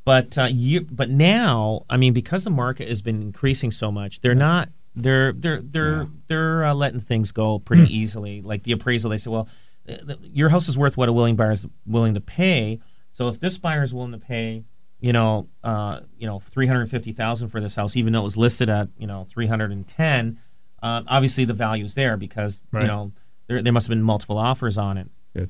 But 0.08 0.38
uh, 0.38 0.46
you, 0.50 0.82
but 0.90 1.10
now, 1.10 1.84
I 1.90 1.98
mean, 1.98 2.14
because 2.14 2.46
the 2.46 2.50
market 2.50 2.88
has 2.88 3.02
been 3.02 3.22
increasing 3.22 3.72
so 3.72 3.92
much, 3.92 4.22
they're 4.22 4.34
not 4.36 4.70
they're 4.96 5.34
they're 5.34 5.62
they're 5.62 6.08
they're 6.28 6.64
uh, 6.66 6.74
letting 6.74 7.02
things 7.02 7.34
go 7.34 7.60
pretty 7.60 7.84
Hmm. 7.86 7.92
easily. 8.02 8.42
Like 8.42 8.64
the 8.64 8.72
appraisal, 8.72 9.10
they 9.12 9.18
say, 9.18 9.30
well, 9.30 9.50
uh, 9.88 9.98
th- 9.98 10.20
your 10.34 10.48
house 10.50 10.70
is 10.70 10.78
worth 10.78 10.96
what 10.96 11.10
a 11.10 11.14
willing 11.14 11.36
buyer 11.36 11.52
is 11.52 11.68
willing 11.86 12.14
to 12.14 12.22
pay. 12.22 12.80
So 13.12 13.28
if 13.28 13.40
this 13.42 13.58
buyer 13.58 13.84
is 13.84 13.94
willing 13.94 14.14
to 14.14 14.18
pay, 14.18 14.64
you 15.02 15.12
know, 15.12 15.50
uh, 15.64 16.00
you 16.18 16.26
know, 16.26 16.40
three 16.40 16.68
hundred 16.68 16.90
fifty 16.90 17.12
thousand 17.12 17.50
for 17.50 17.60
this 17.60 17.76
house, 17.76 17.98
even 17.98 18.14
though 18.14 18.22
it 18.22 18.24
was 18.32 18.38
listed 18.38 18.70
at 18.70 18.88
you 18.98 19.08
know 19.08 19.26
three 19.30 19.48
hundred 19.48 19.72
and 19.72 19.86
ten, 19.86 20.40
uh, 20.82 21.02
obviously 21.08 21.44
the 21.44 21.54
value 21.54 21.84
is 21.84 21.96
there 21.96 22.16
because 22.16 22.62
Right. 22.72 22.84
you 22.84 22.88
know 22.88 23.12
there 23.48 23.62
there 23.62 23.74
must 23.74 23.88
have 23.88 23.92
been 23.96 24.04
multiple 24.04 24.38
offers 24.38 24.78
on 24.78 24.98
it. 24.98 25.10
Yeah, 25.36 25.46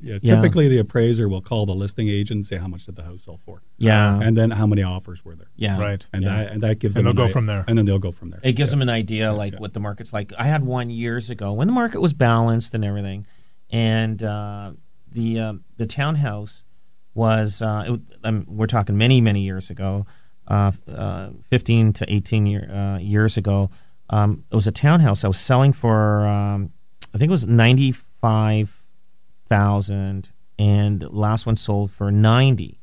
ty- 0.00 0.06
yeah, 0.08 0.18
Yeah. 0.22 0.34
typically 0.36 0.68
the 0.68 0.78
appraiser 0.78 1.28
will 1.28 1.40
call 1.40 1.66
the 1.66 1.74
listing 1.74 2.08
agent 2.08 2.36
and 2.38 2.46
say 2.46 2.56
how 2.56 2.68
much 2.68 2.84
did 2.86 2.96
the 2.96 3.02
house 3.02 3.22
sell 3.22 3.38
for, 3.44 3.62
Yeah, 3.78 4.20
and 4.20 4.36
then 4.36 4.50
how 4.50 4.66
many 4.66 4.82
offers 4.82 5.24
were 5.24 5.34
there, 5.36 5.48
yeah, 5.56 5.78
Right. 5.78 6.06
and 6.12 6.22
Yeah. 6.22 6.36
that 6.44 6.52
and 6.52 6.62
that 6.62 6.78
gives 6.78 6.96
And 6.96 7.06
them 7.06 7.14
they'll 7.16 7.24
an 7.24 7.28
go 7.28 7.30
i- 7.30 7.32
from 7.32 7.46
there. 7.46 7.64
and 7.66 7.76
then 7.78 7.84
they'll 7.86 7.98
go 7.98 8.12
from 8.12 8.30
there. 8.30 8.40
It 8.42 8.52
gives 8.52 8.70
Yeah. 8.70 8.76
them 8.76 8.82
an 8.82 8.90
idea 8.90 9.32
like 9.32 9.54
yeah. 9.54 9.58
what 9.60 9.72
the 9.74 9.80
market's 9.80 10.12
like. 10.12 10.32
I 10.38 10.44
had 10.44 10.64
one 10.64 10.90
years 10.90 11.30
ago 11.30 11.52
when 11.52 11.66
the 11.66 11.72
market 11.74 12.00
was 12.00 12.12
balanced 12.12 12.74
and 12.74 12.84
everything, 12.84 13.24
and 13.70 14.22
uh, 14.22 14.72
the 15.10 15.38
uh, 15.40 15.52
the 15.76 15.86
townhouse 15.86 16.64
was 17.14 17.62
uh, 17.62 17.84
it, 17.94 18.00
um, 18.24 18.44
we're 18.48 18.66
talking 18.66 18.96
many 18.96 19.20
many 19.20 19.42
years 19.42 19.70
ago, 19.70 20.06
uh, 20.48 20.72
uh, 20.88 21.30
fifteen 21.48 21.92
to 21.94 22.12
eighteen 22.12 22.46
year, 22.46 22.70
uh, 22.70 22.98
years 22.98 23.36
ago. 23.36 23.70
Um, 24.10 24.44
it 24.52 24.54
was 24.54 24.66
a 24.66 24.72
townhouse 24.72 25.24
I 25.24 25.28
was 25.28 25.38
selling 25.38 25.72
for 25.72 26.26
um, 26.26 26.70
I 27.14 27.18
think 27.18 27.30
it 27.30 27.32
was 27.32 27.46
ninety 27.46 27.92
five 27.92 28.75
thousand, 29.46 30.30
and 30.58 31.00
the 31.00 31.08
last 31.08 31.46
one 31.46 31.56
sold 31.56 31.90
for 31.90 32.10
ninety 32.10 32.80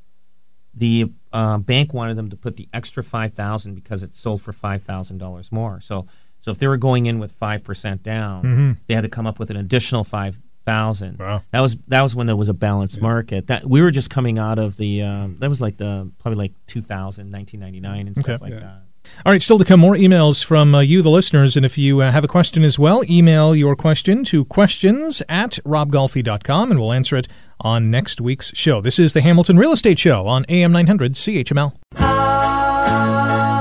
the 0.75 1.11
uh, 1.31 1.59
bank 1.59 1.93
wanted 1.93 2.17
them 2.17 2.31
to 2.31 2.35
put 2.35 2.55
the 2.57 2.67
extra 2.73 3.03
five 3.03 3.33
thousand 3.33 3.75
because 3.75 4.01
it 4.01 4.15
sold 4.15 4.41
for 4.41 4.51
five 4.51 4.81
thousand 4.83 5.19
dollars 5.19 5.51
more. 5.51 5.79
So, 5.81 6.07
so 6.41 6.49
if 6.51 6.57
they 6.57 6.67
were 6.67 6.77
going 6.77 7.05
in 7.05 7.19
with 7.19 7.31
five 7.33 7.63
percent 7.63 8.01
down, 8.01 8.43
Mhm. 8.43 8.77
they 8.87 8.95
had 8.95 9.01
to 9.01 9.09
come 9.09 9.27
up 9.27 9.37
with 9.37 9.51
an 9.51 9.55
additional 9.57 10.03
five 10.03 10.41
thousand. 10.65 11.19
Wow. 11.19 11.43
That 11.51 11.59
was 11.59 11.75
that 11.89 12.01
was 12.01 12.15
when 12.15 12.25
there 12.25 12.35
was 12.35 12.49
a 12.49 12.53
balanced 12.55 12.99
market. 13.01 13.47
That 13.47 13.69
we 13.69 13.81
were 13.81 13.91
just 13.91 14.09
coming 14.09 14.39
out 14.39 14.57
of 14.57 14.77
the 14.77 15.03
um, 15.03 15.35
that 15.39 15.49
was 15.49 15.61
like 15.61 15.77
the 15.77 16.11
probably 16.17 16.37
like 16.37 16.53
2000, 16.65 17.31
1999 17.31 18.07
and 18.07 18.17
stuff 18.17 18.29
Okay. 18.41 18.43
like 18.43 18.53
Yeah. 18.53 18.59
that. 18.59 18.81
All 19.25 19.31
right, 19.31 19.41
still 19.41 19.57
to 19.57 19.65
come 19.65 19.79
more 19.79 19.95
emails 19.95 20.43
from 20.43 20.75
uh, 20.75 20.81
you, 20.81 21.01
the 21.01 21.09
listeners. 21.09 21.55
And 21.55 21.65
if 21.65 21.77
you 21.77 22.01
uh, 22.01 22.11
have 22.11 22.23
a 22.23 22.27
question 22.27 22.63
as 22.63 22.77
well, 22.77 23.03
email 23.09 23.55
your 23.55 23.75
question 23.75 24.23
to 24.25 24.43
questions 24.45 25.23
at 25.29 25.59
robgolfi.com 25.65 26.71
and 26.71 26.79
we'll 26.79 26.91
answer 26.91 27.15
it 27.15 27.27
on 27.61 27.89
next 27.89 28.19
week's 28.19 28.51
show. 28.55 28.81
This 28.81 28.99
is 28.99 29.13
the 29.13 29.21
Hamilton 29.21 29.57
Real 29.57 29.71
Estate 29.71 29.99
Show 29.99 30.27
on 30.27 30.45
AM 30.49 30.71
900 30.71 31.13
CHML. 31.13 31.73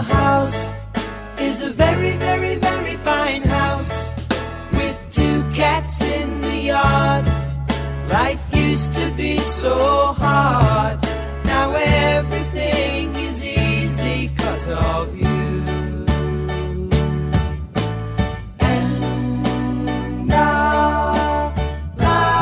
House 0.02 0.68
is 1.38 1.62
a 1.62 1.70
very, 1.70 2.16
very, 2.16 2.56
very 2.56 2.96
fine 2.96 3.42
house 3.42 4.10
with 4.72 4.96
two 5.10 5.42
cats 5.52 6.00
in 6.02 6.40
the 6.40 6.56
yard. 6.56 7.26
Life 8.08 8.42
used 8.52 8.92
to 8.94 9.10
be 9.12 9.38
so 9.38 10.11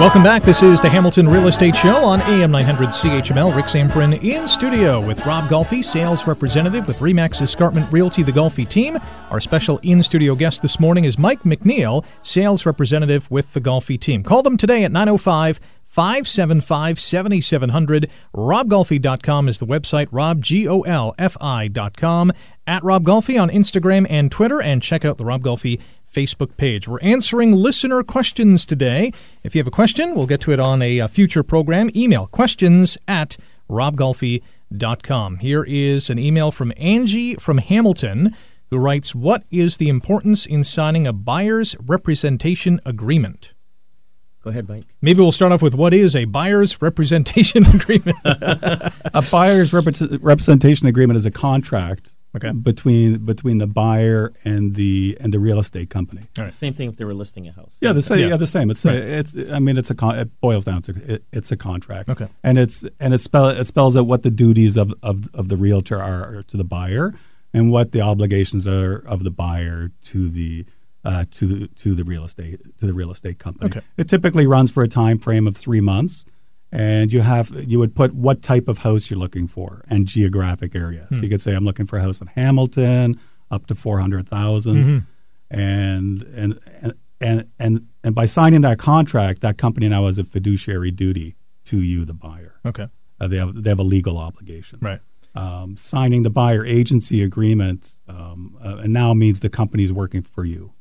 Welcome 0.01 0.23
back. 0.23 0.45
This 0.45 0.63
is 0.63 0.81
the 0.81 0.89
Hamilton 0.89 1.29
Real 1.29 1.47
Estate 1.47 1.77
Show 1.77 1.97
on 1.97 2.23
AM 2.23 2.51
900 2.51 2.89
CHML. 2.89 3.55
Rick 3.55 3.67
Zamperin 3.67 4.25
in 4.25 4.49
studio 4.49 4.99
with 4.99 5.27
Rob 5.27 5.45
Golfi, 5.51 5.85
sales 5.85 6.27
representative 6.27 6.89
with 6.89 7.01
Remax 7.01 7.43
Escarpment 7.43 7.93
Realty, 7.93 8.23
the 8.23 8.33
Golfi 8.33 8.67
team. 8.67 8.97
Our 9.29 9.41
special 9.41 9.77
in 9.83 10.03
studio 10.03 10.35
guest 10.35 10.63
this 10.63 10.81
morning 10.81 11.05
is 11.05 11.19
Mike 11.19 11.43
McNeil, 11.43 12.07
sales 12.23 12.65
representative 12.65 13.31
with 13.31 13.53
the 13.53 13.61
Golfi 13.61 14.01
team. 14.01 14.23
Call 14.23 14.43
them 14.43 14.57
today 14.57 14.85
at 14.85 14.91
905 14.91 15.61
575 15.87 16.99
7700. 16.99 18.09
RobGolfi.com 18.35 19.49
is 19.49 19.59
the 19.59 19.67
website. 19.67 20.09
Rob. 20.11 20.43
At 22.67 22.85
Rob 22.85 23.05
Golfi 23.05 23.43
on 23.43 23.51
Instagram 23.51 24.07
and 24.09 24.33
Twitter. 24.33 24.63
And 24.63 24.83
check 24.83 25.05
out 25.05 25.19
the 25.19 25.27
Rob 25.27 25.43
Golfi 25.43 25.79
Facebook 26.13 26.57
page. 26.57 26.89
We're 26.89 27.01
answering 27.01 27.53
listener 27.53 28.03
questions 28.03 28.67
today. 28.67 29.13
If 29.43 29.55
you 29.55 29.61
have 29.61 29.67
a 29.67 29.71
question, 29.71 30.15
we'll 30.15 30.27
get 30.27 30.41
to 30.43 30.53
it 30.53 30.61
on 30.61 30.83
a, 30.83 31.01
uh 31.01 31.09
future 31.09 31.43
program. 31.43 31.91
Email 31.95 32.27
questions 32.27 32.99
at 33.07 33.37
robgolfi.com. 33.69 35.39
Here 35.39 35.65
is 35.65 36.11
an 36.11 36.19
email 36.19 36.51
from 36.51 36.73
Angie 36.77 37.35
from 37.37 37.59
Hamilton 37.59 38.35
who 38.71 38.79
writes 38.79 39.15
What 39.15 39.45
is 39.51 39.77
the 39.77 39.89
importance 39.89 40.47
in 40.47 40.65
signing 40.65 41.07
a 41.07 41.13
buyer's 41.13 41.77
representation 41.81 42.81
agreement? 42.87 43.53
Go 44.43 44.51
ahead, 44.51 44.69
Mike. 44.69 44.95
Maybe 45.03 45.21
we'll 45.21 45.33
start 45.33 45.53
off 45.53 45.61
with 45.61 45.75
what 45.75 45.93
is 45.93 46.17
a 46.17 46.25
buyer's 46.25 46.81
representation 46.81 47.67
agreement? 47.75 48.17
a 48.25 49.25
buyer's 49.31 49.73
repre- 49.73 50.19
representation 50.23 50.87
agreement 50.87 51.19
is 51.19 51.27
a 51.27 51.31
contract 51.31 52.15
Okay. 52.37 52.53
between 52.53 53.25
between 53.25 53.59
the 53.59 53.67
buyer 53.67 54.33
and 54.45 54.75
the 54.77 55.17
and 55.21 55.35
the 55.35 55.39
real 55.41 55.59
estate 55.59 55.91
company. 55.91 56.23
Same 56.51 56.73
thing 56.73 56.89
if 56.89 56.97
they 56.97 57.05
were 57.05 57.13
listing 57.15 57.47
a 57.49 57.53
house. 57.53 57.77
Yeah, 57.81 57.93
the 57.93 58.03
same. 58.03 58.21
Yeah. 58.21 58.29
Yeah, 58.29 58.37
the 58.37 58.47
same. 58.47 58.71
It's 58.71 58.85
Right. 58.85 58.95
it's. 58.97 59.37
I 59.51 59.59
mean, 59.59 59.77
it's 59.77 59.91
a. 59.91 59.95
Con- 59.97 60.17
it 60.19 60.41
boils 60.41 60.65
down 60.65 60.83
to 60.83 61.15
it, 61.15 61.25
it's 61.33 61.51
a 61.51 61.57
contract. 61.57 62.09
Okay. 62.09 62.29
And 62.45 62.57
it's 62.59 62.85
and 63.01 63.13
it 63.13 63.19
spell 63.19 63.49
it 63.49 63.65
spells 63.65 63.97
out 63.97 64.07
what 64.07 64.23
the 64.23 64.31
duties 64.31 64.77
of 64.77 64.95
of 65.03 65.25
of 65.35 65.49
the 65.49 65.57
realtor 65.57 66.01
are 66.01 66.43
to 66.45 66.57
the 66.57 66.65
buyer 66.65 67.15
and 67.53 67.73
what 67.73 67.91
the 67.91 68.01
obligations 68.01 68.69
are 68.69 68.95
of 68.97 69.25
the 69.25 69.31
buyer 69.31 69.91
to 70.05 70.29
the. 70.29 70.67
Uh, 71.03 71.25
to 71.31 71.47
the 71.47 71.67
to 71.69 71.95
the 71.95 72.05
real 72.05 72.25
estate 72.25 72.61
to 72.79 72.87
the 72.87 72.93
real 72.93 73.11
estate 73.11 73.39
company. 73.39 73.71
Okay. 73.71 73.81
It 73.97 74.07
typically 74.07 74.47
runs 74.47 74.71
for 74.71 74.83
a 74.83 74.89
time 74.89 75.19
frame 75.19 75.47
of 75.47 75.57
three 75.57 75.81
months, 75.81 76.27
and 76.73 77.13
you 77.13 77.21
have 77.21 77.51
you 77.67 77.79
would 77.79 77.95
put 77.95 78.15
what 78.15 78.43
type 78.43 78.69
of 78.69 78.79
house 78.79 79.11
you're 79.11 79.19
looking 79.19 79.47
for 79.47 79.85
and 79.89 80.07
geographic 80.07 80.75
area. 80.75 81.07
So 81.11 81.17
you 81.17 81.29
could 81.29 81.41
say 81.41 81.53
I'm 81.53 81.65
looking 81.65 81.87
for 81.87 81.99
a 81.99 82.03
house 82.03 82.21
in 82.21 82.29
Hamilton, 82.29 83.19
up 83.51 83.67
to 83.67 83.75
four 83.75 83.99
and 84.01 84.15
and 85.51 86.23
and 86.23 86.61
and 86.81 86.95
and 87.21 87.47
and 87.59 87.91
and 88.05 88.15
by 88.15 88.25
signing 88.25 88.61
that 88.61 88.79
contract, 88.79 89.41
that 89.41 89.59
company 89.59 89.89
now 89.89 90.07
has 90.07 90.19
a 90.19 90.25
fiduciary 90.25 90.91
duty 90.91 91.37
to 91.65 91.79
you, 91.79 92.05
the 92.05 92.15
buyer. 92.15 92.61
okay. 92.65 92.89
Uh, 93.21 93.29
they 93.29 93.37
have 93.37 93.63
they 93.63 93.69
have 93.69 93.79
a 93.79 93.85
legal 93.85 94.17
obligation. 94.17 94.79
Right. 94.81 95.01
Um, 95.35 95.77
signing 95.77 96.23
the 96.23 96.31
buyer 96.31 96.65
agency 96.65 97.23
agreement 97.23 97.99
um, 98.09 98.57
uh, 98.65 98.79
and 98.79 98.93
now 98.93 99.15
means 99.15 99.41
the 99.41 99.51
company's 99.51 99.93
working 99.93 100.23
for 100.23 100.45
you. 100.45 100.73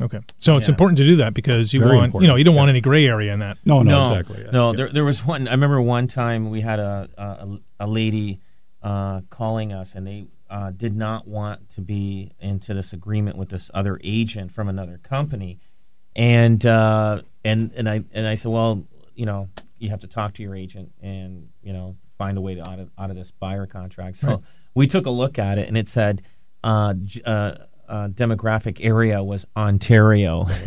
Okay. 0.00 0.20
So 0.38 0.56
it's 0.58 0.68
important 0.68 0.98
to 0.98 1.04
do 1.06 1.16
that 1.16 1.32
because 1.32 1.72
you 1.72 1.80
Very 1.80 1.96
want, 1.96 2.14
you 2.14 2.26
know, 2.26 2.36
you 2.36 2.44
don't 2.44 2.54
want 2.54 2.68
any 2.68 2.82
gray 2.82 3.06
area 3.06 3.32
in 3.32 3.38
that. 3.40 3.56
No, 3.64 3.82
no, 3.82 4.02
no, 4.04 4.10
exactly. 4.10 4.42
yeah, 4.44 4.50
No, 4.50 4.70
yeah. 4.72 4.76
there, 4.76 4.88
there 4.92 5.04
was 5.04 5.24
one. 5.24 5.48
I 5.48 5.52
remember 5.52 5.80
one 5.80 6.06
time 6.06 6.50
we 6.50 6.60
had 6.60 6.78
a 6.78 7.08
a, 7.16 7.84
a 7.84 7.86
lady 7.86 8.40
uh, 8.82 9.22
calling 9.30 9.72
us, 9.72 9.94
and 9.94 10.06
they 10.06 10.26
uh, 10.50 10.70
did 10.70 10.94
not 10.94 11.26
want 11.26 11.70
to 11.70 11.80
be 11.80 12.32
into 12.40 12.74
this 12.74 12.92
agreement 12.92 13.38
with 13.38 13.48
this 13.48 13.70
other 13.72 13.98
agent 14.04 14.52
from 14.52 14.68
another 14.68 15.00
company, 15.02 15.58
and 16.14 16.64
uh, 16.66 17.22
and 17.42 17.72
and 17.72 17.88
I 17.88 18.04
and 18.12 18.26
I 18.26 18.34
said, 18.34 18.52
well, 18.52 18.84
you 19.14 19.24
know, 19.24 19.48
you 19.78 19.88
have 19.90 20.00
to 20.00 20.06
talk 20.06 20.34
to 20.34 20.42
your 20.42 20.54
agent 20.54 20.92
and 21.00 21.48
you 21.62 21.72
know 21.72 21.96
find 22.18 22.36
a 22.36 22.40
way 22.42 22.54
to 22.54 22.68
out 22.68 22.78
of, 22.80 22.90
out 22.98 23.08
of 23.10 23.16
this 23.16 23.30
buyer 23.30 23.66
contract. 23.66 24.16
So 24.18 24.28
Right. 24.28 24.38
we 24.74 24.86
took 24.86 25.06
a 25.06 25.10
look 25.10 25.38
at 25.38 25.56
it, 25.58 25.68
and 25.68 25.76
it 25.78 25.88
said. 25.88 26.20
Uh, 26.64 26.94
uh, 27.24 27.54
uh, 27.88 28.08
demographic 28.08 28.78
area 28.84 29.22
was 29.22 29.46
Ontario. 29.56 30.46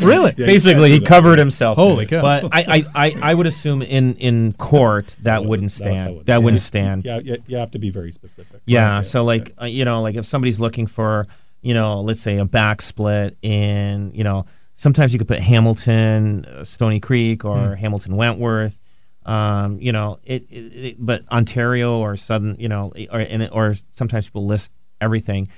Really? 0.00 0.32
Basically, 0.32 0.90
he 0.90 1.00
covered 1.00 1.38
himself. 1.38 1.76
Holy 1.76 2.06
cow. 2.06 2.20
But 2.22 2.44
I, 2.52 2.84
I, 2.94 3.06
I, 3.06 3.16
I 3.30 3.34
would 3.34 3.46
assume 3.46 3.80
in, 3.82 4.14
in 4.16 4.52
court 4.54 5.16
that 5.22 5.44
wouldn't 5.44 5.70
That- 5.70 5.76
stand. 5.76 6.16
would- 6.16 6.26
That 6.26 6.42
wouldn't 6.42 6.60
stand. 6.62 7.04
Yeah, 7.04 7.20
you, 7.22 7.36
you 7.46 7.56
have 7.58 7.70
to 7.72 7.78
be 7.78 7.90
very 7.90 8.10
specific. 8.12 8.60
Yeah. 8.66 8.96
Right, 8.96 9.06
So 9.06 9.24
like 9.24 9.54
uh, 9.60 9.66
you 9.66 9.84
know, 9.84 10.02
like 10.02 10.16
if 10.16 10.26
somebody's 10.26 10.58
looking 10.60 10.86
for 10.86 11.26
you 11.60 11.74
know, 11.74 12.00
let's 12.00 12.20
say 12.20 12.38
a 12.38 12.44
back 12.44 12.82
split 12.82 13.36
in 13.42 14.12
you 14.14 14.24
know, 14.24 14.46
sometimes 14.74 15.12
you 15.12 15.18
could 15.18 15.28
put 15.28 15.40
Hamilton, 15.40 16.44
uh, 16.44 16.64
Stoney 16.64 17.00
Creek, 17.00 17.44
or 17.44 17.74
Hamilton 17.76 18.16
Wentworth. 18.16 18.80
Um, 19.26 19.78
you 19.78 19.92
know, 19.92 20.18
it, 20.24 20.50
it, 20.50 20.56
it. 20.56 20.96
But 20.98 21.22
Ontario 21.30 21.98
or 21.98 22.16
Southern, 22.16 22.56
you 22.58 22.68
know, 22.68 22.92
or 23.10 23.20
and 23.20 23.48
or 23.52 23.74
sometimes 23.92 24.26
people 24.26 24.46
list 24.46 24.72
everything 25.00 25.48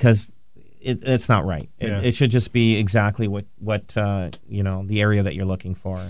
because 0.00 0.26
it, 0.80 1.00
it's 1.02 1.28
not 1.28 1.44
right. 1.44 1.68
It, 1.78 1.88
Yeah. 1.88 2.00
it 2.00 2.12
should 2.14 2.30
just 2.30 2.52
be 2.54 2.76
exactly 2.76 3.28
what 3.28 3.44
what 3.58 3.94
uh, 3.96 4.30
you 4.48 4.62
know 4.62 4.82
the 4.86 5.00
area 5.02 5.22
that 5.22 5.34
you're 5.34 5.44
looking 5.44 5.74
for. 5.74 6.00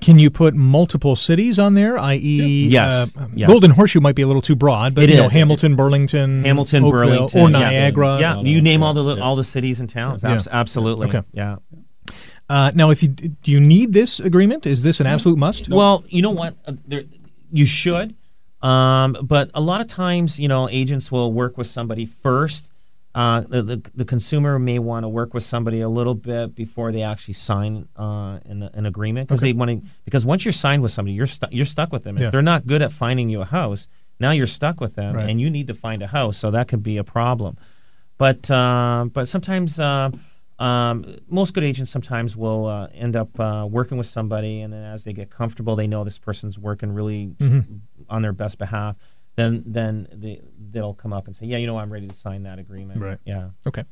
Can 0.00 0.18
you 0.18 0.30
put 0.30 0.54
multiple 0.54 1.14
cities 1.16 1.58
on 1.58 1.74
there? 1.74 1.98
I.e., 1.98 2.68
Yes. 2.68 3.14
uh, 3.16 3.26
Yes. 3.34 3.48
Golden 3.48 3.72
Horseshoe 3.72 4.00
might 4.00 4.14
be 4.14 4.22
a 4.22 4.26
little 4.26 4.40
too 4.40 4.54
broad, 4.54 4.94
but 4.94 5.04
It 5.04 5.10
you 5.10 5.16
know, 5.16 5.26
is. 5.26 5.32
Hamilton, 5.32 5.74
Burlington, 5.74 6.44
Hamilton, 6.44 6.84
Oakville, 6.84 7.00
Burlington, 7.00 7.40
or. 7.40 7.50
Niagara. 7.50 8.18
yeah, 8.20 8.36
all 8.36 8.46
you 8.46 8.62
name 8.62 8.82
all 8.84 8.94
the 8.94 9.16
yeah. 9.16 9.22
all 9.22 9.36
the 9.36 9.44
cities 9.44 9.80
and 9.80 9.90
towns. 9.90 10.22
Yeah. 10.22 10.32
Abs- 10.34 10.48
absolutely. 10.50 11.08
Okay. 11.08 11.22
Yeah. 11.32 11.56
Uh, 12.48 12.70
now, 12.74 12.88
if 12.90 13.02
you 13.02 13.08
do, 13.10 13.50
you 13.52 13.60
need 13.60 13.92
this 13.92 14.20
agreement? 14.20 14.64
Is 14.64 14.82
this 14.82 15.00
an 15.00 15.06
absolute 15.06 15.36
must? 15.38 15.68
Well, 15.68 16.02
you 16.08 16.22
know 16.22 16.30
what? 16.30 16.54
Uh, 16.66 16.72
there, 16.86 17.02
you 17.52 17.66
should. 17.66 18.14
Um, 18.62 19.16
but 19.22 19.50
a 19.54 19.60
lot 19.60 19.80
of 19.82 19.86
times, 19.86 20.40
you 20.40 20.48
know, 20.48 20.68
agents 20.70 21.12
will 21.12 21.30
work 21.32 21.58
with 21.58 21.66
somebody 21.66 22.06
first. 22.06 22.70
Uh, 23.14 23.40
the, 23.40 23.62
the, 23.62 23.90
the 23.94 24.04
consumer 24.04 24.58
may 24.58 24.78
want 24.78 25.02
to 25.02 25.08
work 25.08 25.34
with 25.34 25.42
somebody 25.42 25.80
a 25.80 25.88
little 25.88 26.14
bit 26.14 26.54
before 26.54 26.92
they 26.92 27.02
actually 27.02 27.34
sign 27.34 27.88
uh, 27.98 28.38
an, 28.44 28.62
an 28.74 28.86
agreement 28.86 29.26
because 29.28 29.40
they 29.40 29.52
want 29.52 29.70
to. 29.70 29.82
Because 30.04 30.24
once 30.26 30.44
you're 30.44 30.52
signed 30.52 30.82
with 30.82 30.92
somebody, 30.92 31.14
you're 31.14 31.26
stuck. 31.26 31.52
You're 31.52 31.64
stuck 31.66 31.90
with 31.92 32.04
them. 32.04 32.16
Yeah. 32.18 32.26
If 32.26 32.32
they're 32.32 32.42
not 32.42 32.66
good 32.66 32.82
at 32.82 32.92
finding 32.92 33.28
you 33.28 33.40
a 33.40 33.44
house, 33.46 33.88
now 34.20 34.30
you're 34.30 34.46
stuck 34.46 34.80
with 34.80 34.94
them, 34.94 35.16
Right. 35.16 35.28
and 35.28 35.40
you 35.40 35.48
need 35.50 35.66
to 35.68 35.74
find 35.74 36.02
a 36.02 36.06
house. 36.08 36.36
So 36.38 36.50
that 36.50 36.68
could 36.68 36.82
be 36.82 36.96
a 36.98 37.04
problem. 37.04 37.56
But 38.18 38.50
uh, 38.50 39.06
but 39.12 39.26
sometimes 39.26 39.80
uh, 39.80 40.10
um, 40.58 41.16
most 41.28 41.54
good 41.54 41.64
agents 41.64 41.90
sometimes 41.90 42.36
will 42.36 42.66
uh, 42.66 42.88
end 42.94 43.16
up 43.16 43.38
uh, 43.40 43.66
working 43.68 43.96
with 43.96 44.06
somebody, 44.08 44.60
and 44.60 44.72
then 44.72 44.84
as 44.84 45.04
they 45.04 45.12
get 45.12 45.30
comfortable, 45.30 45.76
they 45.76 45.86
know 45.86 46.04
this 46.04 46.18
person's 46.18 46.58
working 46.58 46.92
really 46.92 47.34
on 48.08 48.22
their 48.22 48.32
best 48.32 48.58
behalf. 48.58 48.96
Then 49.38 49.62
then 49.64 50.08
they 50.12 50.40
they'll 50.72 50.94
come 50.94 51.12
up 51.12 51.26
and 51.28 51.34
say, 51.36 51.46
yeah, 51.46 51.58
you 51.58 51.66
know, 51.68 51.78
I'm 51.78 51.92
ready 51.92 52.08
to 52.08 52.14
sign 52.14 52.42
that 52.42 52.58
agreement. 52.58 53.00
Right. 53.00 53.18
Yeah. 53.24 53.50
Okay. 53.66 53.84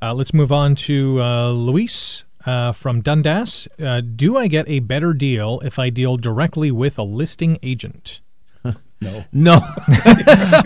Uh, 0.00 0.14
let's 0.14 0.32
move 0.32 0.52
on 0.52 0.74
to 0.86 1.20
uh, 1.20 1.50
Luis 1.50 2.24
uh, 2.46 2.70
from 2.72 3.00
Dundas. 3.02 3.66
Uh, 3.82 4.00
do 4.00 4.36
I 4.36 4.46
get 4.46 4.68
a 4.68 4.78
better 4.78 5.12
deal 5.12 5.60
if 5.64 5.78
I 5.78 5.90
deal 5.90 6.16
directly 6.16 6.70
with 6.70 6.98
a 6.98 7.02
listing 7.02 7.58
agent? 7.62 8.20
No. 9.02 9.24
No, 9.32 9.58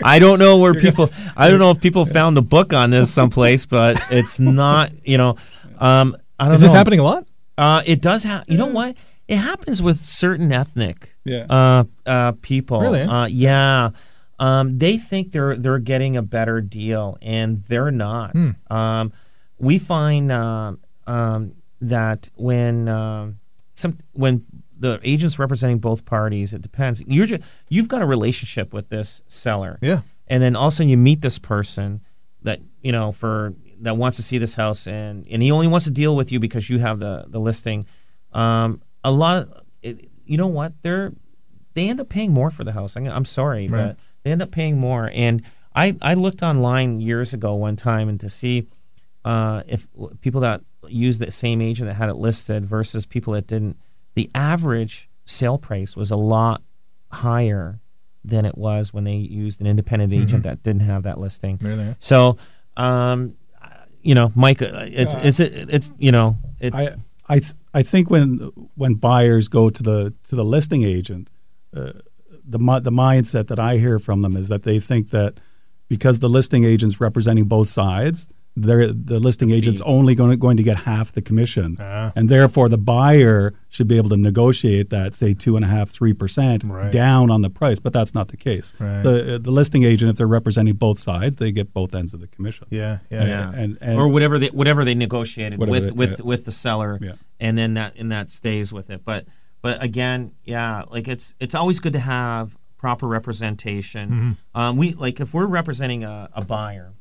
I 0.03 0.19
don't 0.19 0.37
know 0.37 0.57
where 0.57 0.75
people. 0.75 1.09
I 1.35 1.49
don't 1.49 1.57
know 1.57 1.71
if 1.71 1.81
people 1.81 2.05
found 2.05 2.37
the 2.37 2.43
book 2.43 2.71
on 2.71 2.91
this 2.91 3.11
someplace, 3.11 3.65
but 3.65 3.99
it's 4.11 4.39
not. 4.39 4.91
You 5.03 5.17
know, 5.17 5.35
um, 5.79 6.15
I 6.39 6.45
don't 6.45 6.53
Is 6.53 6.61
know. 6.61 6.65
this 6.67 6.73
happening 6.73 6.99
a 6.99 7.03
lot? 7.03 7.25
Uh, 7.57 7.81
it 7.83 7.99
does 7.99 8.21
happen. 8.21 8.51
You 8.51 8.59
know 8.59 8.67
what? 8.67 8.95
It 9.27 9.37
happens 9.37 9.81
with 9.81 9.97
certain 9.97 10.51
ethnic 10.53 11.15
Yeah. 11.25 11.45
uh, 11.49 11.83
uh, 12.05 12.31
people. 12.43 12.79
Really? 12.79 13.01
Uh, 13.01 13.25
yeah. 13.25 13.89
Um, 14.39 14.77
they 14.77 14.97
think 14.97 15.31
they're 15.31 15.55
they're 15.57 15.79
getting 15.79 16.15
a 16.17 16.21
better 16.21 16.61
deal, 16.61 17.17
and 17.21 17.63
they're 17.63 17.91
not. 17.91 18.35
Um, 18.69 19.11
we 19.57 19.79
find 19.79 20.31
um, 20.31 20.79
um, 21.07 21.53
that 21.81 22.29
when 22.35 22.87
um, 22.87 23.39
some 23.73 23.97
when 24.13 24.45
the 24.79 24.99
agents 25.03 25.39
representing 25.39 25.79
both 25.79 26.05
parties, 26.05 26.53
it 26.53 26.61
depends. 26.61 27.01
You're 27.07 27.25
just, 27.25 27.41
you've 27.67 27.87
got 27.87 28.03
a 28.03 28.05
relationship 28.05 28.73
with 28.73 28.89
this 28.89 29.23
seller, 29.27 29.79
Yeah. 29.81 30.01
and 30.27 30.43
then 30.43 30.55
all 30.55 30.67
of 30.67 30.73
a 30.73 30.75
sudden 30.75 30.89
you 30.89 30.97
meet 30.97 31.21
this 31.21 31.39
person 31.39 32.01
that 32.43 32.59
you 32.83 32.91
know 32.91 33.11
for 33.11 33.55
that 33.81 33.97
wants 33.97 34.17
to 34.17 34.23
see 34.23 34.37
this 34.37 34.53
house 34.53 34.85
and 34.87 35.25
and 35.29 35.41
he 35.41 35.49
only 35.51 35.67
wants 35.67 35.85
to 35.85 35.91
deal 35.91 36.15
with 36.15 36.31
you 36.31 36.39
because 36.39 36.69
you 36.69 36.77
have 36.79 36.99
the 36.99 37.25
the 37.27 37.39
listing 37.39 37.85
um 38.33 38.81
a 39.03 39.11
lot 39.11 39.37
of 39.37 39.53
it, 39.81 40.09
you 40.25 40.37
know 40.37 40.47
what 40.47 40.73
they're 40.83 41.11
they 41.73 41.89
end 41.89 41.99
up 41.99 42.09
paying 42.09 42.31
more 42.33 42.49
for 42.51 42.63
the 42.63 42.71
house 42.71 42.95
I'm, 42.95 43.05
I'm 43.07 43.25
sorry 43.25 43.67
Right. 43.67 43.87
but 43.87 43.97
they 44.27 44.31
end 44.31 44.41
up 44.41 44.51
paying 44.51 44.77
more 44.77 45.09
and 45.13 45.41
i 45.75 45.95
i 46.01 46.13
looked 46.13 46.43
online 46.43 46.99
years 46.99 47.33
ago 47.33 47.53
one 47.55 47.75
time 47.75 48.09
and 48.09 48.19
to 48.19 48.29
see 48.29 48.67
uh 49.25 49.63
if 49.67 49.87
people 50.21 50.41
that 50.41 50.61
used 50.87 51.19
the 51.19 51.31
same 51.31 51.61
agent 51.61 51.87
that 51.87 51.95
had 51.95 52.09
it 52.09 52.15
listed 52.15 52.65
versus 52.65 53.05
people 53.05 53.33
that 53.33 53.47
didn't 53.47 53.77
the 54.15 54.29
average 54.35 55.09
sale 55.25 55.57
price 55.57 55.95
was 55.95 56.11
a 56.11 56.15
lot 56.15 56.61
higher 57.11 57.79
than 58.23 58.45
it 58.45 58.57
was 58.57 58.93
when 58.93 59.03
they 59.05 59.15
used 59.15 59.61
an 59.61 59.67
independent 59.67 60.13
agent 60.13 60.43
that 60.43 60.61
didn't 60.63 60.81
have 60.81 61.03
that 61.03 61.19
listing. 61.19 61.57
There 61.61 61.75
they 61.75 61.83
are. 61.83 61.97
So, 61.99 62.37
um, 62.75 63.35
you 64.01 64.15
know, 64.15 64.31
Mike, 64.35 64.61
uh, 64.61 64.85
it's 64.85 65.13
it's 65.15 65.39
it, 65.39 65.69
it's 65.69 65.91
you 65.97 66.11
know, 66.11 66.37
it, 66.59 66.73
I 66.73 66.95
I 67.27 67.39
th- 67.39 67.53
I 67.73 67.83
think 67.83 68.09
when 68.09 68.51
when 68.75 68.95
buyers 68.95 69.47
go 69.47 69.69
to 69.69 69.83
the 69.83 70.13
to 70.29 70.35
the 70.35 70.43
listing 70.43 70.83
agent, 70.83 71.29
uh, 71.75 71.93
the 72.47 72.59
the 72.81 72.91
mindset 72.91 73.47
that 73.47 73.59
I 73.59 73.77
hear 73.77 73.99
from 73.99 74.21
them 74.21 74.35
is 74.37 74.47
that 74.47 74.63
they 74.63 74.79
think 74.79 75.09
that 75.09 75.39
because 75.89 76.19
the 76.19 76.29
listing 76.29 76.63
agent's 76.63 76.99
representing 76.99 77.45
both 77.45 77.67
sides, 77.67 78.29
they're, 78.59 78.91
the 78.91 79.19
listing 79.19 79.51
agent's 79.51 79.81
only 79.81 80.15
going 80.15 80.31
to, 80.31 80.37
going 80.37 80.57
to 80.57 80.63
get 80.63 80.77
half 80.77 81.11
the 81.11 81.21
commission, 81.21 81.77
Ah. 81.79 82.11
and 82.15 82.27
therefore 82.27 82.67
the 82.69 82.77
buyer 82.77 83.53
should 83.69 83.87
be 83.87 83.97
able 83.97 84.09
to 84.09 84.17
negotiate 84.17 84.89
that, 84.89 85.13
say 85.13 85.33
two 85.35 85.55
and 85.55 85.63
a 85.63 85.67
half, 85.67 85.89
three 85.89 86.11
percent 86.13 86.63
Right. 86.63 86.91
down 86.91 87.29
on 87.29 87.41
the 87.41 87.49
price. 87.51 87.79
But 87.79 87.93
that's 87.93 88.15
not 88.15 88.29
the 88.29 88.37
case. 88.37 88.73
Right. 88.79 89.03
The 89.03 89.39
the 89.41 89.51
listing 89.51 89.83
agent, 89.83 90.09
if 90.09 90.17
they're 90.17 90.25
representing 90.27 90.73
both 90.75 90.97
sides, 90.99 91.35
they 91.35 91.51
get 91.51 91.71
both 91.71 91.93
ends 91.93 92.13
of 92.15 92.19
the 92.19 92.27
commission. 92.27 92.65
Yeah. 92.71 92.97
Yeah. 93.11 93.25
yeah, 93.25 93.51
and- 93.53 93.77
and- 93.79 93.99
or 93.99 94.07
whatever 94.07 94.39
they 94.39 94.47
whatever 94.47 94.83
they 94.83 94.95
negotiated 94.95 95.59
Whatever 95.59 95.71
with 95.71 95.83
they- 95.85 95.91
with 95.91 96.09
yeah. 96.19 96.25
with 96.25 96.45
the 96.45 96.51
seller, 96.51 96.97
Yeah. 97.01 97.11
and 97.39 97.57
then 97.57 97.75
that 97.75 97.93
and 97.97 98.11
that 98.11 98.29
stays 98.31 98.73
with 98.73 98.89
it. 98.89 99.01
But 99.05 99.25
but 99.61 99.81
again, 99.83 100.33
yeah, 100.43 100.83
like 100.89 101.07
it's 101.07 101.35
it's 101.39 101.55
always 101.55 101.79
good 101.79 101.93
to 101.93 101.99
have 101.99 102.57
proper 102.77 103.07
representation. 103.07 104.09
Mm-hmm. 104.09 104.59
Um, 104.59 104.77
we 104.77 104.93
like 104.93 105.19
if 105.19 105.33
we're 105.33 105.45
representing 105.47 106.03
a, 106.03 106.29
a 106.33 106.43
buyer 106.45 106.93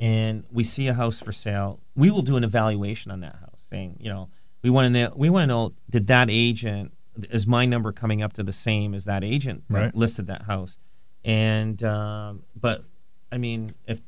and 0.00 0.44
we 0.50 0.62
see 0.64 0.86
a 0.86 0.94
house 0.94 1.18
for 1.20 1.32
sale, 1.32 1.80
we 1.96 2.10
will 2.10 2.22
do 2.22 2.36
an 2.36 2.44
evaluation 2.44 3.10
on 3.10 3.20
that 3.20 3.36
house, 3.36 3.60
saying 3.68 3.96
you 4.00 4.08
know 4.08 4.28
we 4.62 4.70
want 4.70 4.86
to 4.86 4.90
know 4.90 5.12
we 5.16 5.28
want 5.30 5.42
to 5.42 5.46
know 5.48 5.72
did 5.90 6.06
that 6.06 6.28
agent 6.30 6.92
is 7.30 7.46
my 7.48 7.64
number 7.66 7.90
coming 7.90 8.22
up 8.22 8.32
to 8.34 8.42
the 8.44 8.52
same 8.52 8.94
as 8.94 9.04
that 9.04 9.24
agent 9.24 9.64
that 9.68 9.74
Right. 9.74 9.94
listed 9.94 10.28
that 10.28 10.42
house, 10.42 10.78
and 11.24 11.82
um, 11.82 12.44
but 12.58 12.82
I 13.32 13.38
mean 13.38 13.74
if 13.86 14.00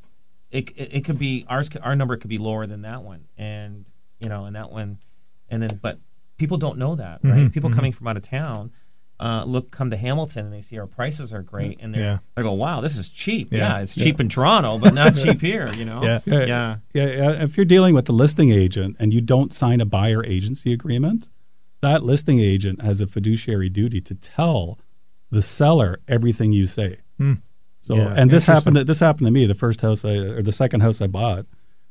it, 0.53 0.71
it, 0.77 0.95
it 0.95 1.05
could 1.05 1.19
be 1.19 1.45
ours 1.49 1.71
our 1.83 1.97
number 1.97 2.17
could 2.17 2.31
be 2.31 2.39
lower 2.39 2.67
than 2.67 2.83
that 2.83 3.03
one 3.03 3.27
and 3.37 3.85
you 4.21 4.29
know 4.29 4.45
and 4.47 4.57
that 4.57 4.71
one 4.71 4.99
and 5.49 5.63
then 5.63 5.79
but 5.83 5.99
people 6.41 6.59
don't 6.59 6.79
know 6.79 6.95
that 6.97 7.17
right 7.23 7.35
Mm-hmm, 7.35 7.49
people 7.57 7.71
coming 7.71 7.93
from 7.93 8.07
out 8.09 8.17
of 8.17 8.23
town 8.25 8.73
uh, 9.21 9.45
look 9.45 9.71
come 9.71 9.91
to 9.91 9.97
hamilton 9.99 10.47
and 10.47 10.53
they 10.55 10.63
see 10.63 10.79
our 10.79 10.87
prices 10.87 11.33
are 11.35 11.43
great 11.43 11.77
and 11.83 11.95
they 11.95 12.01
Yeah. 12.03 12.19
they 12.35 12.43
go 12.43 12.53
wow 12.55 12.81
this 12.81 12.97
is 12.97 13.09
cheap 13.11 13.53
Yeah. 13.53 13.59
yeah, 13.77 13.83
it's 13.83 13.95
cheap 13.95 14.19
in 14.19 14.29
toronto 14.29 14.79
but 14.79 14.95
not 14.95 15.15
cheap 15.23 15.41
here 15.43 15.71
you 15.75 15.85
know 15.85 16.03
Yeah. 16.03 16.21
Yeah, 16.25 16.45
yeah 16.55 16.77
yeah, 16.95 17.07
yeah. 17.21 17.31
If 17.45 17.57
you're 17.57 17.67
dealing 17.77 17.95
with 17.95 18.07
the 18.07 18.13
listing 18.15 18.51
agent 18.51 18.97
and 18.99 19.13
you 19.15 19.21
don't 19.21 19.53
sign 19.53 19.81
a 19.81 19.85
buyer 19.85 20.25
agency 20.25 20.73
agreement, 20.73 21.29
that 21.83 22.03
listing 22.03 22.41
agent 22.41 22.81
has 22.83 23.01
a 23.01 23.07
fiduciary 23.07 23.69
duty 23.69 24.01
to 24.01 24.15
tell 24.15 24.79
the 25.31 25.43
seller 25.43 26.01
everything 26.09 26.53
you 26.53 26.67
say. 26.67 26.99
So, 27.83 27.95
Yeah. 27.97 28.15
and 28.17 28.31
this 28.31 28.45
happened. 28.47 28.77
To, 28.77 28.85
this 28.85 29.01
happened 29.01 29.27
to 29.27 29.31
me. 29.31 29.47
The 29.47 29.55
first 29.55 29.81
house 29.81 30.05
I, 30.05 30.15
or 30.37 30.43
the 30.43 30.53
second 30.53 30.81
house 30.81 31.01
I 31.01 31.07
bought, 31.07 31.47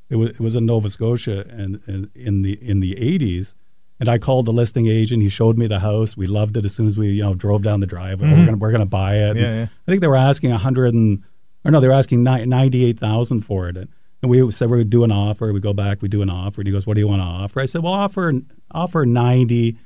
it 0.10 0.18
was 0.18 0.30
it 0.32 0.39
was 0.39 0.54
in 0.56 0.66
Nova 0.66 0.89
Scotia, 0.89 1.45
and, 1.50 1.82
and 1.88 2.10
in 2.16 2.41
the 2.43 2.54
in 2.72 2.80
the 2.80 2.93
'80s. 2.95 3.56
And 4.00 4.08
I 4.08 4.18
called 4.18 4.45
the 4.45 4.54
listing 4.54 4.88
agent. 4.88 5.22
He 5.22 5.30
showed 5.30 5.58
me 5.58 5.68
the 5.68 5.80
house. 5.80 6.16
We 6.16 6.26
loved 6.26 6.56
it 6.56 6.66
as 6.66 6.74
soon 6.74 6.88
as 6.88 6.97
we 6.97 7.10
you 7.10 7.24
know 7.24 7.34
drove 7.34 7.64
down 7.64 7.80
the 7.80 7.88
driveway. 7.88 8.28
We're 8.28 8.36
mm-hmm. 8.36 8.45
gonna 8.45 8.58
we're 8.58 8.72
gonna 8.72 8.86
buy 8.86 9.16
it. 9.16 9.38
Yeah, 9.38 9.54
yeah. 9.54 9.64
I 9.64 9.86
think 9.91 10.02
they 10.02 10.08
were 10.08 10.16
asking 10.16 10.52
a 10.52 10.58
hundred 10.58 10.93
and 10.93 11.24
or 11.66 11.72
no, 11.72 11.80
they 11.80 11.88
were 11.88 11.93
asking 11.93 12.24
ninety 12.24 12.86
eight 12.86 13.00
thousand 13.00 13.41
for 13.41 13.68
it. 13.70 13.78
And, 13.78 13.89
we 14.22 14.52
said 14.52 14.70
we 14.70 14.78
would 14.80 14.89
do 14.89 15.06
an 15.06 15.14
offer. 15.14 15.54
We 15.54 15.62
go 15.62 15.72
back, 15.72 16.02
we 16.02 16.10
do 16.10 16.22
an 16.22 16.30
offer. 16.30 16.60
And 16.60 16.68
he 16.68 16.74
goes, 16.74 16.86
"What 16.86 16.95
do 16.95 17.00
you 17.00 17.08
want 17.08 17.22
to 17.22 17.26
offer?" 17.26 17.62
I 17.62 17.66
said, 17.66 17.84
"Well, 17.84 17.93
offer 17.93 18.34
offer 18.72 19.06
ninety, 19.06 19.78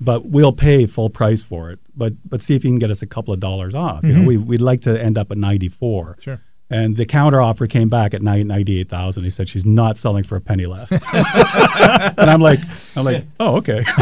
but 0.00 0.26
we'll 0.26 0.52
pay 0.52 0.86
full 0.86 1.10
price 1.10 1.42
for 1.42 1.70
it. 1.70 1.78
But 1.94 2.14
but 2.28 2.42
see 2.42 2.56
if 2.56 2.64
you 2.64 2.70
can 2.70 2.78
get 2.78 2.90
us 2.90 3.02
a 3.02 3.06
couple 3.06 3.32
of 3.32 3.40
dollars 3.40 3.74
off. 3.76 4.02
You 4.02 4.12
know, 4.12 4.18
mm-hmm. 4.18 4.26
we 4.26 4.36
we'd 4.36 4.60
like 4.60 4.80
to 4.82 5.00
end 5.00 5.16
up 5.16 5.30
at 5.30 5.38
ninety 5.38 5.68
four. 5.68 6.16
Sure. 6.20 6.40
And 6.70 6.96
the 6.96 7.06
counter 7.06 7.40
offer 7.40 7.66
came 7.66 7.88
back 7.88 8.12
at 8.12 8.20
nine 8.20 8.46
ninety 8.46 8.78
eight 8.80 8.90
thousand. 8.90 9.24
He 9.24 9.30
said 9.30 9.48
she's 9.48 9.64
not 9.64 9.96
selling 9.96 10.22
for 10.22 10.36
a 10.36 10.40
penny 10.40 10.66
less. 10.66 10.92
and 11.12 12.30
I'm 12.30 12.42
like, 12.42 12.60
I'm 12.94 13.04
like, 13.04 13.24
oh 13.40 13.56
okay. 13.56 13.82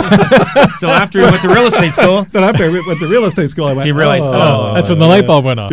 So 0.79 0.89
after 0.89 1.21
he 1.21 1.25
went 1.25 1.43
to 1.43 1.49
real 1.49 1.67
estate 1.67 1.93
school, 1.93 2.27
then 2.33 2.43
after 2.43 2.64
I 2.64 2.69
went 2.69 2.99
to 2.99 3.07
real 3.09 3.25
estate 3.25 3.51
school, 3.51 3.67
I 3.67 3.73
went. 3.73 3.87
He 3.87 3.93
realized, 3.93 4.25
oh, 4.27 4.75
That's 4.75 4.89
when 4.89 4.99
the 4.99 5.07
light 5.07 5.27
bulb 5.27 5.45
went 5.45 5.61
off. 5.61 5.73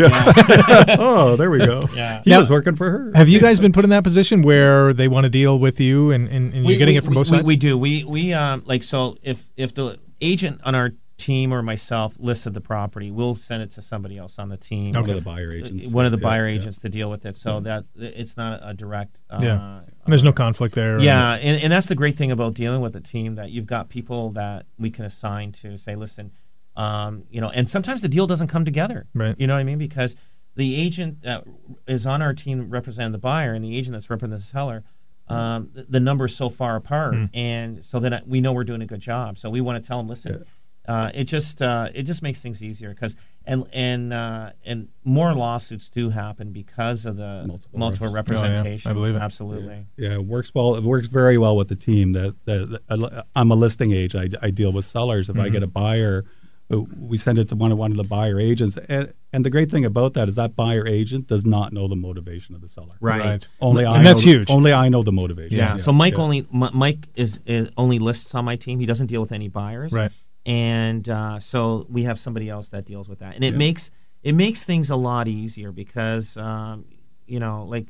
oh, 0.99 1.35
there 1.35 1.49
we 1.49 1.57
go. 1.59 1.83
Yeah. 1.95 2.21
He 2.23 2.29
Now- 2.29 2.39
was 2.39 2.49
working 2.49 2.75
for 2.75 2.89
her. 2.89 3.11
Have 3.15 3.27
you 3.27 3.39
guys 3.39 3.59
been 3.59 3.71
put 3.73 3.83
in 3.83 3.89
that 3.89 4.03
position 4.03 4.43
where 4.43 4.93
they 4.93 5.07
want 5.07 5.23
to 5.23 5.29
deal 5.29 5.57
with 5.57 5.79
you 5.79 6.11
and, 6.11 6.27
and, 6.29 6.53
and 6.53 6.65
you're 6.65 6.77
getting 6.77 6.95
it 6.95 7.03
from 7.03 7.15
both 7.15 7.29
we, 7.29 7.37
sides? 7.37 7.47
We 7.47 7.55
do. 7.55 7.77
We 7.77 8.03
we 8.03 8.33
um 8.33 8.63
like 8.65 8.83
so 8.83 9.17
if 9.23 9.49
if 9.57 9.73
the 9.73 9.97
agent 10.21 10.61
on 10.63 10.75
our 10.75 10.91
team 11.25 11.53
or 11.53 11.61
myself 11.61 12.15
listed 12.19 12.53
the 12.53 12.61
property, 12.61 13.09
we'll 13.11 13.35
send 13.35 13.63
it 13.63 13.71
to 13.71 13.81
somebody 13.81 14.17
else 14.17 14.37
on 14.39 14.49
the 14.49 14.57
team. 14.57 14.91
One 14.93 15.09
of 15.09 15.15
the 15.15 15.21
buyer 15.21 15.51
agents. 15.53 15.93
One 15.93 16.05
of 16.05 16.11
the 16.11 16.17
Yeah, 16.17 16.29
buyer 16.29 16.47
yeah. 16.49 16.55
agents 16.57 16.77
to 16.79 16.89
deal 16.89 17.09
with 17.09 17.25
it, 17.25 17.37
so 17.37 17.59
that 17.61 17.85
it's 17.95 18.35
not 18.37 18.59
a 18.63 18.73
direct. 18.73 19.21
Uh, 19.29 19.39
Yeah. 19.41 19.79
There's 20.07 20.23
no 20.23 20.33
conflict 20.33 20.75
there. 20.75 20.99
Yeah, 20.99 21.33
and, 21.35 21.61
and 21.63 21.71
that's 21.71 21.87
the 21.87 21.95
great 21.95 22.15
thing 22.15 22.31
about 22.31 22.53
dealing 22.53 22.81
with 22.81 22.95
a 22.95 23.01
team 23.01 23.35
that 23.35 23.51
you've 23.51 23.67
got 23.75 23.89
people 23.89 24.31
that 24.31 24.65
we 24.77 24.89
can 24.89 25.05
assign 25.05 25.51
to 25.61 25.77
say, 25.77 25.95
listen, 25.95 26.31
um, 26.75 27.23
you 27.29 27.39
know, 27.39 27.49
and 27.49 27.69
sometimes 27.69 28.01
the 28.01 28.09
deal 28.09 28.27
doesn't 28.27 28.47
come 28.47 28.65
together. 28.65 29.05
Right. 29.13 29.35
You 29.39 29.47
know 29.47 29.53
what 29.53 29.59
I 29.59 29.63
mean? 29.63 29.77
Because 29.77 30.15
the 30.55 30.75
agent 30.75 31.21
that 31.23 31.43
is 31.87 32.05
on 32.05 32.21
our 32.21 32.33
team 32.33 32.69
representing 32.69 33.11
the 33.11 33.17
buyer 33.17 33.53
and 33.53 33.63
the 33.63 33.77
agent 33.77 33.93
that's 33.93 34.09
representing 34.09 34.39
the 34.39 34.43
seller, 34.43 34.83
um, 35.27 35.69
the, 35.73 35.83
the 35.89 35.99
numbers 35.99 36.35
so 36.35 36.49
far 36.49 36.75
apart, 36.75 37.15
and 37.33 37.83
so 37.85 37.99
then 37.99 38.21
we 38.25 38.41
know 38.41 38.51
we're 38.51 38.65
doing 38.65 38.81
a 38.81 38.85
good 38.85 38.99
job. 38.99 39.37
So 39.37 39.49
we 39.49 39.61
want 39.61 39.81
to 39.81 39.87
tell 39.87 39.97
them, 39.99 40.07
listen. 40.09 40.43
Uh, 40.87 41.09
it 41.13 41.23
just 41.25 41.61
uh, 41.61 41.87
it 41.95 42.03
just 42.03 42.21
makes 42.21 42.41
things 42.41 42.61
easier 42.61 42.89
because 42.89 43.15
and 43.45 43.65
and 43.71 44.13
uh, 44.13 44.51
and 44.65 44.89
more 45.05 45.33
lawsuits 45.33 45.89
do 45.89 46.09
happen 46.09 46.51
because 46.51 47.05
of 47.05 47.15
the 47.15 47.43
Multiple 47.47 47.79
multiple, 47.79 48.07
repres- 48.07 48.11
Oh, 48.11 48.13
yeah. 48.13 48.17
representation. 48.49 48.91
I 48.91 48.93
believe 48.93 49.15
it. 49.15 49.21
Absolutely. 49.21 49.85
Yeah, 49.97 50.15
it 50.15 50.25
works 50.25 50.53
well. 50.53 50.75
It 50.75 50.83
works 50.83 51.07
very 51.07 51.37
well 51.37 51.55
with 51.55 51.69
the 51.69 51.75
team. 51.77 52.11
That, 52.11 52.35
that, 52.45 52.79
that 52.89 53.25
I'm 53.35 53.49
a 53.51 53.55
listing 53.55 53.93
agent. 53.93 54.35
I, 54.43 54.47
I 54.47 54.49
deal 54.51 54.73
with 54.73 54.83
sellers. 54.85 55.29
If 55.29 55.37
I 55.37 55.43
Mm-hmm. 55.45 55.53
get 55.53 55.63
a 55.63 55.67
buyer, 55.67 56.25
uh, 56.71 56.81
we 56.97 57.17
send 57.17 57.37
it 57.39 57.47
to 57.49 57.55
one 57.55 57.71
of 57.71 57.77
one 57.77 57.91
of 57.91 57.97
the 57.97 58.03
buyer 58.03 58.37
agents. 58.39 58.77
And, 58.89 59.13
and 59.31 59.45
the 59.45 59.49
great 59.49 59.71
thing 59.71 59.85
about 59.85 60.13
that 60.15 60.27
is 60.27 60.35
that 60.35 60.55
buyer 60.57 60.85
agent 60.87 61.27
does 61.27 61.45
not 61.45 61.71
know 61.71 61.87
the 61.87 61.95
motivation 61.95 62.55
of 62.55 62.61
the 62.61 62.67
seller. 62.67 62.95
Right. 62.99 63.47
Only 63.61 63.85
I. 63.85 63.97
And 63.97 64.05
that's 64.05 64.25
know 64.25 64.31
huge. 64.33 64.49
Only 64.49 64.73
I 64.73 64.89
know 64.89 65.01
the 65.03 65.11
motivation. 65.13 65.57
Yeah. 65.57 65.77
So 65.77 65.91
Mike 65.93 66.15
yeah. 66.15 66.23
only 66.23 66.47
Mike 66.51 67.07
is, 67.15 67.39
is 67.45 67.69
only 67.77 67.99
lists 67.99 68.35
on 68.35 68.43
my 68.43 68.57
team. 68.57 68.79
He 68.79 68.85
doesn't 68.85 69.07
deal 69.07 69.21
with 69.21 69.31
any 69.31 69.47
buyers. 69.47 69.91
Right. 69.93 70.11
And 70.45 71.07
uh, 71.07 71.39
so 71.39 71.85
we 71.89 72.03
have 72.03 72.19
somebody 72.19 72.49
else 72.49 72.69
that 72.69 72.85
deals 72.85 73.07
with 73.07 73.19
that, 73.19 73.35
and 73.35 73.43
it 73.43 73.53
Yeah. 73.53 73.57
makes 73.59 73.91
it 74.23 74.33
makes 74.35 74.65
things 74.65 74.89
a 74.89 74.95
lot 74.95 75.27
easier 75.27 75.71
because 75.71 76.35
um, 76.37 76.85
you 77.25 77.39
know 77.39 77.63
like 77.65 77.87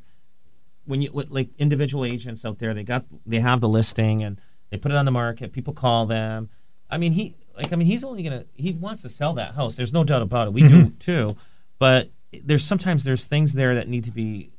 when 0.86 1.02
you 1.02 1.10
like 1.12 1.48
individual 1.58 2.04
agents 2.04 2.44
out 2.44 2.58
there, 2.60 2.72
they 2.74 2.84
got 2.84 3.04
they 3.26 3.40
have 3.40 3.60
the 3.60 3.68
listing 3.68 4.22
and 4.22 4.40
they 4.70 4.76
put 4.76 4.92
it 4.92 4.96
on 4.96 5.04
the 5.04 5.10
market. 5.10 5.52
People 5.52 5.72
call 5.74 6.06
them. 6.06 6.48
I 6.90 6.96
mean 6.98 7.12
he 7.12 7.34
like 7.56 7.72
I 7.72 7.76
mean 7.76 7.88
he's 7.88 8.04
only 8.04 8.22
gonna 8.22 8.44
he 8.54 8.72
wants 8.72 9.02
to 9.02 9.08
sell 9.08 9.32
that 9.34 9.54
house. 9.54 9.74
There's 9.74 9.92
no 9.92 10.04
doubt 10.04 10.22
about 10.22 10.46
it. 10.48 10.52
We 10.52 10.62
do 10.68 10.90
too, 11.00 11.36
but 11.80 12.10
there's 12.32 12.64
sometimes 12.64 13.02
there's 13.02 13.26
things 13.26 13.54
there 13.54 13.74
that 13.74 13.88
need 13.88 14.04
to 14.04 14.10
be 14.12 14.50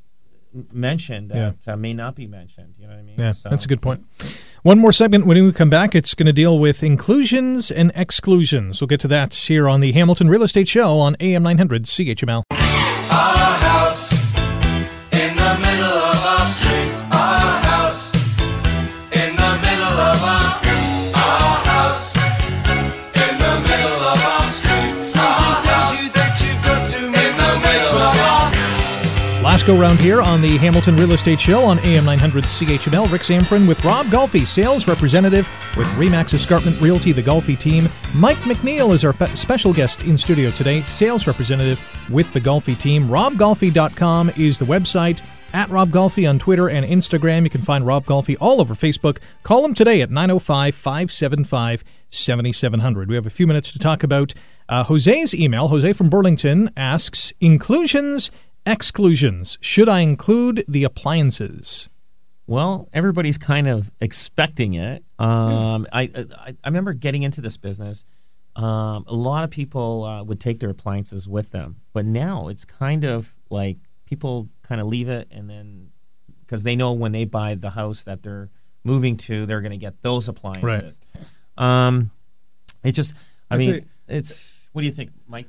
mentioned 0.71 1.31
that 1.31 1.55
uh, 1.67 1.75
may 1.77 1.93
not 1.93 2.15
be 2.15 2.27
mentioned. 2.27 2.75
You 2.77 2.87
know 2.87 2.93
what 2.93 2.99
I 2.99 3.03
mean? 3.03 3.15
Yeah, 3.19 3.33
So- 3.33 3.49
that's 3.49 3.63
a 3.65 3.67
good 3.69 3.81
point. 3.81 4.03
One 4.65 4.79
more 4.79 4.91
segment 4.91 5.27
when 5.27 5.43
we 5.45 5.51
come 5.51 5.69
back. 5.69 5.93
It's 5.93 6.15
going 6.15 6.25
to 6.25 6.33
deal 6.33 6.57
with 6.57 6.81
inclusions 6.81 7.69
and 7.69 7.91
exclusions. 7.93 8.81
We'll 8.81 8.87
get 8.87 8.99
to 9.01 9.07
that 9.09 9.35
here 9.35 9.69
on 9.69 9.79
the 9.79 9.91
Hamilton 9.91 10.27
Real 10.27 10.41
Estate 10.41 10.67
Show 10.67 10.97
on 10.97 11.15
AM 11.19 11.43
900 11.43 11.83
CHML. 11.83 12.64
Last 29.55 29.67
go 29.67 29.79
round 29.79 30.01
here 30.01 30.21
on 30.21 30.41
the 30.41 30.57
Hamilton 30.57 30.97
Real 30.97 31.13
Estate 31.13 31.39
Show 31.39 31.63
on 31.63 31.79
AM 31.79 32.03
900 32.03 32.43
CHML. 32.43 33.09
Rick 33.09 33.21
Zamperin 33.21 33.65
with 33.65 33.85
Rob 33.85 34.07
Golfi, 34.07 34.45
sales 34.45 34.85
representative 34.85 35.47
with 35.77 35.87
Remax 35.91 36.33
Escarpment 36.33 36.81
Realty, 36.81 37.13
the 37.13 37.23
Golfi 37.23 37.57
team. 37.57 37.85
Mike 38.13 38.35
McNeil 38.39 38.93
is 38.93 39.05
our 39.05 39.13
pe- 39.13 39.33
special 39.33 39.71
guest 39.71 40.03
in 40.03 40.17
studio 40.17 40.51
today, 40.51 40.81
sales 40.81 41.25
representative 41.25 41.79
with 42.09 42.33
the 42.33 42.41
Golfi 42.41 42.77
team. 42.77 43.07
RobGolfi.com 43.07 44.31
is 44.35 44.59
the 44.59 44.65
website. 44.65 45.21
At 45.53 45.69
Rob 45.69 45.89
Golfi 45.89 46.29
on 46.29 46.37
Twitter 46.37 46.67
and 46.67 46.85
Instagram. 46.85 47.45
You 47.45 47.49
can 47.49 47.61
find 47.61 47.87
Rob 47.87 48.03
Golfi 48.03 48.35
all 48.41 48.59
over 48.59 48.73
Facebook. 48.73 49.19
Call 49.43 49.63
him 49.63 49.73
today 49.73 50.01
at 50.01 50.11
905 50.11 50.75
575 50.75 51.85
7700. 52.09 53.07
We 53.07 53.15
have 53.15 53.25
a 53.25 53.29
few 53.29 53.47
minutes 53.47 53.71
to 53.71 53.79
talk 53.79 54.03
about 54.03 54.33
uh, 54.67 54.83
Jose's 54.83 55.33
email. 55.33 55.69
Jose 55.69 55.93
from 55.93 56.09
Burlington 56.09 56.71
asks 56.75 57.31
Inclusions, 57.39 58.31
exclusions. 58.65 59.57
Should 59.61 59.89
I 59.89 59.99
include 59.99 60.63
the 60.67 60.83
appliances? 60.83 61.89
Well, 62.47 62.87
everybody's 62.93 63.37
kind 63.37 63.67
of 63.67 63.91
expecting 63.99 64.75
it. 64.75 65.03
Um, 65.17 65.87
I, 65.91 66.03
I 66.03 66.25
I 66.63 66.67
remember 66.67 66.93
getting 66.93 67.23
into 67.23 67.41
this 67.41 67.57
business. 67.57 68.05
Um, 68.55 69.03
a 69.07 69.15
lot 69.15 69.43
of 69.43 69.49
people 69.49 70.03
uh, 70.03 70.23
would 70.23 70.39
take 70.39 70.59
their 70.59 70.69
appliances 70.69 71.27
with 71.27 71.51
them, 71.51 71.77
but 71.91 72.05
now 72.05 72.47
it's 72.47 72.63
kind 72.63 73.03
of 73.03 73.35
like 73.49 73.77
people 74.05 74.47
kind 74.63 74.79
of 74.79 74.87
leave 74.87 75.09
it, 75.09 75.27
and 75.31 75.49
then 75.49 75.89
because 76.41 76.63
they 76.63 76.75
know 76.75 76.93
when 76.93 77.11
they 77.11 77.25
buy 77.25 77.55
the 77.55 77.71
house 77.71 78.03
that 78.03 78.21
they're 78.23 78.49
moving 78.83 79.17
to, 79.17 79.45
they're 79.47 79.61
going 79.61 79.71
to 79.71 79.77
get 79.77 80.01
those 80.03 80.29
appliances. 80.29 80.99
Um, 81.57 82.11
it 82.83 82.91
just, 82.91 83.13
I, 83.49 83.55
I 83.55 83.57
mean, 83.57 83.71
think- 83.73 83.87
it's. 84.07 84.39
What 84.71 84.81
do 84.81 84.85
you 84.87 84.93
think, 84.93 85.11
Mike? 85.27 85.47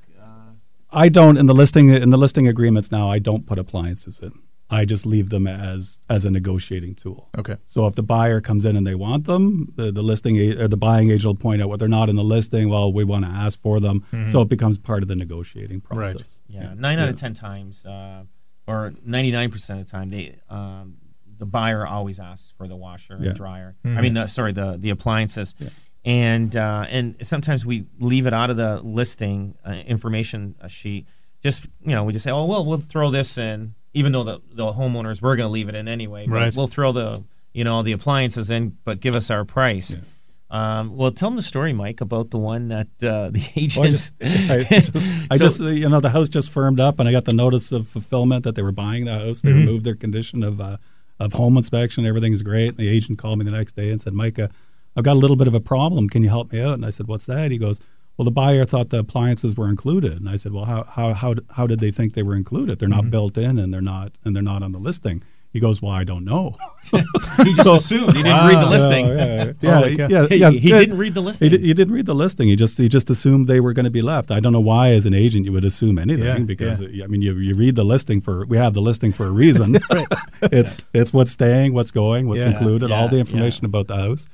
I 0.91 1.09
don't 1.09 1.37
in 1.37 1.47
the 1.47 1.55
listing 1.55 1.89
in 1.91 2.11
the 2.11 2.17
listing 2.19 2.47
agreements 2.49 2.91
now. 2.93 3.11
I 3.11 3.19
don't 3.19 3.47
put 3.47 3.59
appliances 3.59 4.21
in. 4.21 4.33
I 4.69 4.85
just 4.85 5.07
leave 5.07 5.31
them 5.31 5.47
as 5.47 6.03
as 6.09 6.25
a 6.25 6.31
negotiating 6.31 6.95
tool. 6.97 7.29
Okay. 7.39 7.57
So 7.67 7.87
if 7.87 7.95
the 7.95 8.03
buyer 8.03 8.41
comes 8.41 8.65
in 8.65 8.77
and 8.77 8.85
they 8.87 8.95
want 8.97 9.25
them, 9.27 9.73
the, 9.77 9.93
the 9.93 10.03
listing 10.03 10.37
or 10.59 10.67
the 10.69 10.77
buying 10.77 11.09
agent 11.11 11.27
will 11.27 11.35
point 11.37 11.63
out 11.63 11.69
what 11.69 11.79
they're 11.79 11.89
not 11.89 12.09
in 12.09 12.17
the 12.17 12.25
listing. 12.25 12.69
Well, 12.69 12.93
we 12.93 13.05
want 13.05 13.25
to 13.25 13.31
ask 13.31 13.59
for 13.61 13.79
them, 13.81 14.05
so 14.29 14.41
it 14.41 14.49
becomes 14.49 14.77
part 14.79 15.03
of 15.03 15.09
the 15.09 15.15
negotiating 15.17 15.83
process. 15.83 16.05
Right. 16.05 16.13
process. 16.17 16.41
Yeah, 16.49 16.75
nine 16.77 16.99
out 16.99 17.09
of 17.09 17.17
ten 17.19 17.33
times, 17.35 17.85
uh, 17.87 18.25
or 18.67 18.93
ninety 19.05 19.31
nine 19.31 19.51
percent 19.53 19.81
of 19.81 19.87
the 19.87 19.91
time, 19.93 20.11
they 20.11 20.39
um, 20.51 20.97
the 21.39 21.47
buyer 21.47 21.87
always 21.87 22.19
asks 22.19 22.53
for 22.57 22.67
the 22.67 22.77
washer 22.77 23.19
Yeah. 23.21 23.29
and 23.29 23.37
dryer. 23.37 23.77
I 23.85 24.01
mean, 24.01 24.17
uh, 24.17 24.27
sorry, 24.27 24.53
the 24.53 24.77
the 24.79 24.91
appliances, 24.91 25.55
and 26.07 26.55
uh, 26.57 26.87
and 26.89 27.17
sometimes 27.27 27.67
we 27.67 27.85
leave 27.99 28.27
it 28.27 28.33
out 28.33 28.49
of 28.49 28.57
the 28.57 28.81
listing 28.83 29.57
uh, 29.67 29.73
information 29.73 30.55
uh, 30.63 30.69
sheet. 30.69 31.07
Just 31.43 31.67
you 31.85 31.95
know, 31.95 32.05
we 32.05 32.13
just 32.15 32.23
say, 32.25 32.31
oh 32.31 32.45
well, 32.45 32.65
we'll 32.65 32.79
throw 32.79 33.11
this 33.11 33.37
in, 33.37 33.75
even 33.93 34.13
though 34.13 34.25
the 34.25 34.41
the 34.53 34.73
homeowners 34.73 35.21
were 35.21 35.35
going 35.37 35.49
to 35.49 35.53
leave 35.53 35.69
it 35.69 35.75
in 35.75 35.89
anyway. 35.89 36.27
Right. 36.27 36.55
We'll 36.55 36.69
throw 36.69 36.93
the 36.93 37.25
you 37.53 37.65
know 37.65 37.83
the 37.83 37.93
appliances 37.93 38.51
in, 38.51 38.79
but 38.85 39.01
give 39.01 39.15
us 39.17 39.31
our 39.31 39.45
price. 39.45 39.97
Um, 40.49 40.97
well, 40.97 41.11
tell 41.11 41.31
them 41.31 41.37
the 41.37 41.43
story, 41.43 41.73
Mike, 41.73 42.01
about 42.01 42.31
the 42.31 42.39
one 42.39 42.69
that 42.69 42.87
uh, 43.03 43.31
the 43.33 43.45
agent. 43.57 43.77
Well, 43.77 43.89
I 43.89 43.91
just, 43.91 44.13
I 44.23 44.63
just, 44.81 45.09
I 45.33 45.37
So- 45.37 45.45
just, 45.45 45.61
you 45.61 45.89
know, 45.89 45.99
the 45.99 46.11
house 46.11 46.29
just 46.29 46.51
firmed 46.53 46.79
up, 46.79 47.01
and 47.01 47.09
I 47.09 47.13
got 47.13 47.25
the 47.25 47.33
notice 47.33 47.73
of 47.73 47.89
fulfillment 47.89 48.45
that 48.45 48.55
they 48.55 48.63
were 48.63 48.71
buying 48.73 49.07
the 49.07 49.19
house. 49.19 49.43
They 49.43 49.53
removed 49.53 49.85
their 49.85 49.97
condition 49.97 50.45
of 50.45 50.61
uh, 50.61 50.77
of 51.19 51.33
home 51.33 51.57
inspection. 51.57 52.07
Everything's 52.07 52.43
great. 52.43 52.69
And 52.69 52.77
the 52.77 52.89
agent 52.89 53.19
called 53.19 53.41
me 53.41 53.45
the 53.45 53.51
next 53.51 53.75
day 53.75 53.91
and 53.91 54.01
said, 54.01 54.13
"Mike, 54.13 54.39
uh, 54.39 54.49
I've 54.97 55.05
got 55.05 55.15
a 55.15 55.19
little 55.19 55.37
bit 55.37 55.49
of 55.49 55.55
a 55.55 55.61
problem. 55.61 56.09
Can 56.09 56.23
you 56.23 56.29
help 56.29 56.53
me 56.53 56.61
out?" 56.61 56.75
And 56.75 56.87
I 56.87 56.91
said, 56.91 57.07
"What's 57.07 57.27
that?" 57.27 57.51
He 57.51 57.59
goes, 57.59 57.81
"Well, 58.17 58.25
the 58.25 58.31
buyer 58.31 58.65
thought 58.65 58.91
the 58.91 58.99
appliances 58.99 59.57
were 59.57 59.69
included." 59.69 60.15
And 60.15 60.29
I 60.29 60.37
said, 60.37 60.53
"Well, 60.53 60.65
how 60.65 60.85
how 60.85 61.15
how 61.15 61.35
how 61.51 61.67
did 61.67 61.81
they 61.81 61.91
think 61.91 62.15
they 62.15 62.23
were 62.23 62.37
included? 62.37 62.79
They're 62.79 62.89
not 62.89 63.03
mm-hmm. 63.03 63.11
built 63.11 63.39
in, 63.39 63.59
and 63.59 63.73
they're 63.73 63.81
not 63.81 64.13
and 64.25 64.35
they're 64.35 64.43
not 64.43 64.63
on 64.63 64.73
the 64.73 64.79
listing." 64.79 65.23
He 65.57 65.61
goes, 65.61 65.81
"Well, 65.81 65.93
I 65.93 66.05
don't 66.05 66.27
know." 66.27 66.55
he 66.93 67.55
just 67.55 67.67
assumed 67.67 68.15
he 68.15 68.23
didn't 68.23 68.47
read 68.47 68.61
the 68.61 68.67
listing. 68.67 69.07
Yeah, 69.07 69.53
yeah, 69.63 70.07
yeah, 70.07 70.21
oh, 70.21 70.27
He- 70.27 70.37
yeah, 70.37 70.51
he 70.51 70.69
didn't 70.69 70.99
read 70.99 71.15
the 71.15 71.23
listing. 71.23 71.51
He, 71.51 71.59
he 71.59 71.73
didn't 71.73 71.95
read 71.95 72.05
the 72.05 72.15
listing. 72.15 72.49
He 72.49 72.57
just 72.57 72.77
he 72.77 72.91
just 72.91 73.09
assumed 73.09 73.49
they 73.49 73.61
were 73.61 73.73
going 73.73 73.85
to 73.85 73.91
be 73.91 74.03
left. 74.03 74.31
I 74.31 74.39
don't 74.39 74.53
know 74.53 74.61
why, 74.61 74.91
as 74.91 75.07
an 75.07 75.15
agent, 75.15 75.47
you 75.47 75.53
would 75.53 75.65
assume 75.65 75.99
anything 75.99 76.45
because 76.45 76.83
I 76.83 77.07
mean, 77.07 77.23
you, 77.23 77.35
you 77.39 77.55
read 77.55 77.75
the 77.75 77.85
listing 77.85 78.21
for 78.21 78.45
we 78.45 78.59
have 78.59 78.75
the 78.75 78.83
listing 78.83 79.13
for 79.13 79.27
a 79.27 79.31
reason. 79.31 79.79
it's 80.43 80.77
it's 80.93 81.15
what's 81.15 81.31
staying, 81.31 81.73
what's 81.73 81.91
going, 81.91 82.29
what's 82.29 82.43
included, 82.43 82.93
all 82.93 83.09
the 83.09 83.19
information 83.19 83.65
about 83.65 83.87
the 83.87 83.97
house. 83.97 84.29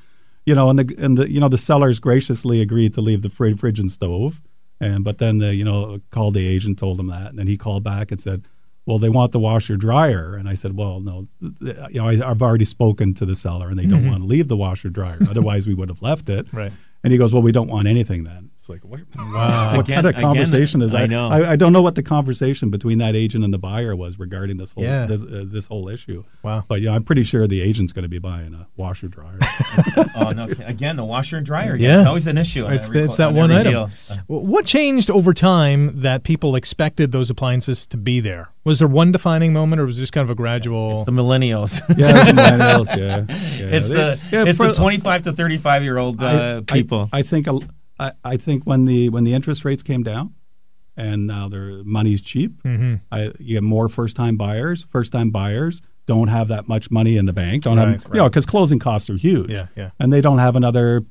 You 0.45 0.55
know, 0.55 0.70
and 0.70 0.78
the 0.78 0.95
and 0.99 1.16
the 1.16 1.30
you 1.30 1.40
know 1.40 1.49
the 1.49 1.59
sellers 1.59 1.99
graciously 1.99 2.61
agreed 2.61 2.95
to 2.95 3.01
leave 3.01 3.22
the 3.22 3.28
fridge, 3.28 3.59
fridge 3.59 3.78
and 3.78 3.90
stove, 3.90 4.40
and 4.80 5.05
but 5.05 5.18
then 5.18 5.38
the 5.38 5.55
you 5.55 5.64
know 5.64 6.01
called 6.11 6.34
the 6.34 6.47
agent, 6.47 6.78
told 6.78 6.99
him 6.99 7.09
that, 7.09 7.30
and 7.30 7.38
then 7.38 7.47
he 7.47 7.57
called 7.57 7.84
back 7.84 8.11
and 8.11 8.20
said. 8.20 8.47
Well, 8.84 8.99
they 8.99 9.09
want 9.09 9.30
the 9.30 9.38
washer 9.38 9.76
dryer, 9.76 10.34
and 10.34 10.49
I 10.49 10.55
said, 10.55 10.76
"Well, 10.76 10.99
no, 10.99 11.26
you 11.61 12.03
know, 12.03 12.09
I, 12.09 12.30
I've 12.30 12.43
already 12.43 12.64
spoken 12.64 13.14
to 13.14 13.24
the 13.24 13.36
seller, 13.36 13.68
and 13.68 13.78
they 13.78 13.86
don't 13.86 14.01
mm-hmm. 14.01 14.11
want 14.11 14.22
to 14.22 14.26
leave 14.26 14.49
the 14.49 14.57
washer 14.57 14.90
dryer. 14.90 15.18
Otherwise, 15.30 15.68
we 15.68 15.74
would 15.74 15.88
have 15.88 16.03
left 16.03 16.28
it." 16.28 16.53
Right. 16.53 16.72
And 17.05 17.12
he 17.12 17.16
goes, 17.16 17.32
"Well, 17.32 17.43
we 17.43 17.53
don't 17.53 17.68
want 17.68 17.86
anything 17.86 18.24
then." 18.24 18.51
So 18.62 18.74
like, 18.74 18.84
what, 18.84 19.00
Wow. 19.16 19.76
what 19.76 19.86
Again- 19.86 19.94
kind 19.96 20.06
of 20.06 20.10
again, 20.10 20.22
conversation 20.22 20.82
is 20.82 20.94
I 20.94 21.00
that? 21.02 21.10
know. 21.10 21.28
I, 21.28 21.50
I 21.50 21.56
don't 21.56 21.72
know 21.72 21.82
what 21.82 21.96
the 21.96 22.02
conversation 22.04 22.70
between 22.70 22.98
that 22.98 23.16
agent 23.16 23.42
and 23.42 23.52
the 23.52 23.58
buyer 23.58 23.96
was 23.96 24.20
regarding 24.20 24.56
this 24.56 24.70
whole 24.70 24.84
Yeah. 24.84 25.06
this, 25.06 25.20
uh, 25.20 25.42
this 25.44 25.66
whole 25.66 25.88
issue. 25.88 26.22
Wow. 26.44 26.64
But 26.68 26.80
yeah, 26.80 26.92
I'm 26.92 27.02
pretty 27.02 27.24
sure 27.24 27.48
the 27.48 27.60
agent's 27.60 27.92
going 27.92 28.04
to 28.04 28.08
be 28.08 28.20
buying 28.20 28.54
a 28.54 28.68
washer 28.76 29.08
dryer. 29.08 29.40
Oh 30.14 30.30
no! 30.30 30.44
Again, 30.64 30.96
the 30.96 31.04
washer 31.04 31.36
and 31.38 31.44
dryer. 31.46 31.74
Yeah. 31.74 31.98
it's 31.98 32.06
always 32.06 32.26
an 32.26 32.38
issue. 32.38 32.66
It's, 32.66 32.88
every 32.88 33.02
it's 33.02 33.16
that 33.16 33.28
on 33.28 33.34
one 33.34 33.50
item. 33.50 33.72
deal. 33.72 33.90
What 34.28 34.64
changed 34.66 35.10
over 35.10 35.34
time 35.34 36.00
that 36.02 36.22
people 36.22 36.54
expected 36.54 37.10
those 37.12 37.28
appliances 37.30 37.86
to 37.86 37.96
be 37.96 38.20
there? 38.20 38.50
Was 38.64 38.78
there 38.78 38.88
one 38.88 39.10
defining 39.10 39.52
moment, 39.52 39.80
or 39.80 39.86
was 39.86 39.98
it 39.98 40.02
just 40.02 40.12
kind 40.12 40.22
of 40.24 40.30
a 40.30 40.34
gradual? 40.34 40.96
It's 40.96 41.04
the 41.04 41.12
millennials. 41.12 41.80
yeah, 41.98 42.24
the 42.24 42.32
millennials, 42.32 42.96
yeah, 42.96 43.24
yeah. 43.28 43.76
it's 43.76 43.88
They- 43.88 43.94
the 43.94 44.20
yeah, 44.30 44.44
it's 44.46 44.56
for- 44.58 44.68
the 44.68 44.74
25 44.74 45.24
to 45.24 45.32
35 45.32 45.82
year 45.82 45.98
old 45.98 46.22
uh, 46.22 46.60
I- 46.68 46.72
people. 46.72 47.08
I, 47.12 47.18
I 47.18 47.22
think 47.22 47.46
a- 47.48 47.58
I, 48.03 48.12
I 48.24 48.36
think 48.36 48.64
when 48.64 48.84
the 48.86 49.09
when 49.09 49.24
the 49.24 49.34
interest 49.34 49.64
rates 49.64 49.82
came 49.82 50.03
down, 50.03 50.34
and 50.96 51.26
now 51.26 51.48
their 51.48 51.82
money's 51.84 52.20
cheap, 52.22 52.62
Mm-hmm. 52.64 52.94
I, 53.11 53.32
you 53.38 53.55
get 53.57 53.62
more 53.62 53.88
first 53.88 54.16
time 54.16 54.36
buyers. 54.36 54.82
First 54.82 55.12
time 55.12 55.30
buyers 55.30 55.80
don't 56.07 56.28
have 56.28 56.48
that 56.48 56.66
much 56.68 56.90
money 56.90 57.16
in 57.16 57.26
the 57.26 57.32
bank. 57.32 57.62
Don't 57.64 57.78
Right, 57.78 58.03
have 58.03 58.07
you 58.14 58.20
know 58.20 58.28
because 58.28 58.46
closing 58.46 58.78
costs 58.78 59.09
are 59.11 59.16
huge. 59.16 59.50
Yeah, 59.50 59.66
yeah. 59.76 59.90
and 59.98 60.12
they 60.12 60.20
don't 60.20 60.38
have 60.38 60.57
another. 60.57 61.03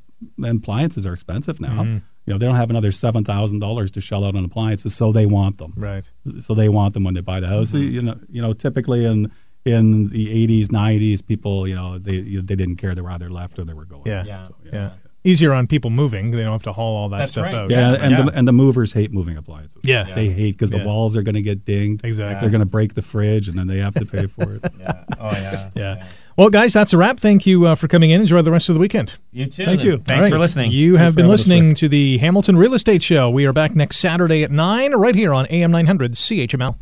Appliances 0.44 1.06
are 1.08 1.14
expensive 1.14 1.60
now. 1.60 1.82
Mm-hmm. 1.84 1.98
You 2.26 2.34
know 2.34 2.38
they 2.38 2.46
don't 2.46 2.56
have 2.56 2.70
another 2.70 2.92
seven 2.92 3.24
thousand 3.24 3.60
dollars 3.60 3.90
to 3.92 4.02
shell 4.02 4.24
out 4.24 4.36
on 4.36 4.46
appliances, 4.46 4.94
so 4.96 5.12
they 5.12 5.26
want 5.26 5.58
them. 5.58 5.74
right. 5.76 6.10
So 6.40 6.54
they 6.54 6.70
want 6.70 6.94
them 6.94 7.04
when 7.04 7.16
they 7.16 7.22
buy 7.22 7.40
the 7.40 7.48
house. 7.48 7.72
Mm-hmm. 7.72 7.94
You 7.96 8.02
know, 8.04 8.20
you 8.30 8.42
know, 8.42 8.54
typically 8.54 9.06
in 9.06 9.32
in 9.66 10.08
the 10.10 10.48
'80s, 10.48 10.68
'90s, 10.68 11.26
people, 11.26 11.68
you 11.68 11.74
know, 11.76 11.98
they 11.98 12.22
they 12.22 12.56
didn't 12.56 12.76
care. 12.76 12.94
They 12.94 13.02
were 13.02 13.10
either 13.12 13.30
left 13.32 13.58
or 13.58 13.64
they 13.66 13.74
were 13.74 13.86
going. 13.86 14.04
Yeah. 14.06 14.24
Yeah. 14.26 14.48
Yeah. 14.72 14.90
Easier 15.24 15.54
on 15.54 15.68
people 15.68 15.92
moving. 15.92 16.32
They 16.32 16.42
don't 16.42 16.52
have 16.52 16.64
to 16.64 16.74
haul 16.74 16.96
all 16.98 17.10
that 17.10 17.20
That's 17.20 17.32
stuff 17.34 17.44
right. 17.46 17.54
out. 17.54 17.70
Yeah, 17.70 17.94
and 17.94 18.12
Yeah. 18.12 18.22
the 18.24 18.32
and 18.36 18.48
the 18.48 18.52
movers 18.52 18.94
hate 18.94 19.12
moving 19.14 19.38
appliances. 19.38 19.80
Yeah. 19.84 20.06
they 20.16 20.30
hate 20.30 20.54
because 20.58 20.72
Yeah. 20.72 20.80
the 20.80 20.86
walls 20.88 21.16
are 21.16 21.22
going 21.22 21.36
to 21.36 21.44
get 21.44 21.64
dinged. 21.64 22.04
Exactly. 22.04 22.42
They're 22.42 22.50
going 22.50 22.60
to 22.62 22.66
break 22.66 22.96
the 22.96 23.04
fridge, 23.04 23.48
and 23.48 23.56
then 23.58 23.68
they 23.68 23.78
have 23.78 23.94
to 23.96 24.06
pay 24.06 24.26
for 24.26 24.56
it. 24.56 24.66
yeah. 24.80 25.04
Oh 25.20 25.30
yeah. 25.32 25.70
Yeah. 25.76 26.08
Well, 26.38 26.50
guys, 26.50 26.74
that's 26.74 26.92
a 26.94 26.98
wrap. 26.98 27.20
Thank 27.20 27.46
you 27.46 27.68
uh, 27.68 27.76
for 27.76 27.88
coming 27.88 28.10
in. 28.10 28.22
Enjoy 28.22 28.42
the 28.42 28.52
rest 28.52 28.70
of 28.70 28.74
the 28.74 28.80
weekend. 28.80 29.20
You 29.32 29.46
too. 29.46 29.64
Thank 29.66 29.84
you. 29.84 29.98
Thanks 29.98 30.12
All 30.12 30.22
right. 30.22 30.32
for 30.32 30.40
listening. 30.40 30.72
You 30.72 30.96
have 30.96 31.14
for 31.14 31.18
been 31.18 31.28
listening 31.28 31.76
to 31.76 31.88
the 31.88 32.18
Hamilton 32.18 32.58
Real 32.58 32.74
Estate 32.74 33.04
Show. 33.04 33.30
We 33.30 33.46
are 33.46 33.54
back 33.54 33.76
next 33.76 33.98
Saturday 33.98 34.42
at 34.44 34.50
9 34.50 34.94
right 34.96 35.14
here 35.14 35.34
on 35.34 35.46
AM 35.52 35.70
900 35.72 36.14
CHML. 36.14 36.78